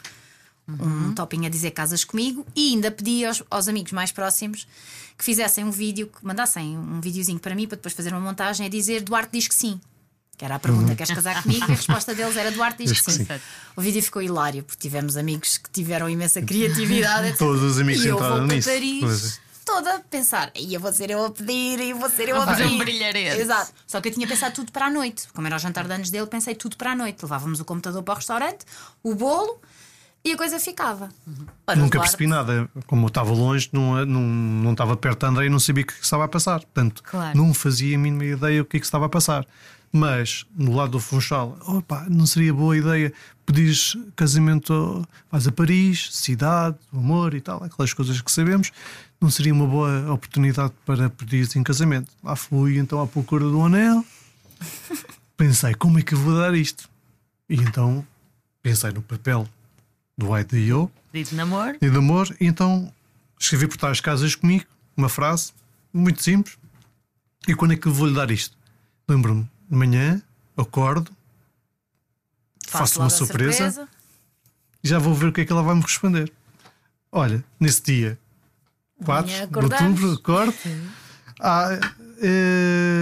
um 0.69 1.15
topping 1.15 1.47
a 1.47 1.49
dizer 1.49 1.71
casas 1.71 2.05
comigo. 2.05 2.47
E 2.55 2.71
ainda 2.71 2.91
pedi 2.91 3.25
aos, 3.25 3.43
aos 3.51 3.69
amigos 3.69 3.93
mais 3.93 4.13
próximos 4.13 4.67
que 5.17 5.25
fizessem 5.25 5.65
um 5.65 5.71
vídeo, 5.71 6.09
que 6.09 6.25
mandassem 6.25 6.77
um 6.77 7.01
videozinho 7.01 7.39
para 7.39 7.55
mim 7.55 7.67
para 7.67 7.77
depois 7.77 7.95
fazer 7.95 8.11
uma 8.13 8.21
montagem 8.21 8.67
a 8.67 8.69
dizer 8.69 9.03
Duarte 9.03 9.31
diz 9.33 9.49
que 9.49 9.55
sim. 9.55 9.81
Que 10.37 10.45
era 10.45 10.57
a 10.57 10.59
pergunta: 10.59 10.95
queres 10.95 11.15
casar 11.15 11.43
comigo? 11.43 11.65
E 11.69 11.73
a 11.73 11.77
resposta 11.77 12.15
deles 12.15 12.37
era 12.37 12.51
Duarte 12.51 12.85
diz 12.85 13.01
que 13.01 13.13
sim. 13.13 13.25
sim. 13.25 13.41
O 13.77 13.81
vídeo 13.81 14.03
ficou 14.03 14.23
hilário 14.23 14.63
porque 14.63 14.81
tivemos 14.81 15.17
amigos 15.17 15.59
que 15.59 15.71
tiveram 15.71 16.09
imensa 16.09 16.43
criatividade. 16.43 17.37
todos 17.39 17.63
os 17.63 17.79
amigos 17.79 18.05
e 18.05 18.09
eu 18.09 18.19
vou 18.19 18.29
para 18.29 18.47
nisso. 18.47 18.69
Paris. 18.69 19.41
Toda 19.65 19.97
a 19.97 20.01
pensar, 20.01 20.51
ia 20.55 20.79
vou 20.79 20.93
ser 20.93 21.11
eu 21.11 21.25
a 21.25 21.31
pedir, 21.31 21.81
ia 21.81 21.95
vou 21.95 22.09
ser 22.11 22.29
eu 22.29 22.37
a 22.41 22.45
A 22.45 22.47
fazer 22.47 22.65
pedir. 22.65 22.75
um 22.75 22.79
brilharete. 22.79 23.41
Exato. 23.41 23.73
Só 23.87 24.01
que 24.01 24.09
eu 24.09 24.13
tinha 24.13 24.27
pensado 24.27 24.55
tudo 24.55 24.71
para 24.73 24.87
a 24.87 24.91
noite. 24.91 25.29
Como 25.35 25.47
era 25.47 25.57
o 25.57 25.59
jantar 25.59 25.87
de 25.87 25.93
anos 25.95 26.11
dele, 26.11 26.27
pensei 26.27 26.55
tudo 26.55 26.77
para 26.77 26.93
a 26.93 26.97
noite. 26.97 27.23
Levávamos 27.23 27.61
o 27.61 27.65
computador 27.65 28.03
para 28.03 28.15
o 28.15 28.17
restaurante, 28.17 28.65
o 29.03 29.15
bolo 29.15 29.61
e 30.25 30.33
a 30.33 30.37
coisa 30.37 30.59
ficava. 30.61 31.09
Ora, 31.67 31.77
Nunca 31.79 31.99
percebi 32.01 32.27
nada. 32.27 32.69
Como 32.87 33.05
eu 33.05 33.09
estava 33.09 33.33
longe, 33.33 33.69
não, 33.73 34.05
não, 34.07 34.21
não 34.21 34.73
estava 34.73 34.97
perto 34.97 35.21
da 35.21 35.29
André 35.29 35.47
e 35.47 35.51
não 35.51 35.59
sabia 35.59 35.83
o 35.83 35.87
que 35.87 35.95
estava 35.95 36.25
a 36.25 36.29
passar. 36.29 36.61
Portanto, 36.61 37.03
Claro. 37.03 37.37
não 37.37 37.53
fazia 37.53 37.97
a 37.97 37.99
mínima 37.99 38.25
ideia 38.25 38.63
o 38.63 38.65
que 38.65 38.77
é 38.77 38.81
que 38.81 38.87
estava 38.87 39.07
a 39.07 39.09
passar. 39.09 39.47
Mas, 39.95 40.47
no 40.57 40.75
lado 40.75 40.93
do 40.93 41.01
Funchal, 41.01 41.59
opa, 41.67 42.07
não 42.09 42.25
seria 42.25 42.55
boa 42.55 42.75
ideia 42.75 43.13
pedir 43.45 43.77
casamento, 44.17 45.07
vais 45.31 45.47
a 45.47 45.53
Paris, 45.53 46.09
cidade, 46.13 46.77
amor 46.93 47.35
e 47.35 47.41
tal, 47.43 47.63
aquelas 47.63 47.93
coisas 47.93 48.19
que 48.23 48.33
sabemos. 48.33 48.71
Não 49.23 49.31
seria 49.31 49.55
uma 49.55 49.69
boa 49.69 50.13
oportunidade 50.13 50.73
para 50.85 51.09
pedir 51.09 51.49
em 51.57 51.63
casamento. 51.63 52.13
Lá 52.25 52.35
fui 52.35 52.77
então 52.77 53.01
à 53.01 53.07
procura 53.07 53.45
do 53.45 53.63
anel. 53.63 54.05
Pensei, 55.37 55.75
como 55.77 56.01
é 56.01 56.03
que 56.03 56.15
eu 56.15 56.19
vou 56.19 56.37
dar 56.37 56.53
isto? 56.55 56.91
E 57.49 57.55
então 57.55 58.05
pensei 58.63 58.91
no 58.91 59.01
papel 59.03 59.49
do 60.17 60.37
IDO 60.37 60.91
Dito 61.13 61.31
de 61.31 61.37
namoro. 61.37 61.79
e 61.81 61.91
de 61.91 61.97
amor, 61.97 62.35
e 62.41 62.47
então 62.47 62.93
escrevi 63.39 63.69
por 63.69 63.77
trás 63.77 64.01
casas 64.01 64.35
comigo, 64.35 64.65
uma 64.97 65.09
frase 65.09 65.53
muito 65.93 66.23
simples. 66.23 66.57
E 67.47 67.55
quando 67.55 67.73
é 67.73 67.77
que 67.77 67.89
vou-lhe 67.89 68.15
dar 68.15 68.31
isto? 68.31 68.57
Lembro-me, 69.09 69.49
de 69.69 69.77
manhã, 69.77 70.23
acordo, 70.57 71.11
faço, 72.67 72.99
uma 72.99 73.05
logo 73.07 73.15
a 73.15 73.19
surpresa, 73.19 73.89
e 74.83 74.89
já 74.89 74.99
vou 74.99 75.15
ver 75.15 75.27
o 75.27 75.33
que 75.33 75.43
é 75.43 75.45
que 75.45 75.53
ela 75.53 75.63
vai 75.63 75.75
me 75.75 75.83
responder. 75.83 76.33
Olha, 77.11 77.45
nesse 77.61 77.83
dia 77.83 78.19
4 79.03 79.31
Amanhã 79.33 79.49
de 79.49 79.59
outubro, 79.59 80.13
acordo. 80.13 80.55
Ah, 81.41 81.79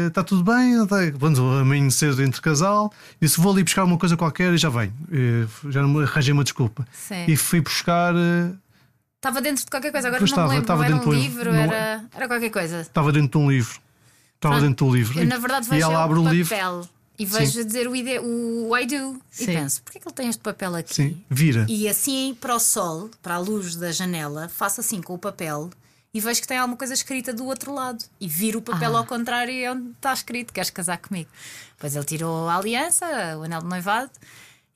está 0.07 0.23
tudo 0.25 0.43
bem? 0.45 0.75
Vamos 1.19 1.39
amanhecer 1.39 2.19
entre 2.21 2.41
casal. 2.41 2.93
Disse: 3.21 3.41
Vou 3.41 3.53
ali 3.53 3.63
buscar 3.63 3.85
uma 3.85 3.99
coisa 3.99 4.17
qualquer 4.17 4.53
e 4.53 4.59
já 4.59 4.69
venho. 4.69 4.93
Eh, 5.13 5.47
já 5.69 5.83
não 5.83 5.89
me 5.89 6.03
arranjei 6.05 6.33
uma 6.33 6.45
desculpa. 6.45 6.87
Sim. 6.93 7.25
E 7.29 7.37
fui 7.37 7.61
buscar. 7.61 8.15
eh, 8.15 8.51
Estava 9.17 9.43
dentro 9.43 9.65
de 9.65 9.71
qualquer 9.71 9.93
coisa, 9.93 10.09
agora 10.09 10.21
Pois 10.21 10.31
não 10.31 10.37
me 10.39 10.43
estava, 10.43 10.49
lembro. 10.49 10.63
estava 10.63 10.85
era 10.87 10.95
dentro 10.95 11.11
um 11.11 11.13
livro, 11.13 11.53
não- 11.53 11.61
era, 11.61 12.05
era 12.15 12.27
qualquer 12.27 12.51
coisa. 12.51 12.81
Estava 12.81 13.13
dentro 13.13 13.39
de 13.39 13.45
um 13.45 13.51
livro. 13.51 13.79
Estava 14.37 14.55
Pronto. 14.55 14.69
dentro 14.69 14.87
do 14.87 14.95
livro. 14.95 15.21
Eu, 15.21 15.27
na 15.27 15.37
verdade, 15.37 15.67
e 15.67 15.69
vejo 15.71 15.83
ela 15.85 15.93
é 16.01 16.03
abre 16.03 16.19
o 16.19 16.23
o 16.23 16.25
papel 16.25 16.37
livro. 16.79 16.89
e 17.19 17.27
vejo 17.27 17.53
Sim. 17.53 17.61
a 17.61 17.65
dizer 17.65 17.87
o, 17.87 17.95
ide, 17.95 18.19
o 18.21 18.75
I 18.75 18.87
do. 18.87 18.95
E 18.95 19.21
Sim. 19.31 19.47
penso, 19.47 19.83
porquê 19.83 19.99
é 19.99 20.01
que 20.01 20.09
ele 20.09 20.15
tem 20.15 20.29
este 20.31 20.41
papel 20.41 20.75
aqui? 20.75 20.95
Sim, 20.95 21.23
vira. 21.29 21.67
E 21.69 21.87
assim 21.87 22.35
para 22.41 22.55
o 22.55 22.59
sol, 22.59 23.11
para 23.23 23.35
a 23.35 23.39
luz 23.39 23.77
da 23.77 23.93
janela, 23.93 24.49
faço 24.49 24.81
assim 24.81 25.03
com 25.03 25.13
o 25.13 25.19
papel 25.19 25.69
e 26.13 26.21
vejo 26.21 26.41
que 26.41 26.47
tem 26.49 26.59
alguma 26.59 26.77
coisa 26.77 26.93
escrita 26.95 27.33
do 27.33 27.45
outro 27.45 27.73
lado. 27.73 28.05
E 28.21 28.27
viro 28.27 28.59
o 28.59 28.63
papel 28.63 28.95
Ah. 28.97 28.99
ao 29.01 29.07
contrário 29.07 29.53
e 29.53 29.63
é 29.65 29.71
onde 29.73 29.91
está 29.91 30.13
escrito: 30.13 30.53
Queres 30.53 30.71
casar 30.71 30.99
comigo? 30.99 31.31
Depois 31.77 31.95
ele 31.95 32.05
tirou 32.05 32.49
a 32.49 32.57
aliança, 32.57 33.07
o 33.39 33.43
anel 33.45 33.61
de 33.61 33.67
noivado, 33.69 34.11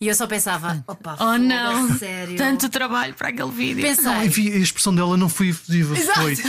e 0.00 0.08
eu 0.08 0.14
só 0.14 0.26
pensava: 0.26 0.82
opa, 0.86 1.16
Oh 1.20 1.36
não! 1.38 1.82
foda-se, 1.82 1.98
sério. 2.00 2.36
Tanto 2.36 2.68
trabalho 2.68 3.14
para 3.14 3.28
aquele 3.28 3.50
vídeo. 3.50 3.82
Pensei, 3.82 4.04
Não, 4.04 4.22
e 4.24 4.28
vi- 4.28 4.52
a 4.52 4.56
expressão 4.58 4.94
dela 4.94 5.16
não 5.16 5.28
foi 5.28 5.48
efetiva. 5.48 5.94
Foi. 5.96 6.36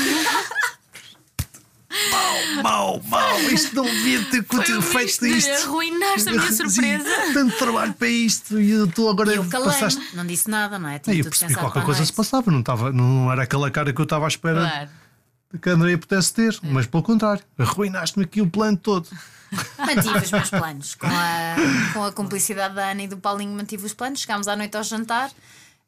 Mau, 2.12 2.64
mau, 2.64 3.02
mau. 3.08 3.40
Isto 3.42 3.76
não 3.76 3.86
devia 3.86 4.24
ter 4.26 4.44
feito 4.82 5.26
isto. 5.26 5.52
Arruinaste 5.68 6.30
a 6.30 6.32
minha 6.34 6.52
surpresa. 6.52 7.10
Tanto 7.34 7.58
trabalho 7.58 7.94
para 7.94 8.08
isto 8.08 8.60
e 8.60 8.72
eu 8.72 8.86
estou 8.86 9.10
agora 9.10 9.34
E 9.34 9.38
eu 9.38 9.46
calei 9.46 9.68
passaste. 9.68 10.02
não 10.16 10.26
disse 10.26 10.50
nada, 10.50 10.78
não 10.78 10.90
é? 10.90 11.00
Tinha 11.00 11.16
eu 11.18 11.24
percebi 11.26 11.56
qualquer 11.56 11.84
coisa 11.84 12.06
se 12.06 12.14
passava, 12.14 12.52
não, 12.52 12.60
estava, 12.60 12.92
não 12.92 13.32
era 13.32 13.44
aquela 13.44 13.70
cara 13.72 13.94
que 13.94 14.00
eu 14.00 14.04
estava 14.04 14.26
à 14.26 14.28
espera 14.28 14.62
Claro. 14.70 14.90
que 15.62 15.70
a 15.70 15.74
Andrea 15.74 15.98
pudesse 15.98 16.34
ter, 16.34 16.58
mas 16.64 16.86
pelo 16.86 17.04
contrário, 17.04 17.44
arruinaste-me 17.58 18.26
aqui 18.26 18.42
o 18.42 18.48
plano 18.48 18.78
todo. 18.78 19.08
Mantive 19.78 20.18
os 20.18 20.32
meus 20.32 20.50
planos. 20.50 20.96
Com 21.00 21.08
a, 21.08 21.56
com 21.94 22.04
a 22.04 22.12
cumplicidade 22.12 22.76
da 22.76 22.90
Ana 22.92 23.04
e 23.04 23.08
do 23.08 23.16
Paulinho, 23.18 23.56
mantive 23.56 23.86
os 23.86 23.94
planos. 23.94 24.20
Chegámos 24.20 24.48
à 24.48 24.56
noite 24.56 24.76
ao 24.76 24.84
jantar. 24.84 25.32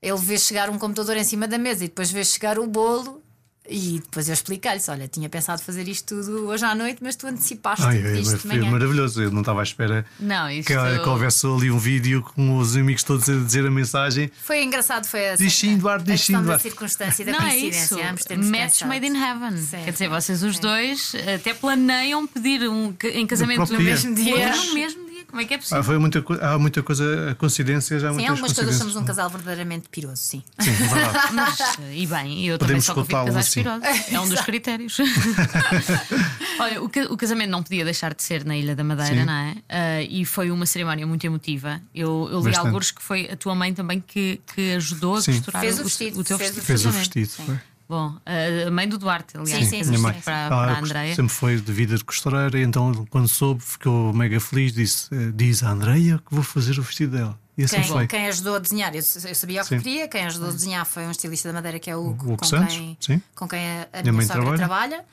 Ele 0.01 0.17
vê 0.19 0.37
chegar 0.37 0.69
um 0.69 0.77
computador 0.77 1.17
em 1.17 1.23
cima 1.23 1.47
da 1.47 1.57
mesa 1.57 1.83
e 1.83 1.87
depois 1.87 2.09
vê 2.11 2.23
chegar 2.23 2.59
o 2.59 2.67
bolo. 2.67 3.21
E 3.69 3.99
depois 3.99 4.27
eu 4.29 4.33
expliquei-lhes: 4.33 4.87
Olha, 4.89 5.07
tinha 5.07 5.27
pensado 5.29 5.61
fazer 5.61 5.87
isto 5.87 6.15
tudo 6.15 6.47
hoje 6.47 6.63
à 6.65 6.73
noite, 6.73 6.99
mas 7.01 7.15
tu 7.15 7.27
antecipaste 7.27 7.83
Ai, 7.85 7.97
isto 8.19 8.33
ai, 8.33 8.39
foi 8.39 8.57
manhã. 8.57 8.71
maravilhoso. 8.71 9.21
Eu 9.23 9.31
não 9.31 9.41
estava 9.41 9.59
à 9.59 9.63
espera 9.63 10.05
Não, 10.19 10.49
isto. 10.49 10.67
que, 10.67 10.73
que 10.99 11.09
houvesse 11.09 11.45
ali 11.45 11.69
um 11.71 11.77
vídeo 11.77 12.21
com 12.35 12.57
os 12.57 12.75
amigos 12.75 13.03
todos 13.03 13.27
a 13.29 13.33
dizer 13.33 13.65
a 13.65 13.71
mensagem. 13.71 14.31
Foi 14.41 14.63
engraçado, 14.63 15.05
foi 15.05 15.29
a, 15.31 15.35
diz 15.35 15.53
sim, 15.53 15.79
questão 16.05 16.43
da 16.43 16.59
circunstância 16.59 17.25
da 17.25 17.31
Não 17.33 17.39
é 17.39 17.49
coincidência. 17.49 17.95
isso. 17.95 17.99
Ambos 18.01 18.23
temos 18.25 18.47
Match 18.47 18.81
made 18.83 19.05
in 19.05 19.15
heaven. 19.15 19.57
Sim. 19.57 19.83
Quer 19.83 19.91
dizer, 19.91 20.09
vocês 20.09 20.43
os 20.43 20.59
dois 20.59 21.13
até 21.35 21.53
planeiam 21.53 22.25
pedir 22.27 22.67
um 22.69 22.93
em 23.03 23.27
casamento 23.27 23.65
dia. 23.65 23.79
mesmo 23.79 24.15
dia. 24.15 24.55
No 24.55 24.73
mesmo 24.73 25.01
dia. 25.01 25.06
Como 25.29 25.41
é 25.41 25.45
que 25.45 25.53
é 25.53 25.57
possível? 25.57 25.79
Ah, 25.79 25.83
foi 25.83 25.97
muita, 25.97 26.23
há 26.41 26.57
muita 26.57 26.81
coisa, 26.81 27.31
a 27.31 27.35
coincidência 27.35 27.99
já 27.99 28.07
há 28.07 28.11
Sim, 28.11 28.15
muitas 28.15 28.31
algumas 28.31 28.53
coisas 28.53 28.75
somos 28.75 28.93
coincidências. 28.93 29.03
um 29.03 29.05
casal 29.05 29.29
verdadeiramente 29.29 29.89
piroso, 29.89 30.15
sim. 30.21 30.41
Sim, 30.59 30.69
é 30.69 30.73
verdade. 30.73 31.33
Mas, 31.35 31.59
e 31.93 32.07
bem, 32.07 32.45
eu 32.47 32.57
Podemos 32.57 32.57
também 32.57 32.81
só 32.81 32.93
convido 32.93 33.25
casais 33.25 33.47
assim. 33.47 33.61
pirosos. 33.63 34.11
É 34.11 34.19
um 34.21 34.29
dos 34.29 34.41
critérios. 34.41 34.97
Olha, 36.59 36.81
o, 36.83 36.89
ca- 36.89 37.07
o 37.09 37.17
casamento 37.17 37.49
não 37.49 37.61
podia 37.63 37.83
deixar 37.83 38.13
de 38.13 38.23
ser 38.23 38.43
na 38.45 38.55
Ilha 38.57 38.75
da 38.75 38.83
Madeira, 38.83 39.15
Sim. 39.21 39.25
não 39.25 39.33
é? 39.33 39.55
Ah, 39.69 40.01
e 40.01 40.25
foi 40.25 40.49
uma 40.51 40.65
cerimónia 40.65 41.05
muito 41.05 41.25
emotiva. 41.25 41.81
Eu, 41.93 42.27
eu 42.31 42.39
li 42.39 42.45
Bastante. 42.45 42.67
alguns 42.67 42.91
que 42.91 43.01
foi 43.01 43.29
a 43.29 43.35
tua 43.35 43.53
mãe 43.55 43.73
também 43.73 43.99
que, 44.05 44.39
que 44.55 44.73
ajudou 44.73 45.15
a 45.15 45.21
Sim. 45.21 45.33
costurar 45.33 45.61
Fez 45.61 45.77
o 45.77 45.81
o, 45.81 45.83
vestido, 45.85 46.19
o 46.19 46.23
teu 46.23 46.37
fez 46.37 46.51
o 46.51 46.53
vestido. 46.61 46.65
Fez 46.65 46.85
o 46.85 46.91
vestido. 46.91 47.61
Bom, 47.89 48.17
a 48.65 48.69
mãe 48.71 48.87
do 48.87 48.97
Duarte, 48.97 49.37
aliás, 49.37 49.63
Sim, 49.69 49.83
sim, 49.83 49.95
sim, 49.95 49.97
mãe. 50.01 50.13
para, 50.21 50.49
para 50.49 50.55
a 50.73 50.79
Andreia. 50.79 51.15
sempre 51.15 51.33
foi 51.33 51.55
de 51.61 51.71
vida 51.71 51.95
de 51.95 52.03
costureira, 52.03 52.59
então 52.59 53.05
quando 53.09 53.27
soube 53.29 53.63
ficou 53.63 54.11
mega 54.13 54.39
feliz. 54.41 54.73
Disse: 54.73 55.07
eh, 55.15 55.31
Diz 55.33 55.63
à 55.63 55.69
Andreia 55.69 56.17
que 56.27 56.35
vou 56.35 56.43
fazer 56.43 56.77
o 56.79 56.81
vestido 56.83 57.15
dela. 57.15 57.39
E 57.57 57.63
assim 57.63 57.77
Quem, 57.77 57.83
foi. 57.85 58.07
quem 58.07 58.27
ajudou 58.27 58.55
a 58.55 58.59
desenhar, 58.59 58.93
eu, 58.93 58.99
eu 59.01 59.35
sabia 59.35 59.61
o 59.63 59.65
que 59.65 59.77
queria, 59.79 60.07
quem 60.07 60.25
ajudou 60.25 60.49
a 60.49 60.51
desenhar 60.51 60.85
foi 60.85 61.07
um 61.07 61.11
estilista 61.11 61.47
da 61.47 61.53
Madeira 61.55 61.79
que 61.79 61.89
é 61.89 61.95
o 61.95 62.01
Hugo, 62.09 62.25
Hugo 62.25 62.37
com, 62.37 62.45
Santos, 62.45 62.75
quem, 62.75 62.97
sim. 62.99 63.21
com 63.33 63.47
quem 63.47 63.59
a, 63.59 63.87
a 63.93 64.01
Minha 64.01 64.03
minha 64.03 64.13
mãe 64.13 64.25
sogra 64.27 64.55
trabalha. 64.57 64.57
trabalha. 64.97 65.05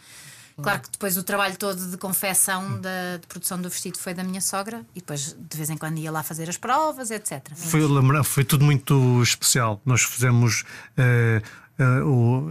Claro 0.62 0.80
que 0.82 0.90
depois 0.92 1.16
o 1.16 1.22
trabalho 1.24 1.56
todo 1.56 1.90
de 1.90 1.96
confecção 1.96 2.80
da 2.80 3.16
de 3.20 3.26
produção 3.26 3.60
do 3.60 3.68
vestido 3.68 3.98
foi 3.98 4.14
da 4.14 4.22
minha 4.22 4.40
sogra 4.40 4.84
e 4.94 5.00
depois 5.00 5.34
de 5.36 5.56
vez 5.56 5.68
em 5.68 5.76
quando 5.76 5.98
ia 5.98 6.12
lá 6.12 6.22
fazer 6.22 6.48
as 6.48 6.56
provas, 6.56 7.10
etc. 7.10 7.42
Foi, 7.56 7.82
a 7.82 7.88
lembra- 7.88 8.22
foi 8.22 8.44
tudo 8.44 8.64
muito 8.64 9.20
especial. 9.22 9.80
Nós 9.84 10.02
fizemos 10.02 10.62
eh, 10.96 11.42
eh, 11.78 11.84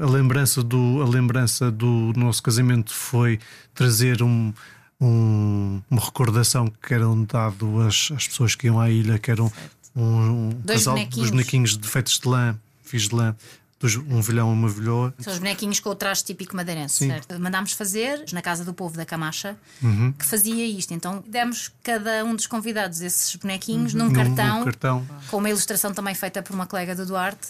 a, 0.04 0.10
lembrança 0.10 0.62
do, 0.64 1.02
a 1.02 1.08
lembrança 1.08 1.72
do 1.72 2.12
nosso 2.16 2.42
casamento 2.44 2.94
foi 2.94 3.40
trazer 3.74 4.22
um, 4.24 4.54
um- 5.00 5.82
uma 5.90 6.02
recordação 6.02 6.68
que 6.68 6.94
eram 6.94 7.24
dado 7.24 7.82
às, 7.82 8.10
às 8.16 8.28
pessoas 8.28 8.56
que 8.56 8.68
iam 8.68 8.80
à 8.80 8.90
ilha, 8.90 9.18
que 9.20 9.32
eram 9.32 9.52
um, 9.96 10.02
um 10.04 10.50
Dois 10.64 10.80
casal 10.80 10.96
bonequinhos. 10.96 11.22
dos 11.22 11.30
bonequinhos 11.32 11.78
de 11.78 11.88
feitos 11.88 12.20
de 12.20 12.28
lã, 12.28 12.56
fiz 12.84 13.08
de 13.10 13.16
lã, 13.16 13.36
dos- 13.80 13.96
um 13.98 14.22
velhão 14.22 14.50
e 14.50 14.54
uma 14.54 14.70
velhoa. 14.70 15.14
São 15.20 15.34
os 15.34 15.40
bonequinhos 15.40 15.80
com 15.82 15.90
o 15.90 15.96
traje 15.96 16.24
típico 16.24 16.56
madeirense. 16.56 17.00
Sim. 17.00 17.08
certo? 17.10 17.38
Mandámos 17.40 17.74
fazer 17.74 18.24
na 18.32 18.42
casa 18.42 18.64
do 18.64 18.74
povo 18.74 18.96
da 18.96 19.06
Camacha 19.06 19.58
Uhum. 19.82 20.14
que 20.14 20.26
fazia 20.26 20.66
isto. 20.66 20.94
Então 20.94 21.22
demos 21.28 21.72
cada 21.84 22.24
um 22.24 22.34
dos 22.36 22.48
convidados 22.48 23.02
esses 23.02 23.36
bonequinhos 23.36 23.94
num 23.94 24.06
Num- 24.06 24.14
cartão, 24.14 24.60
num 24.60 24.64
cartão. 24.66 25.06
com 25.30 25.38
uma 25.38 25.50
ilustração 25.50 25.94
também 25.94 26.16
feita 26.16 26.42
por 26.42 26.54
uma 26.54 26.66
colega 26.66 26.96
do 26.96 27.06
Duarte. 27.06 27.50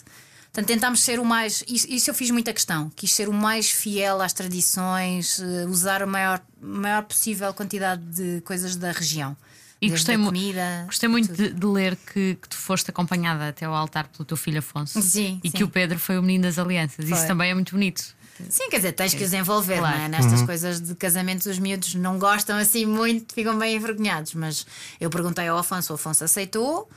Portanto, 0.53 0.67
tentámos 0.67 1.01
ser 1.01 1.19
o 1.19 1.25
mais. 1.25 1.63
Isso, 1.67 1.87
isso 1.89 2.11
eu 2.11 2.13
fiz 2.13 2.29
muita 2.29 2.53
questão. 2.53 2.91
Quis 2.95 3.11
ser 3.11 3.27
o 3.27 3.33
mais 3.33 3.71
fiel 3.71 4.21
às 4.21 4.33
tradições, 4.33 5.39
eh, 5.39 5.65
usar 5.65 6.03
a 6.03 6.05
maior, 6.05 6.39
maior 6.61 7.03
possível 7.05 7.51
quantidade 7.55 8.03
de 8.03 8.39
coisas 8.41 8.75
da 8.75 8.91
região. 8.91 9.35
E 9.81 9.89
gostei, 9.89 10.15
comida. 10.15 10.83
gostei 10.85 11.09
muito 11.09 11.33
de, 11.33 11.49
de 11.51 11.65
ler 11.65 11.95
que, 11.95 12.37
que 12.41 12.47
tu 12.47 12.55
foste 12.55 12.89
acompanhada 12.89 13.49
até 13.49 13.65
ao 13.65 13.73
altar 13.73 14.07
pelo 14.07 14.23
teu 14.23 14.37
filho 14.37 14.59
Afonso. 14.59 15.01
Sim, 15.01 15.41
E 15.43 15.49
sim. 15.49 15.57
que 15.57 15.63
o 15.63 15.67
Pedro 15.67 15.99
foi 15.99 16.17
o 16.17 16.21
menino 16.21 16.43
das 16.43 16.57
alianças. 16.57 17.03
Isso 17.05 17.17
Foi. 17.17 17.27
também 17.27 17.49
é 17.49 17.53
muito 17.53 17.71
bonito. 17.73 18.15
Sim, 18.49 18.69
quer 18.69 18.77
dizer, 18.77 18.91
tens 18.93 19.13
que 19.13 19.23
os 19.23 19.31
envolver, 19.33 19.77
Claro. 19.79 19.97
não 19.97 20.03
é? 20.05 20.07
Nestas 20.09 20.39
Uhum. 20.41 20.45
coisas 20.45 20.81
de 20.81 20.95
casamentos, 20.95 21.45
os 21.47 21.59
miúdos 21.59 21.93
não 21.95 22.17
gostam 22.17 22.57
assim 22.57 22.85
muito, 22.85 23.33
ficam 23.33 23.57
bem 23.57 23.75
envergonhados. 23.75 24.33
Mas 24.33 24.65
eu 24.99 25.09
perguntei 25.09 25.47
ao 25.47 25.57
Afonso, 25.57 25.93
o 25.93 25.95
Afonso 25.95 26.23
aceitou 26.23 26.89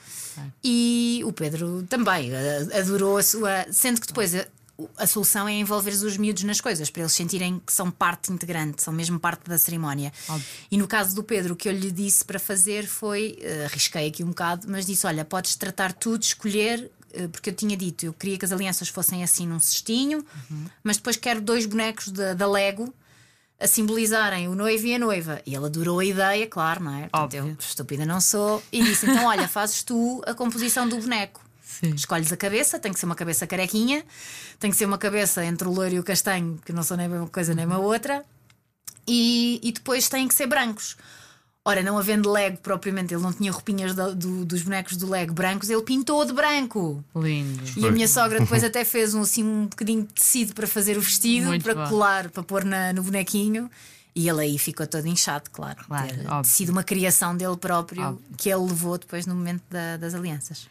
e 0.64 1.22
o 1.24 1.32
Pedro 1.32 1.84
também 1.88 2.30
adorou 2.78 3.18
a 3.18 3.22
sua. 3.22 3.66
Sendo 3.70 4.00
que 4.00 4.06
depois 4.06 4.34
a, 4.34 4.46
a 4.98 5.06
solução 5.06 5.48
é 5.48 5.52
envolver 5.52 5.90
os 5.92 6.16
miúdos 6.16 6.42
nas 6.44 6.60
coisas, 6.60 6.90
para 6.90 7.02
eles 7.02 7.12
sentirem 7.12 7.60
que 7.64 7.72
são 7.72 7.90
parte 7.90 8.32
integrante, 8.32 8.82
são 8.82 8.92
mesmo 8.92 9.18
parte 9.18 9.48
da 9.48 9.56
cerimónia. 9.58 10.12
Óbvio. 10.28 10.46
E 10.70 10.76
no 10.76 10.86
caso 10.86 11.14
do 11.14 11.22
Pedro, 11.22 11.54
o 11.54 11.56
que 11.56 11.68
eu 11.68 11.72
lhe 11.72 11.90
disse 11.90 12.24
para 12.24 12.38
fazer 12.38 12.86
foi, 12.86 13.38
eh, 13.40 13.64
arrisquei 13.70 14.08
aqui 14.08 14.22
um 14.22 14.28
bocado, 14.28 14.66
mas 14.68 14.84
disse: 14.84 15.06
Olha, 15.06 15.24
podes 15.24 15.54
tratar 15.56 15.92
tudo, 15.92 16.22
escolher, 16.22 16.90
porque 17.32 17.50
eu 17.50 17.54
tinha 17.54 17.76
dito, 17.76 18.06
eu 18.06 18.12
queria 18.12 18.38
que 18.38 18.44
as 18.44 18.52
alianças 18.52 18.88
fossem 18.88 19.22
assim 19.22 19.46
num 19.46 19.60
cestinho, 19.60 20.24
mas 20.82 20.96
depois 20.96 21.16
quero 21.16 21.40
dois 21.40 21.66
bonecos 21.66 22.08
da, 22.08 22.34
da 22.34 22.46
Lego 22.46 22.92
a 23.58 23.66
simbolizarem 23.66 24.48
o 24.48 24.54
noivo 24.54 24.86
e 24.86 24.94
a 24.94 24.98
noiva. 24.98 25.40
E 25.46 25.54
ele 25.54 25.66
adorou 25.66 25.98
a 25.98 26.04
ideia, 26.04 26.46
claro, 26.46 26.84
não 26.84 26.94
é? 26.94 27.08
Portanto, 27.08 27.34
eu, 27.34 27.56
estúpida 27.58 28.04
não 28.04 28.20
sou, 28.20 28.62
e 28.70 28.82
disse: 28.82 29.08
Então, 29.08 29.24
olha, 29.24 29.48
fazes 29.48 29.82
tu 29.82 30.22
a 30.26 30.34
composição 30.34 30.88
do 30.88 30.98
boneco. 30.98 31.44
Sim. 31.62 31.94
Escolhes 31.94 32.32
a 32.32 32.36
cabeça, 32.36 32.78
tem 32.78 32.92
que 32.92 32.98
ser 32.98 33.06
uma 33.06 33.14
cabeça 33.14 33.46
carequinha, 33.46 34.04
tem 34.58 34.70
que 34.70 34.76
ser 34.76 34.86
uma 34.86 34.98
cabeça 34.98 35.44
entre 35.44 35.66
o 35.66 35.72
loiro 35.72 35.96
e 35.96 35.98
o 35.98 36.04
castanho, 36.04 36.58
que 36.64 36.72
não 36.72 36.82
são 36.82 36.96
nem 36.96 37.08
uma 37.08 37.26
coisa 37.28 37.54
nem 37.54 37.66
uma 37.66 37.78
outra, 37.78 38.24
e, 39.06 39.60
e 39.62 39.72
depois 39.72 40.08
têm 40.08 40.28
que 40.28 40.34
ser 40.34 40.46
brancos. 40.46 40.96
Ora, 41.68 41.82
não 41.82 41.98
havendo 41.98 42.30
Lego 42.30 42.58
propriamente, 42.58 43.12
ele 43.12 43.20
não 43.24 43.32
tinha 43.32 43.50
roupinhas 43.50 43.92
do- 43.92 44.14
do- 44.14 44.44
dos 44.44 44.62
bonecos 44.62 44.96
do 44.96 45.10
Lego 45.10 45.34
brancos, 45.34 45.68
ele 45.68 45.82
pintou 45.82 46.24
de 46.24 46.32
branco. 46.32 47.04
Lindo. 47.12 47.60
E 47.76 47.84
a 47.84 47.90
minha 47.90 48.06
sogra 48.06 48.38
depois 48.38 48.62
até 48.62 48.84
fez 48.84 49.14
um, 49.14 49.22
assim, 49.22 49.42
um 49.42 49.66
bocadinho 49.66 50.02
de 50.04 50.12
tecido 50.14 50.54
para 50.54 50.64
fazer 50.68 50.96
o 50.96 51.00
vestido, 51.00 51.46
Muito 51.48 51.64
para 51.64 51.74
bom. 51.74 51.88
colar, 51.88 52.30
para 52.30 52.44
pôr 52.44 52.64
na- 52.64 52.92
no 52.92 53.02
bonequinho. 53.02 53.68
E 54.14 54.28
ele 54.28 54.40
aí 54.42 54.58
ficou 54.60 54.86
todo 54.86 55.08
inchado, 55.08 55.50
claro. 55.50 55.84
Claro, 55.86 56.06
ter 56.08 56.30
óbvio. 56.30 56.44
sido 56.52 56.70
uma 56.70 56.84
criação 56.84 57.36
dele 57.36 57.56
próprio 57.56 58.00
Óbvio. 58.00 58.24
que 58.38 58.48
ele 58.48 58.62
levou 58.62 58.96
depois 58.96 59.26
no 59.26 59.34
momento 59.34 59.62
da- 59.68 59.96
das 59.96 60.14
alianças. 60.14 60.68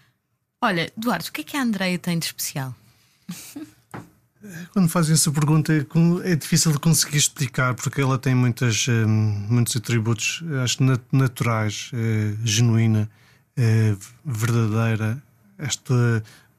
Olha, 0.62 0.89
Duarte, 0.96 1.30
o 1.30 1.34
que 1.34 1.41
é 1.41 1.43
que 1.43 1.58
a 1.58 1.62
Andreia 1.62 2.00
tem 2.00 2.18
de 2.18 2.26
especial? 2.28 2.74
Quando 4.72 4.89
fazem 4.89 5.14
essa 5.14 5.32
pergunta 5.32 5.74
é 6.24 6.36
difícil 6.36 6.72
de 6.72 6.80
conseguir 6.80 7.18
explicar 7.18 7.74
porque 7.74 8.02
ela 8.02 8.18
tem 8.18 8.36
muitas, 8.36 8.88
hum, 8.88 9.48
muitos 9.50 9.76
atributos, 9.76 10.43
acho 10.64 10.84
nat- 10.84 11.02
naturais, 11.12 11.89
eh, 11.93 12.36
genuína, 12.43 13.10
eh, 13.58 13.96
verdadeira. 14.24 15.22
Este, 15.58 15.93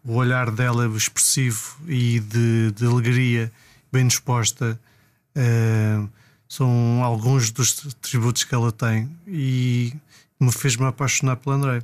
o 0.05 0.15
olhar 0.15 0.51
dela 0.51 0.87
expressivo 0.97 1.77
e 1.87 2.21
de, 2.21 2.73
de 2.73 2.87
alegria, 2.87 3.53
bem 3.93 4.07
disposta, 4.07 4.79
eh, 5.35 6.03
são 6.49 7.03
alguns 7.03 7.51
dos 7.51 7.87
atributos 7.87 8.45
que 8.45 8.55
ela 8.55 8.73
tem 8.73 9.11
e 9.27 9.93
me 10.41 10.51
fez-me 10.53 10.87
apaixonar 10.87 11.37
pela 11.37 11.57
André. 11.57 11.83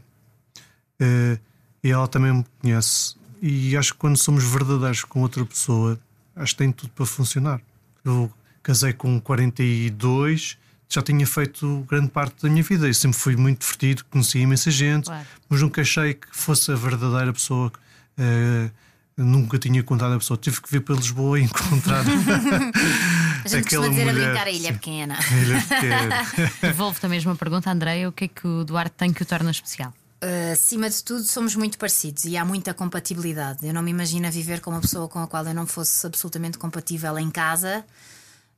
Eh, 1.00 1.38
e 1.84 1.90
ela 1.90 2.06
também 2.08 2.32
me 2.32 2.44
conhece. 2.60 3.16
E 3.42 3.76
acho 3.76 3.92
que 3.94 3.98
quando 3.98 4.16
somos 4.16 4.44
verdadeiros 4.44 5.02
com 5.02 5.20
outra 5.20 5.44
pessoa, 5.44 5.98
acho 6.36 6.52
que 6.54 6.58
tem 6.58 6.70
tudo 6.70 6.90
para 6.90 7.04
funcionar. 7.04 7.60
Eu 8.04 8.30
casei 8.62 8.92
com 8.92 9.20
42, 9.20 10.56
já 10.88 11.02
tinha 11.02 11.26
feito 11.26 11.84
grande 11.90 12.08
parte 12.08 12.42
da 12.42 12.48
minha 12.48 12.62
vida. 12.62 12.86
Eu 12.86 12.94
sempre 12.94 13.18
fui 13.18 13.34
muito 13.34 13.60
divertido, 13.62 14.04
conheci 14.10 14.38
imensa 14.38 14.70
gente, 14.70 15.06
Claro. 15.06 15.26
mas 15.48 15.60
nunca 15.60 15.80
achei 15.80 16.14
que 16.14 16.26
fosse 16.30 16.70
a 16.70 16.76
verdadeira 16.76 17.32
pessoa. 17.32 17.72
Eh, 18.16 18.70
nunca 19.16 19.58
tinha 19.58 19.82
contado 19.82 20.14
a 20.14 20.18
pessoa. 20.18 20.36
Tive 20.38 20.60
que 20.62 20.70
vir 20.70 20.80
para 20.80 20.94
Lisboa 20.94 21.40
e 21.40 21.42
encontrar 21.42 22.04
A 23.44 23.48
gente 23.48 23.66
aquela 23.66 23.86
costuma 23.86 23.88
dizer 23.88 24.08
a 24.08 24.12
mulher. 24.12 24.26
brincar 24.30 24.46
a 24.46 24.50
ilha 24.50 24.68
Sim. 24.68 24.72
pequena. 24.74 25.18
A 25.18 25.36
ilha 25.36 25.60
pequena. 25.62 26.26
Devolvo-te 26.62 27.06
a 27.06 27.08
mesma 27.08 27.34
pergunta, 27.34 27.70
Andreia. 27.72 28.08
O 28.08 28.12
que 28.12 28.24
é 28.24 28.28
que 28.28 28.46
o 28.46 28.62
Duarte 28.64 28.94
tem 28.96 29.12
que 29.12 29.22
o 29.22 29.26
torna 29.26 29.50
especial? 29.50 29.92
Uh, 30.22 30.52
acima 30.52 30.88
de 30.88 31.02
tudo, 31.02 31.24
somos 31.24 31.56
muito 31.56 31.76
parecidos 31.76 32.24
e 32.26 32.36
há 32.36 32.44
muita 32.44 32.72
compatibilidade. 32.72 33.66
Eu 33.66 33.74
não 33.74 33.82
me 33.82 33.90
imagino 33.90 34.30
viver 34.30 34.60
com 34.60 34.70
uma 34.70 34.80
pessoa 34.80 35.08
com 35.08 35.18
a 35.18 35.26
qual 35.26 35.44
eu 35.44 35.52
não 35.52 35.66
fosse 35.66 36.06
absolutamente 36.06 36.58
compatível 36.58 37.18
em 37.18 37.28
casa, 37.28 37.84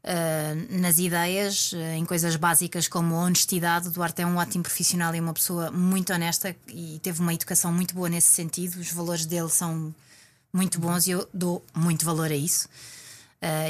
uh, 0.05 0.79
nas 0.79 0.99
ideias, 0.99 1.73
uh, 1.73 1.79
em 1.97 2.05
coisas 2.05 2.37
básicas 2.37 2.87
como 2.87 3.15
honestidade. 3.15 3.89
O 3.89 3.91
Duarte 3.91 4.21
é 4.21 4.27
um 4.27 4.37
ótimo 4.37 4.63
profissional 4.63 5.15
e 5.15 5.21
uma 5.21 5.33
pessoa 5.33 5.71
muito 5.71 6.13
honesta 6.13 6.55
e 6.69 7.01
teve 7.03 7.23
uma 7.23 7.33
educação 7.33 7.73
muito 7.73 7.95
boa 7.95 8.11
nesse 8.11 8.29
sentido. 8.29 8.79
Os 8.79 8.93
valores 8.93 9.25
dele 9.25 9.49
são 9.49 9.95
muito 10.53 10.79
bons 10.79 11.07
e 11.07 11.13
eu 11.13 11.27
dou 11.33 11.65
muito 11.75 12.05
valor 12.05 12.31
a 12.31 12.37
isso. 12.37 12.69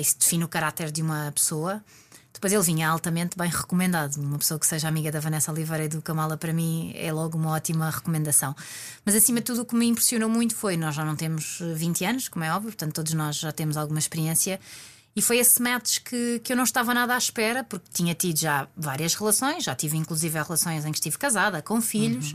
Isso 0.01 0.16
define 0.18 0.45
o 0.45 0.49
caráter 0.49 0.90
de 0.90 1.01
uma 1.03 1.32
pessoa. 1.32 1.82
Depois 2.35 2.53
ele 2.53 2.62
vinha 2.62 2.89
altamente 2.89 3.39
bem 3.39 3.49
recomendado. 3.49 4.16
Uma 4.16 4.39
pessoa 4.39 4.59
que 4.59 4.66
seja 4.66 4.89
amiga 4.89 5.11
da 5.11 5.20
Vanessa 5.20 5.53
Oliveira 5.53 5.85
e 5.85 5.89
do 5.89 6.03
Kamala, 6.03 6.37
para 6.37 6.53
mim, 6.53 6.93
é 6.97 7.12
logo 7.12 7.39
uma 7.39 7.51
ótima 7.51 7.89
recomendação. 7.89 8.55
Mas 9.05 9.14
acima 9.14 9.39
de 9.39 9.45
tudo, 9.45 9.62
o 9.62 9.64
que 9.64 9.76
me 9.76 9.87
impressionou 9.87 10.28
muito 10.28 10.55
foi: 10.55 10.76
nós 10.76 10.97
já 10.97 11.05
não 11.05 11.14
temos 11.14 11.61
eh, 11.62 11.72
20 11.74 12.05
anos, 12.05 12.28
como 12.28 12.45
é 12.45 12.53
óbvio, 12.53 12.70
portanto, 12.70 12.93
todos 12.93 13.12
nós 13.14 13.37
já 13.37 13.53
temos 13.53 13.76
alguma 13.76 14.01
experiência. 14.01 14.61
E 15.16 15.22
foi 15.22 15.39
esse 15.39 15.62
match 15.62 16.01
que, 16.01 16.41
que 16.41 16.53
eu 16.53 16.57
não 16.57 16.64
estava 16.64 16.93
nada 16.93 17.14
à 17.14 17.18
espera, 17.18 17.62
porque 17.62 17.87
tinha 17.95 18.14
tido 18.16 18.37
já 18.37 18.66
várias 18.76 19.14
relações, 19.14 19.62
já 19.62 19.74
tive 19.74 19.97
inclusive 19.97 20.37
relações 20.37 20.85
em 20.85 20.91
que 20.91 20.99
estive 20.99 21.16
casada, 21.16 21.62
com 21.62 21.80
filhos. 21.80 22.35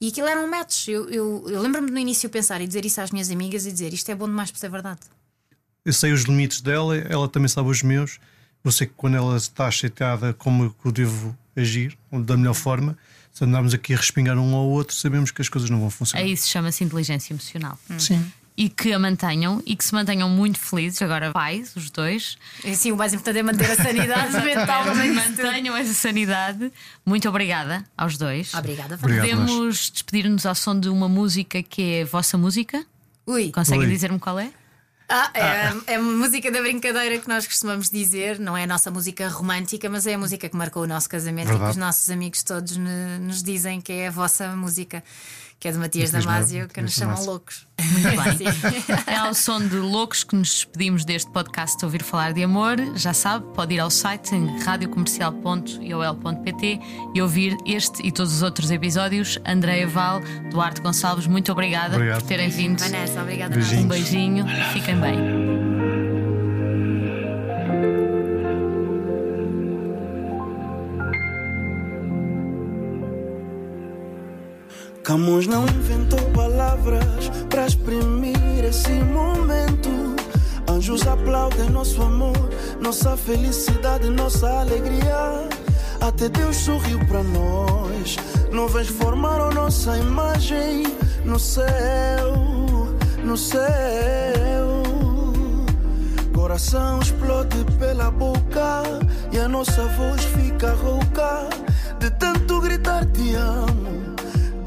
E 0.00 0.08
aquilo 0.08 0.26
era 0.26 0.40
um 0.40 0.50
match. 0.50 0.88
Eu, 0.88 1.08
eu, 1.08 1.44
eu 1.48 1.62
lembro-me 1.62 1.92
no 1.92 1.98
início 1.98 2.28
pensar 2.28 2.60
e 2.60 2.66
dizer 2.66 2.84
isso 2.84 3.00
às 3.00 3.12
minhas 3.12 3.30
amigas 3.30 3.66
e 3.66 3.70
dizer 3.70 3.94
isto 3.94 4.10
é 4.10 4.16
bom 4.16 4.26
demais 4.26 4.50
para 4.50 4.58
ser 4.58 4.68
verdade. 4.68 4.98
Eu 5.84 5.92
sei 5.92 6.10
os 6.12 6.22
limites 6.22 6.60
dela, 6.60 6.96
ela 6.96 7.28
também 7.28 7.46
sabe 7.46 7.70
os 7.70 7.84
meus. 7.84 8.18
Eu 8.64 8.70
sei 8.70 8.86
que 8.86 8.94
quando 8.96 9.16
ela 9.16 9.36
está 9.36 9.70
chateada, 9.70 10.32
como 10.34 10.70
que 10.70 10.86
eu 10.86 10.92
devo 10.92 11.36
agir, 11.56 11.96
da 12.10 12.36
melhor 12.36 12.54
forma. 12.54 12.96
Se 13.32 13.44
andarmos 13.44 13.72
aqui 13.72 13.94
a 13.94 13.96
respingar 13.96 14.38
um 14.38 14.54
ao 14.54 14.68
outro, 14.68 14.94
sabemos 14.94 15.30
que 15.30 15.40
as 15.40 15.48
coisas 15.48 15.70
não 15.70 15.80
vão 15.80 15.90
funcionar. 15.90 16.24
É 16.24 16.28
isso, 16.28 16.48
chama-se 16.48 16.84
inteligência 16.84 17.32
emocional. 17.32 17.78
Sim. 17.98 18.24
E 18.54 18.68
que 18.68 18.92
a 18.92 18.98
mantenham 18.98 19.62
e 19.64 19.74
que 19.74 19.82
se 19.82 19.94
mantenham 19.94 20.28
muito 20.28 20.58
felizes, 20.58 21.00
agora 21.00 21.32
pais, 21.32 21.74
os 21.74 21.90
dois. 21.90 22.36
E 22.62 22.76
sim, 22.76 22.92
o 22.92 22.96
mais 22.96 23.14
importante 23.14 23.38
é 23.38 23.42
manter 23.42 23.70
a 23.70 23.76
sanidade 23.76 24.32
mental 24.44 24.84
tudo. 24.84 25.14
Mantenham 25.14 25.74
essa 25.74 25.94
sanidade. 25.94 26.70
Muito 27.04 27.26
obrigada 27.26 27.82
aos 27.96 28.18
dois. 28.18 28.52
Obrigada. 28.52 28.96
Obrigado. 28.96 29.26
Podemos 29.26 29.90
despedir-nos 29.90 30.44
ao 30.44 30.54
som 30.54 30.78
de 30.78 30.90
uma 30.90 31.08
música 31.08 31.62
que 31.62 31.82
é 31.82 32.02
a 32.02 32.06
vossa 32.06 32.36
música? 32.36 32.84
Ui. 33.26 33.50
Conseguem 33.50 33.88
dizer-me 33.88 34.18
qual 34.18 34.38
é? 34.38 34.52
Ah, 35.14 35.30
é, 35.34 35.92
é 35.92 35.96
a 35.96 36.02
música 36.02 36.50
da 36.50 36.62
brincadeira 36.62 37.18
que 37.18 37.28
nós 37.28 37.46
costumamos 37.46 37.90
dizer, 37.90 38.38
não 38.38 38.56
é 38.56 38.64
a 38.64 38.66
nossa 38.66 38.90
música 38.90 39.28
romântica, 39.28 39.90
mas 39.90 40.06
é 40.06 40.14
a 40.14 40.18
música 40.18 40.48
que 40.48 40.56
marcou 40.56 40.84
o 40.84 40.86
nosso 40.86 41.06
casamento 41.06 41.48
e 41.48 41.52
que 41.52 41.52
Verdade. 41.52 41.72
os 41.72 41.76
nossos 41.76 42.08
amigos 42.08 42.42
todos 42.42 42.78
nos 42.78 43.42
dizem 43.42 43.78
que 43.78 43.92
é 43.92 44.08
a 44.08 44.10
vossa 44.10 44.56
música, 44.56 45.04
que 45.62 45.68
é 45.68 45.70
de 45.70 45.78
Matias 45.78 46.10
Damasio, 46.10 46.66
Dam- 46.66 46.74
que 46.74 46.82
nos 46.82 46.92
chamam 46.92 47.24
loucos. 47.24 47.68
Muito 47.80 48.02
bem. 48.02 48.18
Sim. 48.36 48.46
É 49.06 49.14
ao 49.14 49.32
som 49.32 49.60
de 49.64 49.76
loucos 49.76 50.24
que 50.24 50.34
nos 50.34 50.48
despedimos 50.50 51.04
deste 51.04 51.30
podcast 51.30 51.78
de 51.78 51.84
Ouvir 51.84 52.02
Falar 52.02 52.32
de 52.32 52.42
Amor. 52.42 52.78
Já 52.96 53.14
sabe, 53.14 53.46
pode 53.54 53.72
ir 53.74 53.78
ao 53.78 53.88
site 53.88 54.34
em 54.34 54.58
radiocomercial.iol.pt 54.64 56.80
e 57.14 57.22
ouvir 57.22 57.56
este 57.64 58.04
e 58.04 58.10
todos 58.10 58.34
os 58.34 58.42
outros 58.42 58.72
episódios. 58.72 59.38
Andréia 59.46 59.86
Val, 59.86 60.20
Duarte 60.50 60.80
Gonçalves, 60.80 61.28
muito 61.28 61.52
obrigada 61.52 61.94
Obrigado. 61.94 62.18
por 62.20 62.26
terem 62.26 62.48
vindo. 62.48 62.80
Vanessa, 62.80 63.22
obrigada. 63.22 63.56
Um 63.56 63.86
beijinho, 63.86 64.44
fiquem 64.72 65.00
bem. 65.00 65.71
Camões 75.02 75.48
não 75.48 75.64
inventou 75.64 76.20
palavras 76.30 77.28
para 77.50 77.66
exprimir 77.66 78.64
esse 78.64 78.92
momento. 78.92 79.90
Anjos 80.68 81.06
aplaudem 81.06 81.70
nosso 81.70 82.00
amor, 82.00 82.50
nossa 82.80 83.16
felicidade, 83.16 84.08
nossa 84.08 84.48
alegria. 84.60 85.48
Até 86.00 86.28
Deus 86.28 86.56
sorriu 86.56 87.00
para 87.06 87.22
nós. 87.24 88.16
Nuvens 88.52 88.88
formaram 88.88 89.50
nossa 89.50 89.98
imagem 89.98 90.84
no 91.24 91.38
céu, 91.38 91.66
no 93.24 93.36
céu. 93.36 94.82
Coração 96.32 97.00
explode 97.00 97.64
pela 97.78 98.10
boca 98.10 98.82
e 99.32 99.38
a 99.38 99.48
nossa 99.48 99.84
voz 99.88 100.24
fica 100.24 100.72
rouca 100.74 101.48
de 101.98 102.10
tanto 102.10 102.60
gritar 102.60 103.04
te 103.06 103.34
amo, 103.34 103.81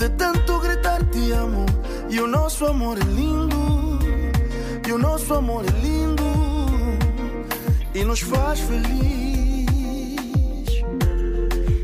de 0.06 0.10
tanto 0.10 0.60
gritar 0.60 1.04
te 1.06 1.32
amo. 1.32 1.66
E 2.10 2.20
o 2.20 2.28
nosso 2.28 2.66
amor 2.66 2.98
é 3.00 3.04
lindo, 3.04 4.00
e 4.88 4.92
o 4.92 4.98
nosso 4.98 5.34
amor 5.34 5.66
é 5.66 5.72
lindo 5.82 6.24
e 7.94 8.04
nos 8.04 8.22
faz 8.22 8.60
feliz. 8.60 9.66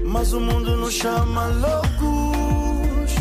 Mas 0.06 0.34
o 0.34 0.40
mundo 0.40 0.78
nos 0.78 0.94
chama 0.94 1.48
loucos 1.48 3.12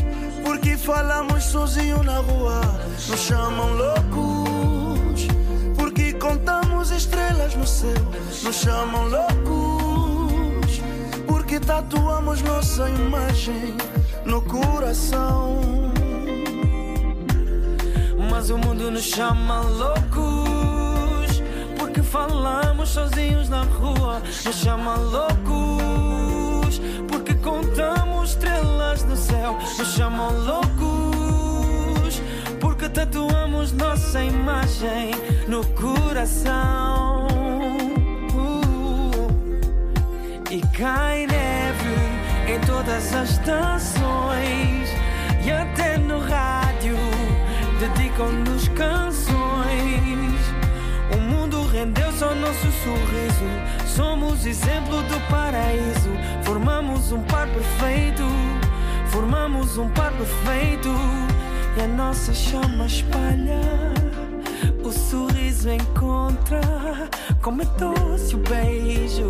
porque 0.44 0.76
falamos 0.76 1.44
sozinho 1.44 2.02
na 2.02 2.18
rua. 2.18 2.60
Nos 3.08 3.20
chamam 3.20 3.72
loucos 3.72 5.26
porque 5.76 6.12
contamos 6.14 6.90
estrelas 6.90 7.54
no 7.54 7.66
céu. 7.66 8.04
Nos 8.42 8.56
chamam 8.56 9.08
loucos 9.08 10.82
porque 11.26 11.58
tatuamos 11.58 12.42
nossa 12.42 12.90
imagem 12.90 13.89
no 14.30 14.40
coração. 14.42 15.60
Mas 18.30 18.48
o 18.48 18.56
mundo 18.56 18.90
nos 18.90 19.02
chama 19.02 19.60
loucos 19.62 21.42
Porque 21.76 22.00
falamos 22.00 22.90
sozinhos 22.90 23.48
na 23.48 23.64
rua. 23.64 24.22
Nos 24.44 24.54
chama 24.56 24.94
loucos 24.94 26.80
Porque 27.08 27.34
contamos 27.34 28.30
estrelas 28.30 29.02
no 29.02 29.16
céu. 29.16 29.58
Nos 29.76 29.88
chamam 29.94 30.30
loucos 30.46 32.22
Porque 32.60 32.88
tatuamos 32.88 33.72
nossa 33.72 34.22
imagem 34.22 35.10
no 35.48 35.66
coração. 35.74 37.26
Uh, 38.32 39.28
E 40.50 40.60
cai 40.78 41.26
neve 41.26 41.49
em 42.50 42.60
todas 42.60 43.14
as 43.14 43.30
estações 43.30 44.88
E 45.44 45.50
até 45.50 45.96
no 45.96 46.18
rádio 46.18 46.96
dedicam-nos 47.80 48.68
canções. 48.68 49.30
O 51.16 51.20
mundo 51.20 51.66
rendeu 51.66 52.12
só 52.12 52.34
nosso 52.34 52.70
sorriso. 52.82 53.46
Somos 53.86 54.44
exemplo 54.44 55.02
do 55.04 55.18
paraíso. 55.30 56.10
Formamos 56.44 57.10
um 57.10 57.22
par 57.22 57.48
perfeito. 57.48 58.22
Formamos 59.06 59.78
um 59.78 59.88
par 59.88 60.12
perfeito. 60.12 60.90
E 61.76 61.80
a 61.80 61.88
nossa 61.88 62.34
chama 62.34 62.84
espalha. 62.84 63.60
O 64.84 64.92
sorriso 64.92 65.70
encontra. 65.70 66.60
Como 67.40 67.62
é 67.62 67.66
doce 67.78 68.34
o 68.34 68.38
beijo. 68.38 69.26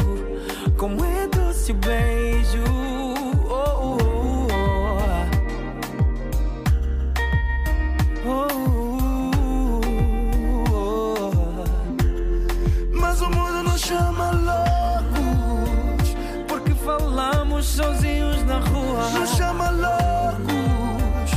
Como 0.77 1.05
é 1.05 1.29
doce 1.29 1.71
o 1.71 1.75
beijo. 1.77 3.00
Mas 12.93 13.21
o 13.23 13.31
mundo 13.31 13.63
nos 13.65 13.81
chama 13.81 14.31
loucos. 14.31 16.15
Porque 16.47 16.75
falamos 16.75 17.67
sozinhos 17.67 18.45
na 18.45 18.59
rua. 18.61 19.11
Nos 19.11 19.31
chama 19.31 19.71
loucos. 19.71 21.31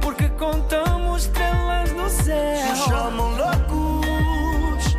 Porque 0.00 0.28
contamos 0.30 1.22
estrelas 1.22 1.92
no 1.92 2.08
céu. 2.08 2.68
Nos 2.68 2.78
chamam 2.80 3.30
loucos. 3.36 4.96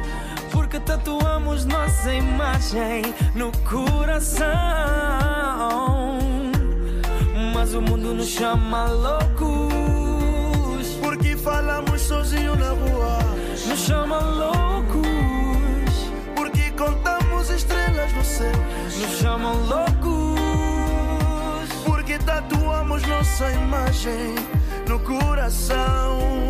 Porque 0.51 0.79
tatuamos 0.79 1.65
nossa 1.65 2.13
imagem 2.13 3.13
no 3.35 3.51
coração. 3.69 4.41
Mas 7.61 7.75
o 7.75 7.79
mundo 7.79 8.15
nos 8.15 8.27
chama 8.27 8.85
loucos. 8.85 9.75
Porque 10.99 11.37
falamos 11.37 12.01
sozinho 12.01 12.55
na 12.55 12.71
rua. 12.71 13.19
Nos 13.67 13.79
chama 13.81 14.17
loucos. 14.17 15.05
Porque 16.35 16.71
contamos 16.71 17.51
estrelas 17.51 18.11
no 18.13 18.25
céu. 18.25 18.51
Nos 18.99 19.19
chamam 19.19 19.53
loucos. 19.67 20.39
Porque 21.85 22.17
tatuamos 22.17 23.03
nossa 23.03 23.51
imagem 23.51 24.33
no 24.89 24.99
coração. 24.99 26.40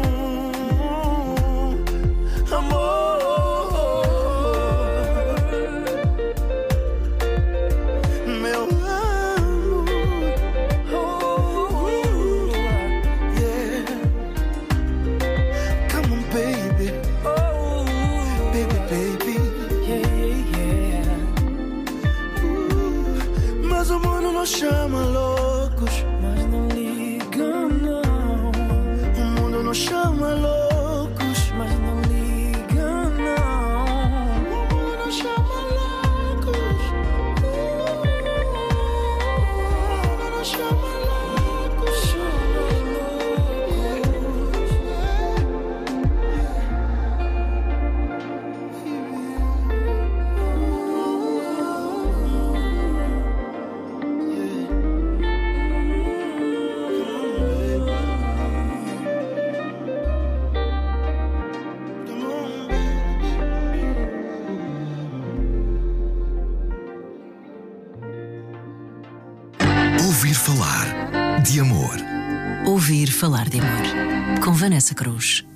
Vanessa 74.82 74.96
Cruz. 74.96 75.51